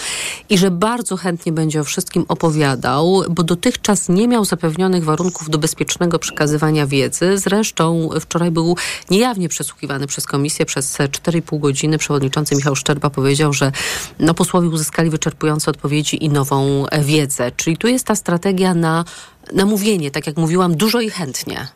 i 0.49 0.57
że 0.57 0.71
bardzo 0.71 1.17
chętnie 1.17 1.51
będzie 1.51 1.81
o 1.81 1.83
wszystkim 1.83 2.25
opowiadał, 2.27 3.23
bo 3.29 3.43
dotychczas 3.43 4.09
nie 4.09 4.27
miał 4.27 4.45
zapewnionych 4.45 5.03
warunków 5.03 5.49
do 5.49 5.57
bezpiecznego 5.57 6.19
przekazywania 6.19 6.87
wiedzy. 6.87 7.02
Zresztą 7.35 8.09
wczoraj 8.19 8.51
był 8.51 8.75
niejawnie 9.09 9.49
przesłuchiwany 9.49 10.07
przez 10.07 10.25
komisję 10.25 10.65
przez 10.65 10.97
4,5 10.97 11.59
godziny. 11.59 11.97
Przewodniczący 11.97 12.55
Michał 12.55 12.75
Szczerba 12.75 13.09
powiedział, 13.09 13.53
że 13.53 13.71
no, 14.19 14.33
posłowie 14.33 14.67
uzyskali 14.67 15.09
wyczerpujące 15.09 15.71
odpowiedzi 15.71 16.25
i 16.25 16.29
nową 16.29 16.85
wiedzę. 17.01 17.51
Czyli 17.51 17.77
tu 17.77 17.87
jest 17.87 18.05
ta 18.05 18.15
strategia 18.15 18.73
na, 18.73 19.05
na 19.53 19.65
mówienie, 19.65 20.11
tak 20.11 20.27
jak 20.27 20.37
mówiłam, 20.37 20.75
dużo 20.75 21.01
i 21.01 21.09
chętnie. 21.09 21.67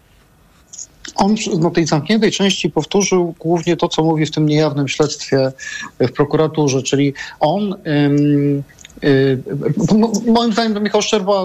On 1.15 1.35
na 1.59 1.69
tej 1.69 1.87
zamkniętej 1.87 2.31
części 2.31 2.69
powtórzył 2.69 3.35
głównie 3.39 3.77
to, 3.77 3.87
co 3.87 4.03
mówi 4.03 4.25
w 4.25 4.31
tym 4.31 4.45
niejawnym 4.45 4.87
śledztwie 4.87 5.51
w 5.99 6.11
prokuraturze, 6.11 6.83
czyli 6.83 7.13
on. 7.39 7.75
Ym, 7.87 8.63
Moim 10.27 10.53
zdaniem 10.53 10.83
Michał 10.83 11.01
Szczerba 11.01 11.43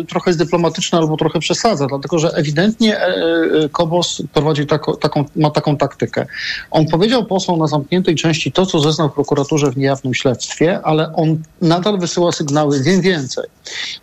y, 0.00 0.04
trochę 0.04 0.30
jest 0.30 0.38
dyplomatyczny 0.38 0.98
albo 0.98 1.16
trochę 1.16 1.38
przesadza, 1.38 1.86
dlatego 1.86 2.18
że 2.18 2.30
ewidentnie 2.30 2.98
e, 2.98 3.06
e, 3.06 3.68
Kobos 3.68 4.22
prowadzi 4.32 4.66
tako, 4.66 4.96
taką, 4.96 5.24
ma 5.36 5.50
taką 5.50 5.76
taktykę. 5.76 6.26
On 6.70 6.86
powiedział 6.86 7.26
posłom 7.26 7.58
na 7.58 7.66
zamkniętej 7.66 8.14
części 8.14 8.52
to, 8.52 8.66
co 8.66 8.80
zeznał 8.80 9.08
w 9.08 9.12
prokuraturze 9.12 9.70
w 9.70 9.76
niejawnym 9.76 10.14
śledztwie, 10.14 10.80
ale 10.82 11.12
on 11.14 11.42
nadal 11.62 11.98
wysyła 11.98 12.32
sygnały, 12.32 12.82
wiem 12.82 13.00
więcej. 13.00 13.44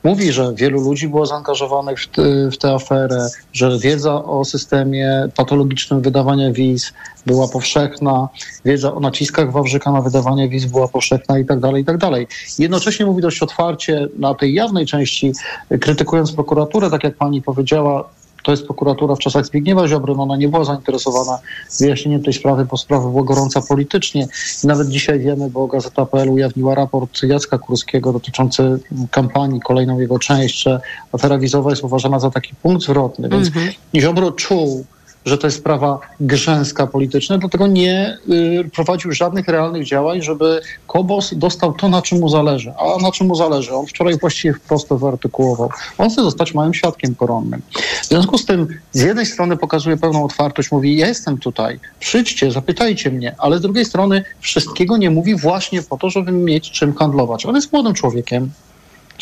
Mówi, 0.03 0.31
że 0.31 0.53
wielu 0.55 0.81
ludzi 0.81 1.07
było 1.07 1.25
zaangażowanych 1.25 1.99
w, 1.99 2.07
w 2.53 2.57
tę 2.57 2.73
aferę, 2.73 3.27
że 3.53 3.79
wiedza 3.79 4.23
o 4.23 4.45
systemie 4.45 5.29
patologicznym 5.35 6.01
wydawania 6.01 6.51
wiz 6.51 6.93
była 7.25 7.47
powszechna, 7.47 8.29
wiedza 8.65 8.93
o 8.93 8.99
naciskach 8.99 9.51
Wawrzyka 9.51 9.91
na 9.91 10.01
wydawanie 10.01 10.49
wiz 10.49 10.65
była 10.65 10.87
powszechna 10.87 11.39
i 11.39 11.45
tak 11.45 11.59
dalej, 11.59 11.81
i 11.81 11.85
tak 11.85 11.97
dalej. 11.97 12.27
Jednocześnie 12.59 13.05
mówi 13.05 13.21
dość 13.21 13.43
otwarcie 13.43 14.07
na 14.19 14.33
tej 14.33 14.53
jawnej 14.53 14.85
części, 14.85 15.33
krytykując 15.81 16.31
prokuraturę, 16.31 16.89
tak 16.89 17.03
jak 17.03 17.15
pani 17.15 17.41
powiedziała, 17.41 18.09
to 18.43 18.51
jest 18.51 18.65
prokuratura 18.65 19.15
w 19.15 19.19
czasach 19.19 19.45
Zbigniewa 19.45 19.87
Ziobry, 19.87 20.13
no 20.17 20.23
ona 20.23 20.37
nie 20.37 20.47
była 20.49 20.63
zainteresowana 20.63 21.39
wyjaśnieniem 21.79 22.23
tej 22.23 22.33
sprawy, 22.33 22.65
bo 22.65 22.77
sprawa 22.77 23.09
była 23.09 23.23
gorąca 23.23 23.61
politycznie. 23.61 24.27
I 24.63 24.67
nawet 24.67 24.89
dzisiaj 24.89 25.19
wiemy, 25.19 25.49
bo 25.49 25.67
Gazeta.pl 25.67 26.29
ujawniła 26.29 26.75
raport 26.75 27.23
Jacka 27.23 27.57
Kurskiego 27.57 28.13
dotyczący 28.13 28.79
kampanii, 29.11 29.59
kolejną 29.61 29.99
jego 29.99 30.19
część, 30.19 30.63
że 30.63 30.81
afera 31.11 31.37
wizowa 31.37 31.69
jest 31.69 31.83
uważana 31.83 32.19
za 32.19 32.31
taki 32.31 32.55
punkt 32.55 32.83
zwrotny. 32.83 33.29
Więc 33.29 33.47
Mhm. 33.47 33.73
Ziobro 33.95 34.31
czuł, 34.31 34.85
że 35.25 35.37
to 35.37 35.47
jest 35.47 35.57
sprawa 35.57 35.99
grzęska 36.19 36.87
polityczna, 36.87 37.37
dlatego 37.37 37.67
nie 37.67 38.17
y, 38.65 38.69
prowadził 38.73 39.11
żadnych 39.11 39.47
realnych 39.47 39.85
działań, 39.85 40.21
żeby 40.21 40.61
Kobos 40.87 41.33
dostał 41.35 41.73
to, 41.73 41.89
na 41.89 42.01
czym 42.01 42.19
mu 42.19 42.29
zależy. 42.29 42.73
A 42.77 43.01
na 43.01 43.11
czym 43.11 43.27
mu 43.27 43.35
zależy? 43.35 43.73
On 43.73 43.85
wczoraj 43.85 44.17
właściwie 44.17 44.53
wprost 44.53 44.89
to 44.89 44.97
wyartykułował. 44.97 45.69
On 45.97 46.09
chce 46.09 46.21
zostać 46.21 46.53
małym 46.53 46.73
świadkiem 46.73 47.15
koronnym. 47.15 47.61
W 48.01 48.05
związku 48.07 48.37
z 48.37 48.45
tym 48.45 48.67
z 48.91 49.01
jednej 49.01 49.25
strony 49.25 49.57
pokazuje 49.57 49.97
pełną 49.97 50.25
otwartość, 50.25 50.71
mówi 50.71 50.97
ja 50.97 51.07
jestem 51.07 51.37
tutaj, 51.37 51.79
przyjdźcie, 51.99 52.51
zapytajcie 52.51 53.11
mnie, 53.11 53.35
ale 53.37 53.57
z 53.57 53.61
drugiej 53.61 53.85
strony 53.85 54.23
wszystkiego 54.39 54.97
nie 54.97 55.09
mówi 55.09 55.35
właśnie 55.35 55.81
po 55.81 55.97
to, 55.97 56.09
żeby 56.09 56.31
mieć 56.31 56.71
czym 56.71 56.95
handlować. 56.95 57.45
On 57.45 57.55
jest 57.55 57.73
młodym 57.73 57.93
człowiekiem, 57.93 58.51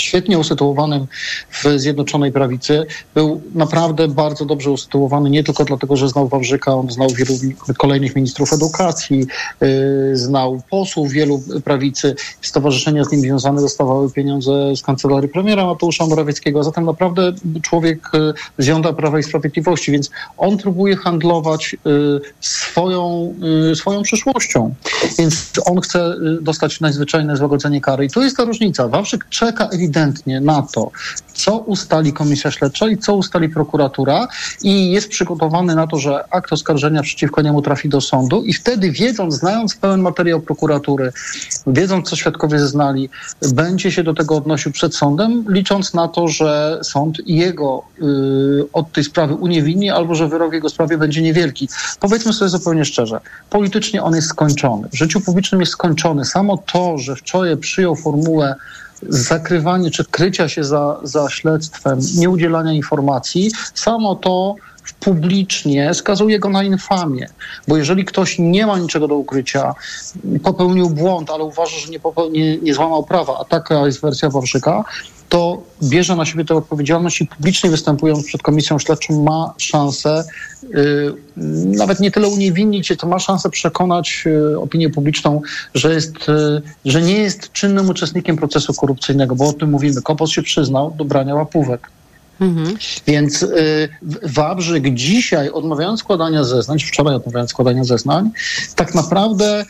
świetnie 0.02 0.40
usytuowanym 0.40 1.08
w 1.50 1.80
Zjednoczonej 1.80 2.32
Prawicy. 2.32 2.86
Był 3.14 3.42
naprawdę 3.56 4.08
bardzo 4.08 4.46
dobrze 4.46 4.72
usytuowany, 4.72 5.30
nie 5.30 5.44
tylko 5.44 5.66
dlatego, 5.66 5.98
że 5.98 6.10
znał 6.10 6.28
Wawrzyka, 6.28 6.74
on 6.74 6.92
znał 6.92 7.10
wielu 7.10 7.34
kolejnych 7.78 8.16
ministrów 8.16 8.54
edukacji, 8.54 9.28
yy, 9.62 10.18
znał 10.18 10.62
posłów 10.70 11.12
wielu 11.12 11.44
prawicy, 11.64 12.16
stowarzyszenia 12.42 13.04
z 13.04 13.12
nim 13.12 13.22
związane 13.22 13.62
dostawały 13.62 14.12
pieniądze 14.12 14.76
z 14.76 14.82
kancelarii 14.82 15.30
premiera 15.30 15.66
Mateusza 15.66 16.08
Morawieckiego, 16.08 16.64
zatem 16.64 16.86
naprawdę 16.86 17.32
człowiek 17.62 18.10
yy, 18.14 18.34
z 18.58 18.68
jądra 18.68 18.94
Prawa 18.94 19.20
i 19.20 19.24
Sprawiedliwości, 19.24 19.92
więc 19.92 20.10
on 20.38 20.58
próbuje 20.58 20.96
handlować 20.96 21.76
yy, 21.86 22.22
swoją, 22.40 23.34
yy, 23.40 23.76
swoją 23.76 24.02
przyszłością. 24.02 24.74
Więc 25.18 25.52
on 25.66 25.82
chce 25.82 26.16
y, 26.40 26.42
dostać 26.42 26.80
nadzwyczajne 26.80 27.38
złagodzenie 27.38 27.82
kary. 27.82 28.06
I 28.06 28.10
tu 28.10 28.22
jest 28.22 28.38
ta 28.38 28.44
różnica. 28.44 28.88
Wawrzyk 28.88 29.30
czeka 29.30 29.70
na 30.42 30.62
to, 30.74 30.92
co 31.40 31.58
ustali 31.58 32.14
komisja 32.14 32.52
śledcza 32.52 32.88
i 32.88 32.98
co 32.98 33.16
ustali 33.16 33.50
prokuratura 33.50 34.28
i 34.62 34.92
jest 34.92 35.10
przygotowany 35.10 35.76
na 35.76 35.88
to, 35.88 35.98
że 35.98 36.34
akt 36.34 36.54
oskarżenia 36.54 37.02
przeciwko 37.02 37.42
niemu 37.42 37.62
trafi 37.62 37.90
do 37.90 38.02
sądu 38.02 38.44
i 38.44 38.54
wtedy 38.54 38.92
wiedząc, 38.92 39.36
znając 39.36 39.76
pełen 39.76 40.02
materiał 40.02 40.42
prokuratury, 40.42 41.12
wiedząc, 41.68 42.10
co 42.10 42.16
świadkowie 42.16 42.60
zeznali, 42.60 43.10
będzie 43.54 43.92
się 43.92 44.04
do 44.04 44.14
tego 44.14 44.36
odnosił 44.36 44.72
przed 44.72 44.96
sądem, 44.96 45.46
licząc 45.48 45.94
na 45.94 46.08
to, 46.08 46.28
że 46.28 46.80
sąd 46.84 47.18
jego 47.26 47.84
y, 48.02 48.72
od 48.74 48.92
tej 48.92 49.04
sprawy 49.04 49.34
uniewinni 49.34 49.90
albo 49.90 50.16
że 50.16 50.28
wyrok 50.28 50.52
w 50.52 50.54
jego 50.54 50.70
sprawie 50.70 50.98
będzie 50.98 51.22
niewielki. 51.22 51.70
Powiedzmy 52.00 52.34
sobie 52.34 52.50
zupełnie 52.50 52.86
szczerze, 52.86 53.20
politycznie 53.50 54.04
on 54.04 54.16
jest 54.16 54.28
skończony. 54.28 54.90
W 54.90 54.96
życiu 54.96 55.22
publicznym 55.22 55.62
jest 55.62 55.72
skończony. 55.72 56.26
Samo 56.26 56.58
to, 56.58 56.98
że 56.98 57.16
wczoraj 57.16 57.58
przyjął 57.58 57.96
formułę 57.96 58.56
zakrywania 59.02 59.90
czy 59.90 60.06
krycia 60.06 60.50
się 60.50 60.64
za, 60.64 61.00
za 61.04 61.30
śledztwem, 61.30 62.00
nieudzielania 62.16 62.74
informacji, 62.74 63.52
samo 63.74 64.16
to 64.16 64.56
publicznie 65.00 65.94
skazuje 65.94 66.40
go 66.40 66.50
na 66.50 66.64
infamię. 66.64 67.30
Bo 67.68 67.78
jeżeli 67.78 68.06
ktoś 68.06 68.40
nie 68.40 68.66
ma 68.66 68.80
niczego 68.80 69.08
do 69.08 69.16
ukrycia, 69.16 69.76
popełnił 70.44 70.90
błąd, 70.90 71.30
ale 71.30 71.44
uważa, 71.44 71.78
że 71.78 71.90
nie, 71.90 72.00
nie, 72.32 72.58
nie 72.58 72.74
złamał 72.74 73.04
prawa, 73.04 73.38
a 73.40 73.46
taka 73.46 73.86
jest 73.86 74.02
wersja 74.02 74.30
Wawrzyka, 74.30 74.84
to 75.30 75.62
bierze 75.84 76.16
na 76.16 76.26
siebie 76.26 76.46
tę 76.46 76.56
odpowiedzialność 76.56 77.22
i 77.22 77.28
publicznie 77.28 77.70
występując 77.70 78.26
przed 78.26 78.42
komisją 78.42 78.80
śledczą 78.80 79.24
ma 79.24 79.54
szansę 79.58 80.24
yy, 80.70 81.16
nawet 81.78 82.00
nie 82.00 82.12
tyle 82.12 82.28
uniewinnić 82.28 82.88
się, 82.88 82.96
to 82.96 83.08
ma 83.08 83.20
szansę 83.20 83.50
przekonać 83.50 84.24
yy, 84.26 84.60
opinię 84.60 84.90
publiczną, 84.90 85.42
że, 85.76 85.94
jest, 85.94 86.28
yy, 86.28 86.62
że 86.86 87.02
nie 87.02 87.18
jest 87.18 87.52
czynnym 87.52 87.90
uczestnikiem 87.90 88.38
procesu 88.38 88.74
korupcyjnego, 88.74 89.36
bo 89.36 89.48
o 89.48 89.54
tym 89.54 89.70
mówimy. 89.70 90.02
Kopos 90.02 90.30
się 90.30 90.42
przyznał 90.42 90.92
do 90.98 91.06
brania 91.06 91.36
łapówek. 91.36 91.90
Mhm. 92.42 92.78
Więc 93.08 93.44
y, 93.44 93.90
Wawrzyk 94.24 94.94
dzisiaj, 94.94 95.50
odmawiając 95.50 96.00
składania 96.00 96.44
zeznań, 96.44 96.80
wczoraj 96.80 97.16
odmawiając 97.16 97.50
składania 97.50 97.84
zeznań, 97.84 98.30
tak 98.76 98.96
naprawdę 98.96 99.66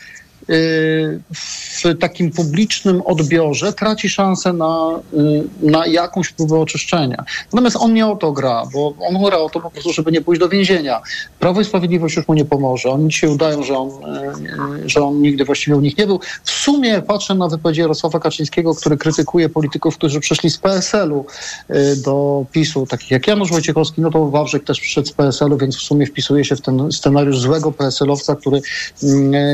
w 0.50 1.98
takim 2.00 2.30
publicznym 2.30 3.02
odbiorze 3.04 3.72
traci 3.72 4.08
szansę 4.08 4.52
na, 4.52 5.00
y, 5.14 5.70
na 5.70 5.86
jakąś 5.86 6.32
próbę 6.32 6.58
oczyszczenia. 6.58 7.24
Natomiast 7.52 7.76
on 7.76 7.94
nie 7.94 8.06
o 8.06 8.16
to 8.16 8.32
gra, 8.32 8.66
bo 8.72 8.94
on 9.00 9.22
gra 9.24 9.38
o 9.38 9.50
to 9.50 9.60
po 9.60 9.70
prostu, 9.70 9.92
żeby 9.92 10.12
nie 10.12 10.20
pójść 10.20 10.40
do 10.40 10.48
więzienia. 10.48 11.00
Prawo 11.38 11.60
i 11.60 11.64
Sprawiedliwość 11.64 12.16
już 12.16 12.28
mu 12.28 12.34
nie 12.34 12.44
pomoże. 12.44 12.90
Oni 12.90 13.08
dzisiaj 13.08 13.30
udają, 13.30 13.62
że 13.62 13.78
on, 13.78 13.88
y, 13.88 14.88
że 14.88 15.04
on 15.04 15.22
nigdy 15.22 15.44
właściwie 15.44 15.76
u 15.76 15.80
nich 15.80 15.98
nie 15.98 16.06
był. 16.06 16.20
W 16.44 16.50
sumie 16.50 17.02
patrzę 17.02 17.34
na 17.34 17.48
wypowiedzi 17.48 17.80
Jarosława 17.80 18.20
Kaczyńskiego, 18.20 18.74
który 18.74 18.96
krytykuje 18.96 19.48
polityków, 19.48 19.96
którzy 19.96 20.20
przyszli 20.20 20.50
z 20.50 20.58
PSL-u 20.58 21.26
y, 21.70 21.96
do 21.96 22.44
PiSu, 22.52 22.86
takich 22.86 23.10
jak 23.10 23.26
Janusz 23.26 23.50
Wojciechowski, 23.50 24.00
no 24.00 24.10
to 24.10 24.26
Wawrzyk 24.26 24.64
też 24.64 24.80
przyszedł 24.80 25.08
z 25.08 25.12
PSL-u, 25.12 25.56
więc 25.56 25.76
w 25.76 25.82
sumie 25.82 26.06
wpisuje 26.06 26.44
się 26.44 26.56
w 26.56 26.60
ten 26.60 26.92
scenariusz 26.92 27.38
złego 27.38 27.72
PSL-owca, 27.72 28.36
który, 28.36 28.60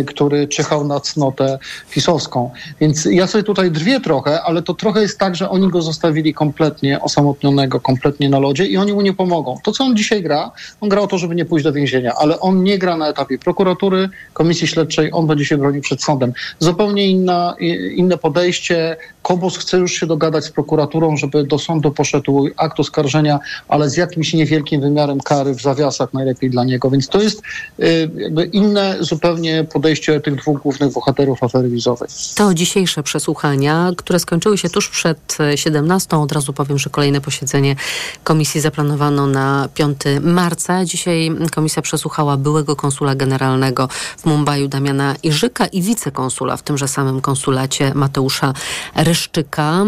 który 0.07 0.49
czyhał 0.49 0.86
na 0.87 1.01
cnotę 1.01 1.59
pisowską. 1.91 2.51
Więc 2.81 3.05
ja 3.05 3.27
sobie 3.27 3.45
tutaj 3.45 3.71
drwię 3.71 4.01
trochę, 4.01 4.43
ale 4.43 4.63
to 4.63 4.75
trochę 4.75 5.03
jest 5.03 5.19
tak, 5.19 5.37
że 5.37 5.51
oni 5.51 5.69
go 5.69 5.83
zostawili 5.83 6.35
kompletnie 6.35 7.01
osamotnionego, 7.01 7.81
kompletnie 7.81 8.29
na 8.29 8.39
lodzie 8.39 8.67
i 8.67 8.77
oni 8.77 8.93
mu 8.93 9.01
nie 9.01 9.13
pomogą. 9.13 9.59
To, 9.63 9.73
co 9.73 9.85
on 9.85 9.97
dzisiaj 9.97 10.23
gra, 10.23 10.51
on 10.81 10.89
gra 10.89 11.01
o 11.01 11.07
to, 11.07 11.19
żeby 11.19 11.35
nie 11.35 11.45
pójść 11.45 11.65
do 11.65 11.73
więzienia, 11.73 12.13
ale 12.19 12.41
on 12.41 12.63
nie 12.63 12.79
gra 12.79 12.97
na 12.97 13.09
etapie 13.09 13.39
prokuratury, 13.39 14.09
komisji 14.33 14.67
śledczej, 14.67 15.11
on 15.13 15.27
będzie 15.27 15.45
się 15.45 15.59
bronił 15.59 15.83
przed 15.83 16.03
sądem. 16.03 16.33
Zupełnie 16.59 17.07
inna, 17.07 17.55
inne 17.97 18.19
podejście. 18.19 18.97
Kobos 19.23 19.57
chce 19.57 19.79
już 19.79 19.93
się 19.93 20.07
dogadać 20.07 20.45
z 20.45 20.51
prokuraturą, 20.51 21.17
żeby 21.17 21.45
do 21.45 21.59
sądu 21.59 21.91
poszedł 21.91 22.49
akt 22.57 22.81
oskarżenia, 22.81 23.39
ale 23.69 23.91
z 23.91 23.97
jakimś 23.97 24.35
niewielkim 24.35 24.81
wymiarem 24.81 25.21
kary 25.21 25.55
w 25.55 25.63
zawiasach 25.63 26.15
najlepiej 26.15 26.51
dla 26.51 26.65
niego. 26.65 26.91
Więc 26.91 27.09
to 27.09 27.23
jest 27.23 27.43
y, 27.81 28.11
jakby 28.17 28.45
inne 28.45 28.97
zupełnie 29.01 29.65
podejście 29.73 30.21
tych 30.21 30.35
dwóch 30.35 30.63
głównych 30.63 30.76
bohaterów 30.95 31.43
afery 31.43 31.69
wizowej. 31.69 32.09
To 32.35 32.55
dzisiejsze 32.55 33.03
przesłuchania, 33.03 33.93
które 33.97 34.19
skończyły 34.19 34.59
się 34.59 34.71
tuż 34.71 34.89
przed 34.89 35.39
17. 35.55 36.17
Od 36.17 36.33
razu 36.33 36.53
powiem, 36.53 36.79
że 36.79 36.91
kolejne 36.91 37.21
posiedzenie 37.21 37.77
komisji 38.25 38.61
zaplanowano 38.61 39.27
na 39.27 39.69
5 39.75 39.99
marca. 40.23 40.85
Dzisiaj 40.85 41.31
komisja 41.55 41.83
przesłuchała 41.83 42.37
byłego 42.37 42.77
konsula 42.77 43.15
generalnego 43.15 43.89
w 44.19 44.27
Mumbai 44.27 44.69
Damiana 44.69 45.15
Iżyka 45.23 45.67
i 45.67 45.83
wicekonsula 45.83 46.57
w 46.57 46.63
tymże 46.63 46.89
samym 46.89 47.21
konsulacie 47.21 47.95
Mateusza 47.95 48.53
Ryszczyka. 48.95 49.85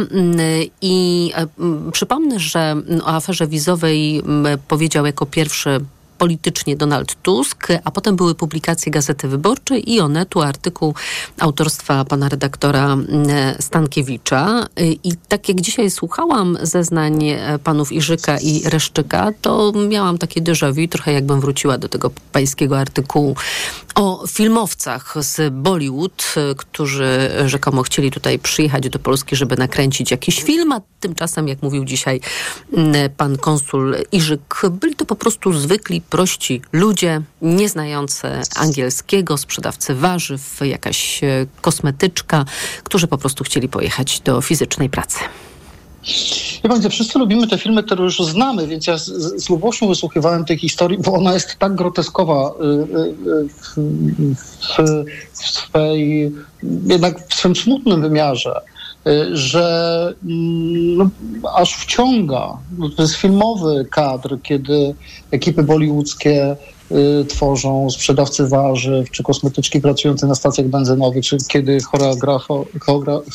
I 0.83 1.33
e, 1.37 1.47
przypomnę, 1.93 2.39
że 2.39 2.77
o 3.05 3.09
aferze 3.09 3.47
wizowej 3.47 4.23
powiedział 4.69 5.07
jako 5.07 5.27
pierwszy 5.27 5.81
politycznie 6.19 6.77
Donald 6.77 7.23
Tusk, 7.23 7.69
a 7.85 7.91
potem 7.91 8.17
były 8.17 8.35
publikacje 8.35 8.93
Gazety 8.93 9.29
Wyborczej 9.29 9.93
i 9.93 10.01
Onetu, 10.01 10.43
artykuł 10.43 10.95
autorstwa 11.39 12.05
pana 12.05 12.29
redaktora 12.29 12.93
mm, 12.93 13.07
Stankiewicza. 13.61 14.67
I 15.05 15.13
tak 15.29 15.49
jak 15.49 15.61
dzisiaj 15.61 15.91
słuchałam 15.91 16.59
zeznań 16.63 17.25
e, 17.25 17.59
panów 17.65 17.93
Iżyka 17.93 18.39
i 18.39 18.63
Reszczyka, 18.65 19.33
to 19.41 19.73
miałam 19.89 20.19
takie 20.19 20.43
déjà 20.43 20.73
vu, 20.73 20.89
trochę 20.89 21.13
jakbym 21.13 21.41
wróciła 21.41 21.79
do 21.79 21.89
tego 21.89 22.11
pańskiego 22.33 22.79
artykułu 22.79 23.37
o 23.95 24.27
filmowcach 24.27 25.15
z 25.21 25.55
Bollywood, 25.55 26.35
e, 26.37 26.55
którzy 26.55 27.31
rzekomo 27.47 27.83
chcieli 27.83 28.11
tutaj 28.11 28.39
przyjechać 28.39 28.89
do 28.89 28.99
Polski, 28.99 29.37
żeby 29.37 29.57
nakręcić 29.57 30.11
jakiś 30.11 30.43
film, 30.43 30.73
a 30.73 30.81
tymczasem, 31.01 31.49
jak 31.49 31.63
mówił 31.63 31.85
dzisiaj 31.85 32.21
mm, 32.73 33.11
pan 33.17 33.39
konsul 33.39 33.97
Iżyk, 34.13 34.63
byli 34.71 34.95
to 34.95 35.05
po 35.05 35.17
prostu 35.17 35.53
zwykli 35.53 36.01
prości 36.11 36.63
ludzie, 36.73 37.23
nieznający 37.43 38.29
angielskiego, 38.57 39.37
sprzedawcy 39.37 39.95
warzyw, 39.95 40.61
jakaś 40.61 41.25
e, 41.25 41.47
kosmetyczka, 41.61 42.45
którzy 42.85 43.07
po 43.07 43.19
prostu 43.19 43.45
chcieli 43.45 43.69
pojechać 43.69 44.21
do 44.21 44.41
fizycznej 44.41 44.91
pracy. 44.91 45.19
Wie 46.65 46.71
pan, 46.71 46.91
wszyscy 46.91 47.19
lubimy 47.19 47.47
te 47.47 47.59
filmy, 47.59 47.83
które 47.83 48.05
już 48.05 48.19
znamy, 48.19 48.67
więc 48.67 48.87
ja 48.87 48.99
z, 48.99 49.05
z 49.45 49.51
lubością 49.51 49.89
wysłuchiwałem 49.89 50.45
tej 50.45 50.59
historii, 50.59 50.99
bo 50.99 51.13
ona 51.13 51.35
jest 51.35 51.57
tak 51.59 51.75
groteskowa 51.75 52.51
y, 52.51 52.65
y, 52.65 53.01
y, 53.31 53.49
w, 53.49 53.77
w, 54.77 55.05
w 55.33 55.39
swej, 55.39 56.33
jednak 56.87 57.29
w 57.29 57.35
swym 57.35 57.57
smutnym 57.57 58.01
wymiarze 58.01 58.61
że 59.33 60.15
mm, 60.25 60.97
no, 60.97 61.11
aż 61.55 61.75
wciąga. 61.75 62.57
No, 62.79 62.89
to 62.89 63.03
jest 63.03 63.15
filmowy 63.15 63.87
kadr, 63.91 64.39
kiedy 64.43 64.95
ekipy 65.31 65.63
bollywoodzkie 65.63 66.57
y, 66.91 67.25
tworzą 67.25 67.91
sprzedawcy 67.91 68.49
warzyw, 68.49 69.11
czy 69.11 69.23
kosmetyczki 69.23 69.81
pracujące 69.81 70.27
na 70.27 70.35
stacjach 70.35 70.67
benzynowych, 70.67 71.25
czy 71.25 71.37
kiedy 71.49 71.81
choreograf, 71.81 72.47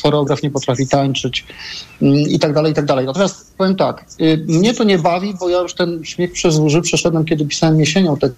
choreograf 0.02 0.42
nie 0.42 0.50
potrafi 0.50 0.88
tańczyć 0.88 1.46
y, 2.02 2.06
i 2.06 2.38
tak 2.38 2.52
dalej, 2.52 2.72
i 2.72 2.74
tak 2.74 2.84
dalej. 2.84 3.06
Natomiast 3.06 3.56
powiem 3.56 3.76
tak, 3.76 4.04
y, 4.20 4.44
mnie 4.48 4.74
to 4.74 4.84
nie 4.84 4.98
bawi, 4.98 5.34
bo 5.40 5.48
ja 5.48 5.58
już 5.58 5.74
ten 5.74 6.04
śmiech 6.04 6.32
przez 6.32 6.58
łzy 6.58 6.80
przeszedłem, 6.80 7.24
kiedy 7.24 7.44
pisałem 7.44 7.80
jesienią 7.80 8.16
te 8.16 8.30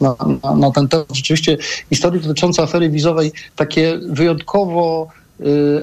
na, 0.00 0.16
na, 0.42 0.54
na 0.56 0.70
ten 0.70 0.88
temat. 0.88 1.06
Rzeczywiście 1.14 1.58
historie 1.90 2.20
dotyczące 2.20 2.62
afery 2.62 2.90
wizowej 2.90 3.32
takie 3.56 3.98
wyjątkowo 4.08 5.08
Y, 5.08 5.21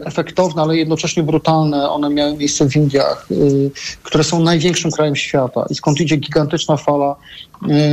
efektowne, 0.05 0.61
ale 0.61 0.77
jednocześnie 0.77 1.23
brutalne. 1.23 1.89
One 1.89 2.09
miały 2.09 2.37
miejsce 2.37 2.69
w 2.69 2.75
Indiach, 2.75 3.27
y, 3.31 3.71
które 4.03 4.23
są 4.23 4.39
największym 4.39 4.91
krajem 4.91 5.15
świata 5.15 5.65
i 5.69 5.75
skąd 5.75 6.01
idzie 6.01 6.17
gigantyczna 6.17 6.77
fala 6.77 7.15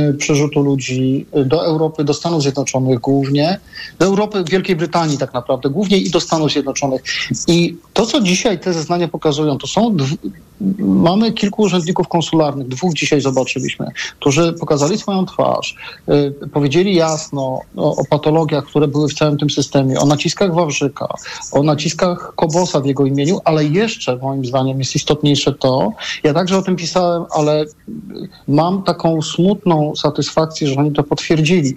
y, 0.09 0.13
przerzutu 0.13 0.61
ludzi 0.61 1.25
do 1.45 1.65
Europy, 1.65 2.03
do 2.03 2.13
Stanów 2.13 2.41
Zjednoczonych 2.41 2.99
głównie, 2.99 3.59
do 3.99 4.05
Europy, 4.05 4.43
Wielkiej 4.49 4.75
Brytanii 4.75 5.17
tak 5.17 5.33
naprawdę 5.33 5.69
głównie 5.69 5.97
i 5.97 6.09
do 6.09 6.19
Stanów 6.19 6.51
Zjednoczonych. 6.51 7.03
I 7.47 7.77
to, 7.93 8.05
co 8.05 8.21
dzisiaj 8.21 8.59
te 8.59 8.73
zeznania 8.73 9.07
pokazują, 9.07 9.57
to 9.57 9.67
są 9.67 9.95
mamy 10.79 11.31
kilku 11.31 11.61
urzędników 11.61 12.07
konsularnych, 12.07 12.67
dwóch 12.67 12.93
dzisiaj 12.93 13.21
zobaczyliśmy, 13.21 13.91
którzy 14.19 14.53
pokazali 14.53 14.97
swoją 14.97 15.25
twarz, 15.25 15.75
powiedzieli 16.53 16.95
jasno 16.95 17.61
o, 17.75 17.95
o 17.95 18.05
patologiach, 18.09 18.65
które 18.65 18.87
były 18.87 19.09
w 19.09 19.13
całym 19.13 19.37
tym 19.37 19.49
systemie, 19.49 19.99
o 19.99 20.05
naciskach 20.05 20.53
Wawrzyka, 20.53 21.07
o 21.59 21.63
naciskach 21.63 22.33
Kobosa 22.35 22.79
w 22.79 22.85
jego 22.85 23.05
imieniu, 23.05 23.39
ale 23.45 23.65
jeszcze 23.65 24.15
moim 24.15 24.45
zdaniem 24.45 24.79
jest 24.79 24.95
istotniejsze 24.95 25.53
to, 25.53 25.91
ja 26.23 26.33
także 26.33 26.57
o 26.57 26.61
tym 26.61 26.75
pisałem, 26.75 27.23
ale 27.31 27.65
mam 28.47 28.83
taką 28.83 29.21
smutną 29.21 29.95
satysfakcję, 29.95 30.67
że 30.67 30.75
oni 30.75 30.91
to 30.91 31.03
potwierdzili, 31.03 31.73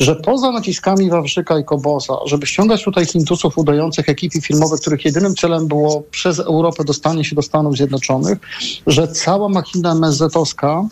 że 0.00 0.16
poza 0.16 0.50
naciskami 0.50 1.10
Wawrzyka 1.10 1.58
i 1.58 1.64
Kobosa, 1.64 2.14
żeby 2.26 2.46
ściągać 2.46 2.84
tutaj 2.84 3.06
Hindusów 3.06 3.58
udających 3.58 4.08
ekipy 4.08 4.40
filmowe, 4.40 4.76
których 4.78 5.04
jedynym 5.04 5.34
celem 5.34 5.68
było 5.68 6.02
przez 6.10 6.38
Europę 6.38 6.84
dostanie 6.84 7.24
się 7.24 7.36
do 7.36 7.42
Stanów 7.42 7.76
Zjednoczonych, 7.76 8.38
że 8.86 9.08
cała 9.08 9.48
machina 9.48 9.94
MSZ-owska 9.94 10.88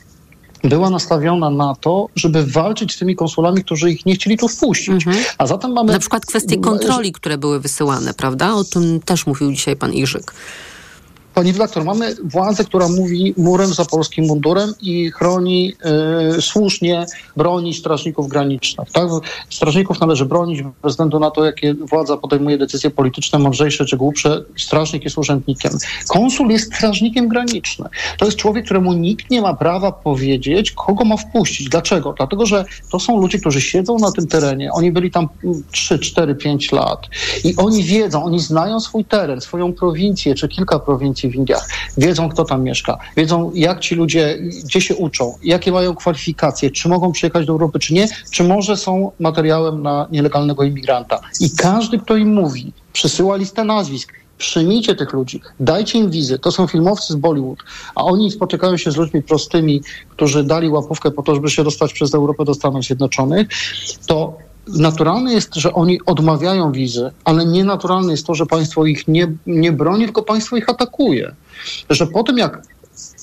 była 0.65 0.91
nastawiona 0.91 1.51
na 1.51 1.75
to, 1.75 2.09
żeby 2.17 2.47
walczyć 2.47 2.95
z 2.95 2.99
tymi 2.99 3.17
konsulami, 3.17 3.65
którzy 3.65 3.91
ich 3.91 4.07
nie 4.07 4.15
chcieli 4.15 4.39
tu 4.39 4.49
wpuścić. 4.49 5.07
Mhm. 5.07 5.25
A 5.39 5.47
zatem 5.47 5.73
mamy... 5.73 5.93
Na 5.93 5.99
przykład 5.99 6.27
kwestie 6.27 6.59
kontroli, 6.59 7.13
które 7.13 7.39
były 7.39 7.61
wysyłane, 7.61 8.15
prawda? 8.15 8.55
O 8.55 8.65
tym 8.65 9.01
też 9.01 9.27
mówił 9.27 9.53
dzisiaj 9.53 9.77
pan 9.77 9.93
Iżyk. 9.93 10.35
Pani 11.39 11.53
redaktor, 11.53 11.85
mamy 11.85 12.15
władzę, 12.25 12.65
która 12.65 12.89
mówi 12.89 13.35
murem 13.37 13.75
za 13.75 13.85
polskim 13.85 14.25
mundurem 14.25 14.75
i 14.81 15.11
chroni 15.11 15.73
y, 16.39 16.43
słusznie, 16.43 17.07
broni 17.37 17.75
strażników 17.75 18.29
granicznych. 18.29 18.91
Tak? 18.93 19.09
Strażników 19.51 20.01
należy 20.01 20.25
bronić 20.25 20.63
bez 20.63 20.93
względu 20.93 21.19
na 21.19 21.31
to, 21.31 21.45
jakie 21.45 21.75
władza 21.75 22.17
podejmuje 22.17 22.59
decyzje 22.59 22.91
polityczne, 22.91 23.39
mądrzejsze 23.39 23.85
czy 23.85 23.97
głupsze. 23.97 24.43
Strażnik 24.57 25.05
jest 25.05 25.19
urzędnikiem. 25.19 25.73
Konsul 26.09 26.51
jest 26.51 26.75
strażnikiem 26.75 27.29
granicznym. 27.29 27.89
To 28.19 28.25
jest 28.25 28.39
człowiek, 28.39 28.65
któremu 28.65 28.93
nikt 28.93 29.31
nie 29.31 29.43
ma 29.43 29.55
prawa 29.55 29.93
powiedzieć, 29.93 30.73
kogo 30.73 31.05
ma 31.05 31.17
wpuścić. 31.17 31.69
Dlaczego? 31.69 32.15
Dlatego, 32.17 32.47
że 32.47 32.65
to 32.91 33.01
są 33.01 33.21
ludzie, 33.21 33.39
którzy 33.39 33.61
siedzą 33.61 33.99
na 33.99 34.13
tym 34.13 34.27
terenie. 34.27 34.73
Oni 34.73 34.93
byli 34.93 35.11
tam 35.11 35.29
3, 35.71 35.99
4, 35.99 36.35
5 36.35 36.73
lat 36.73 37.07
i 37.45 37.57
oni 37.57 37.85
wiedzą, 37.85 38.25
oni 38.25 38.41
znają 38.41 38.81
swój 38.81 39.05
teren, 39.05 39.41
swoją 39.41 39.73
prowincję 39.73 40.35
czy 40.35 40.49
kilka 40.49 40.79
prowincji 40.79 41.28
w 41.31 41.35
Indiach. 41.35 41.69
Wiedzą, 41.97 42.29
kto 42.29 42.45
tam 42.45 42.63
mieszka. 42.63 42.99
Wiedzą, 43.17 43.51
jak 43.55 43.81
ci 43.81 43.95
ludzie, 43.95 44.39
gdzie 44.65 44.81
się 44.81 44.97
uczą, 44.97 45.35
jakie 45.43 45.73
mają 45.73 45.95
kwalifikacje, 45.95 46.71
czy 46.71 46.89
mogą 46.89 47.13
przyjechać 47.13 47.47
do 47.47 47.53
Europy, 47.53 47.79
czy 47.79 47.95
nie, 47.95 48.09
czy 48.31 48.45
może 48.45 48.77
są 48.77 49.13
materiałem 49.21 49.83
na 49.83 50.07
nielegalnego 50.11 50.63
imigranta. 50.63 51.21
I 51.41 51.51
każdy, 51.51 51.99
kto 51.99 52.17
im 52.17 52.35
mówi, 52.35 52.73
przysyła 52.93 53.37
listę 53.37 53.65
nazwisk, 53.65 54.13
przyjmijcie 54.39 54.95
tych 54.95 55.13
ludzi, 55.13 55.41
dajcie 55.61 55.99
im 55.99 56.11
wizy. 56.11 56.39
To 56.39 56.53
są 56.53 56.67
filmowcy 56.67 57.13
z 57.13 57.17
Bollywood, 57.17 57.59
a 57.95 58.05
oni 58.05 58.31
spotykają 58.31 58.77
się 58.77 58.91
z 58.91 58.97
ludźmi 58.97 59.23
prostymi, 59.23 59.83
którzy 60.11 60.45
dali 60.45 60.69
łapówkę 60.69 61.11
po 61.11 61.23
to, 61.23 61.35
żeby 61.35 61.51
się 61.51 61.65
dostać 61.65 61.93
przez 61.93 62.15
Europę 62.15 62.45
do 62.45 62.55
Stanów 62.55 62.85
Zjednoczonych, 62.85 63.49
to 64.07 64.37
naturalne 64.69 65.33
jest, 65.33 65.55
że 65.55 65.73
oni 65.73 66.01
odmawiają 66.07 66.73
wizy, 66.73 67.11
ale 67.25 67.47
nienaturalne 67.47 68.11
jest 68.13 68.27
to, 68.27 68.35
że 68.35 68.47
państwo 68.47 68.87
ich 68.87 69.09
nie, 69.09 69.33
nie 69.47 69.73
broni, 69.73 70.05
tylko 70.05 70.23
państwo 70.23 70.57
ich 70.57 70.69
atakuje. 70.69 71.35
Że 71.91 72.07
po 72.07 72.23
tym, 72.23 72.39
jak 72.39 72.63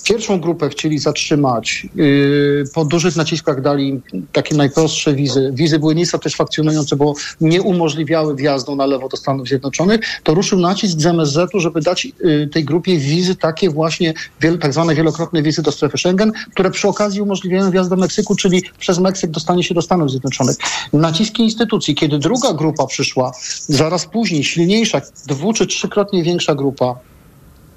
Pierwszą 0.04 0.40
grupę 0.40 0.70
chcieli 0.70 1.00
zatrzymać. 1.00 1.88
Yy, 1.96 2.64
po 2.74 2.86
dużych 2.86 3.16
naciskach 3.16 3.62
dali 3.62 4.02
takie 4.32 4.56
najprostsze 4.56 5.14
wizy. 5.14 5.52
Wizy 5.54 5.80
były 5.80 5.96
niesatysfakcjonujące, 5.96 6.96
bo 6.96 7.14
nie 7.42 7.62
umożliwiały 7.62 8.36
wjazdu 8.36 8.76
na 8.76 8.86
lewo 8.86 9.10
do 9.10 9.18
Stanów 9.18 9.48
Zjednoczonych. 9.48 10.00
To 10.24 10.34
ruszył 10.34 10.60
nacisk 10.60 11.00
z 11.00 11.06
MSZ-u, 11.06 11.60
żeby 11.60 11.82
dać 11.82 12.06
yy, 12.06 12.48
tej 12.48 12.66
grupie 12.66 12.98
wizy 12.98 13.36
takie 13.36 13.70
właśnie, 13.70 14.14
tak 14.60 14.74
zwane 14.74 14.96
wielokrotne 14.96 15.42
wizy 15.42 15.62
do 15.62 15.72
strefy 15.72 15.98
Schengen, 15.98 16.32
które 16.52 16.72
przy 16.72 16.88
okazji 16.88 17.22
umożliwiają 17.22 17.72
wjazd 17.72 17.90
do 17.90 17.96
Meksyku, 17.96 18.36
czyli 18.36 18.64
przez 18.80 19.00
Meksyk 19.00 19.32
dostanie 19.32 19.64
się 19.64 19.74
do 19.74 19.82
Stanów 19.82 20.12
Zjednoczonych. 20.12 20.58
Naciski 20.94 21.44
instytucji, 21.44 21.96
kiedy 21.96 22.20
druga 22.20 22.54
grupa 22.54 22.88
przyszła, 22.88 23.32
zaraz 23.68 24.06
później, 24.06 24.44
silniejsza, 24.44 25.02
dwu 25.28 25.54
czy 25.54 25.68
trzykrotnie 25.68 26.24
większa 26.24 26.56
grupa, 26.56 26.96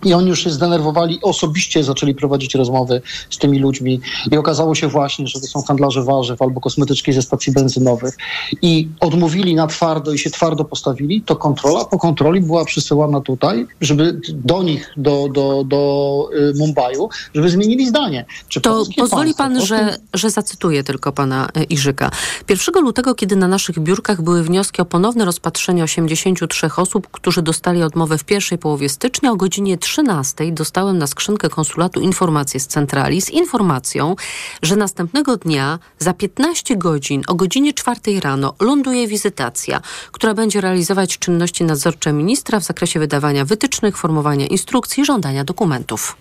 i 0.05 0.15
oni 0.15 0.29
już 0.29 0.45
się 0.45 0.51
zdenerwowali, 0.51 1.19
osobiście 1.23 1.85
zaczęli 1.85 2.15
prowadzić 2.15 2.55
rozmowy 2.55 3.03
z 3.31 3.39
tymi 3.39 3.59
ludźmi 3.59 4.01
i 4.31 4.37
okazało 4.37 4.75
się 4.75 4.89
właśnie, 4.89 5.27
że 5.27 5.41
to 5.41 5.47
są 5.47 5.63
handlarze 5.63 6.03
warzyw 6.03 6.43
albo 6.43 6.61
kosmetyczki 6.61 7.13
ze 7.13 7.23
stacji 7.23 7.53
benzynowych 7.53 8.17
i 8.63 8.89
odmówili 9.01 9.55
na 9.55 9.67
twardo 9.67 10.13
i 10.13 10.19
się 10.19 10.31
twardo 10.31 10.65
postawili, 10.65 11.23
to 11.23 11.37
kontrola 11.37 11.85
po 11.85 11.99
kontroli 11.99 12.41
była 12.41 12.65
przysyłana 12.65 13.21
tutaj, 13.21 13.67
żeby 13.81 14.21
do 14.29 14.63
nich, 14.63 14.93
do, 14.97 15.29
do, 15.33 15.65
do 15.65 16.31
y, 16.33 16.53
Mumbaiu, 16.59 17.09
żeby 17.35 17.51
zmienili 17.51 17.89
zdanie. 17.89 18.25
Czy 18.49 18.61
to 18.61 18.85
pozwoli 18.97 19.35
państwo, 19.35 19.59
pan, 19.59 19.67
że, 19.67 19.97
że 20.15 20.31
zacytuję 20.31 20.85
tylko 20.85 21.13
pana 21.13 21.49
y, 21.57 21.65
Iżyka. 21.65 22.11
1 22.49 22.85
lutego, 22.85 23.15
kiedy 23.15 23.37
na 23.37 23.49
naszych 23.49 23.79
biurkach 23.79 24.23
były 24.23 24.43
wnioski 24.43 24.83
o 24.83 24.85
ponowne 24.85 25.25
rozpatrzenie 25.25 25.85
83 25.85 26.71
osób, 26.77 27.09
którzy 27.13 27.43
dostali 27.43 27.83
odmowę 27.83 28.19
w 28.19 28.25
pierwszej 28.25 28.59
połowie 28.59 28.89
stycznia 28.89 29.33
o 29.33 29.37
godzinie 29.37 29.79
13 29.89 30.53
dostałem 30.53 30.99
na 30.99 31.07
skrzynkę 31.07 31.49
konsulatu 31.49 32.01
informację 32.01 32.61
z 32.61 32.67
centrali 32.67 33.23
z 33.23 33.31
informacją, 33.31 34.17
że 34.63 34.77
następnego 34.77 35.37
dnia 35.37 35.79
za 35.99 36.13
15 36.13 36.77
godzin 36.77 37.23
o 37.29 37.35
godzinie 37.35 37.73
4 37.73 38.21
rano 38.21 38.55
ląduje 38.61 39.07
wizytacja, 39.07 39.81
która 40.13 40.35
będzie 40.35 40.61
realizować 40.61 41.19
czynności 41.19 41.65
nadzorcze 41.65 42.13
ministra 42.13 42.61
w 42.61 42.65
zakresie 42.65 43.01
wydawania 43.01 43.45
wytycznych, 43.45 43.97
formowania 43.97 44.47
instrukcji, 44.47 45.05
żądania 45.05 45.45
dokumentów. 45.45 46.17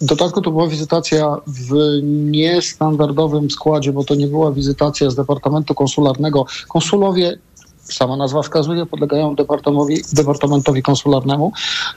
W 0.00 0.04
dodatku 0.04 0.40
to 0.40 0.50
była 0.50 0.68
wizytacja 0.68 1.36
w 1.46 1.74
niestandardowym 2.02 3.50
składzie, 3.50 3.92
bo 3.92 4.04
to 4.04 4.14
nie 4.14 4.26
była 4.26 4.52
wizytacja 4.52 5.10
z 5.10 5.14
Departamentu 5.14 5.74
Konsularnego. 5.74 6.46
Konsulowie 6.68 7.38
sama 7.90 8.16
nazwa 8.16 8.42
wskazuje, 8.42 8.86
podlegają 8.86 9.34
departamentowi, 10.12 10.82
konsularnemu, 10.82 11.52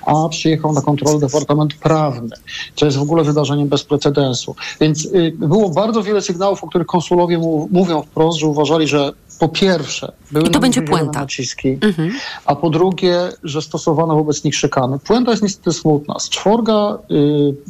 a 0.06 0.30
przyjechał 0.30 0.74
na 0.74 0.82
kontrolę 0.82 1.20
Departament 1.20 1.74
Prawny, 1.74 2.36
co 2.76 2.86
jest 2.86 2.98
w 2.98 3.02
ogóle 3.02 3.24
wydarzeniem 3.24 3.68
bez 3.68 3.84
precedensu. 3.84 4.56
Więc 4.82 5.06
y, 5.06 5.34
było 5.38 5.70
bardzo 5.70 6.04
wiele 6.04 6.22
sygnałów, 6.22 6.64
o 6.64 6.68
których 6.68 6.88
konsulowie 6.88 7.38
mówią 7.72 8.02
wprost, 8.02 8.40
że 8.40 8.48
uważali, 8.48 8.88
że 8.88 9.14
po 9.42 9.50
pierwsze, 9.50 10.12
były 10.32 10.48
I 10.48 10.52
to 10.52 10.60
będzie 10.60 10.82
puenta. 10.82 11.20
naciski, 11.20 11.78
mhm. 11.82 12.12
a 12.46 12.56
po 12.56 12.70
drugie, 12.70 13.30
że 13.44 13.62
stosowano 13.62 14.16
wobec 14.16 14.44
nich 14.44 14.56
szykany. 14.56 15.00
Puenta 15.00 15.32
jest 15.32 15.44
niestety 15.44 15.74
smutna. 15.74 16.20
Z 16.20 16.30
czworga 16.30 16.98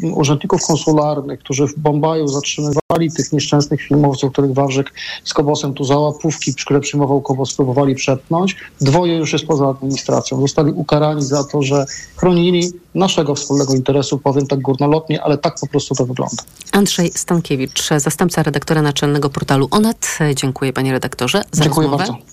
y, 0.04 0.14
urzędników 0.14 0.62
konsularnych, 0.68 1.40
którzy 1.40 1.68
w 1.68 1.80
Bombaju 1.80 2.28
zatrzymywali 2.28 3.12
tych 3.18 3.34
nieszczęsnych 3.34 3.82
filmowców, 3.82 4.32
których 4.32 4.54
Wawrzyk 4.54 4.94
z 5.24 5.34
Kobosem 5.34 5.74
tu 5.74 5.84
za 5.84 5.98
łapówki, 5.98 6.54
które 6.56 6.80
przyjmował 6.80 7.22
Kobos, 7.22 7.54
próbowali 7.54 7.96
przepnąć, 7.96 8.56
dwoje 8.82 9.18
już 9.18 9.34
jest 9.34 9.46
poza 9.46 9.70
administracją. 9.70 10.42
Zostali 10.42 10.72
ukarani 10.72 11.24
za 11.24 11.44
to, 11.44 11.62
że 11.62 11.86
chronili 12.16 12.72
naszego 12.96 13.36
wspólnego 13.36 13.74
interesu, 13.74 14.18
powiem 14.18 14.48
tak 14.48 14.62
górnolotnie, 14.62 15.24
ale 15.24 15.38
tak 15.38 15.56
po 15.62 15.68
prostu 15.68 15.96
to 15.96 16.06
wygląda. 16.06 16.44
Andrzej 16.72 17.12
Stankiewicz, 17.16 17.90
zastępca 17.98 18.44
redaktora 18.44 18.82
naczelnego 18.82 19.30
portalu 19.30 19.68
Onet. 19.72 20.18
Dziękuję 20.36 20.74
panie 20.74 20.92
redaktorze 20.92 21.44
za 21.62 21.66
Dziękuję 21.70 21.88
rozmowę. 21.88 22.12
bardzo. 22.12 22.26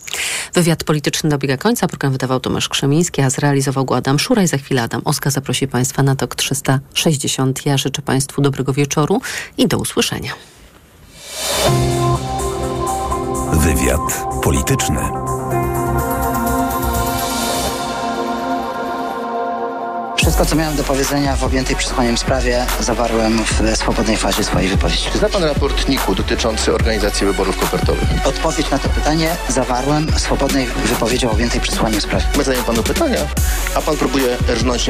Wywiad 0.55 0.85
polityczny 0.85 1.31
dobiega 1.31 1.57
końca. 1.57 1.89
Program 1.89 2.13
wydawał 2.13 2.41
Tomasz 2.41 2.69
Krzemiński, 2.69 3.21
a 3.23 3.31
zrealizował 3.31 3.85
go 3.85 3.97
Adam 3.97 4.19
Szuraj. 4.19 4.49
Za 4.49 4.59
chwilę 4.59 4.83
Adam 4.83 5.03
Oska 5.05 5.31
zaprosi 5.31 5.69
Państwa 5.69 6.03
na 6.03 6.17
TOK 6.17 6.35
360. 6.35 7.67
Ja 7.67 7.77
życzę 7.77 8.03
Państwu 8.03 8.43
dobrego 8.43 8.73
wieczoru 8.73 9.21
i 9.59 9.69
do 9.69 9.79
usłyszenia. 9.79 10.33
Wywiad 13.53 14.25
polityczny. 14.43 15.01
Wszystko, 20.39 20.57
co 20.57 20.61
miałem 20.61 20.77
do 20.77 20.85
powiedzenia 20.85 21.37
w 21.37 21.45
objętej 21.45 21.77
przesłaniem 21.77 22.19
sprawie, 22.19 22.67
zawarłem 22.81 23.45
w 23.45 23.77
swobodnej 23.77 24.17
fazie 24.17 24.45
swojej 24.45 24.69
wypowiedzi. 24.69 25.11
Zna 25.15 25.29
pan 25.29 25.45
raport 25.45 25.89
NIK-u 25.89 26.15
dotyczący 26.15 26.75
organizacji 26.75 27.27
wyborów 27.27 27.59
kopertowych? 27.59 28.09
Odpowiedź 28.25 28.71
na 28.71 28.79
to 28.79 28.89
pytanie 28.89 29.37
zawarłem 29.49 30.07
w 30.07 30.21
swobodnej 30.21 30.67
wypowiedzi 30.67 31.27
o 31.27 31.31
objętej 31.31 31.61
przesłaniem 31.61 32.01
sprawie. 32.01 32.25
My 32.37 32.45
zadajemy 32.45 32.67
panu 32.67 32.83
pytania, 32.83 33.19
a 33.75 33.81
pan 33.81 33.97
próbuje 33.97 34.37
rżnąć 34.49 34.87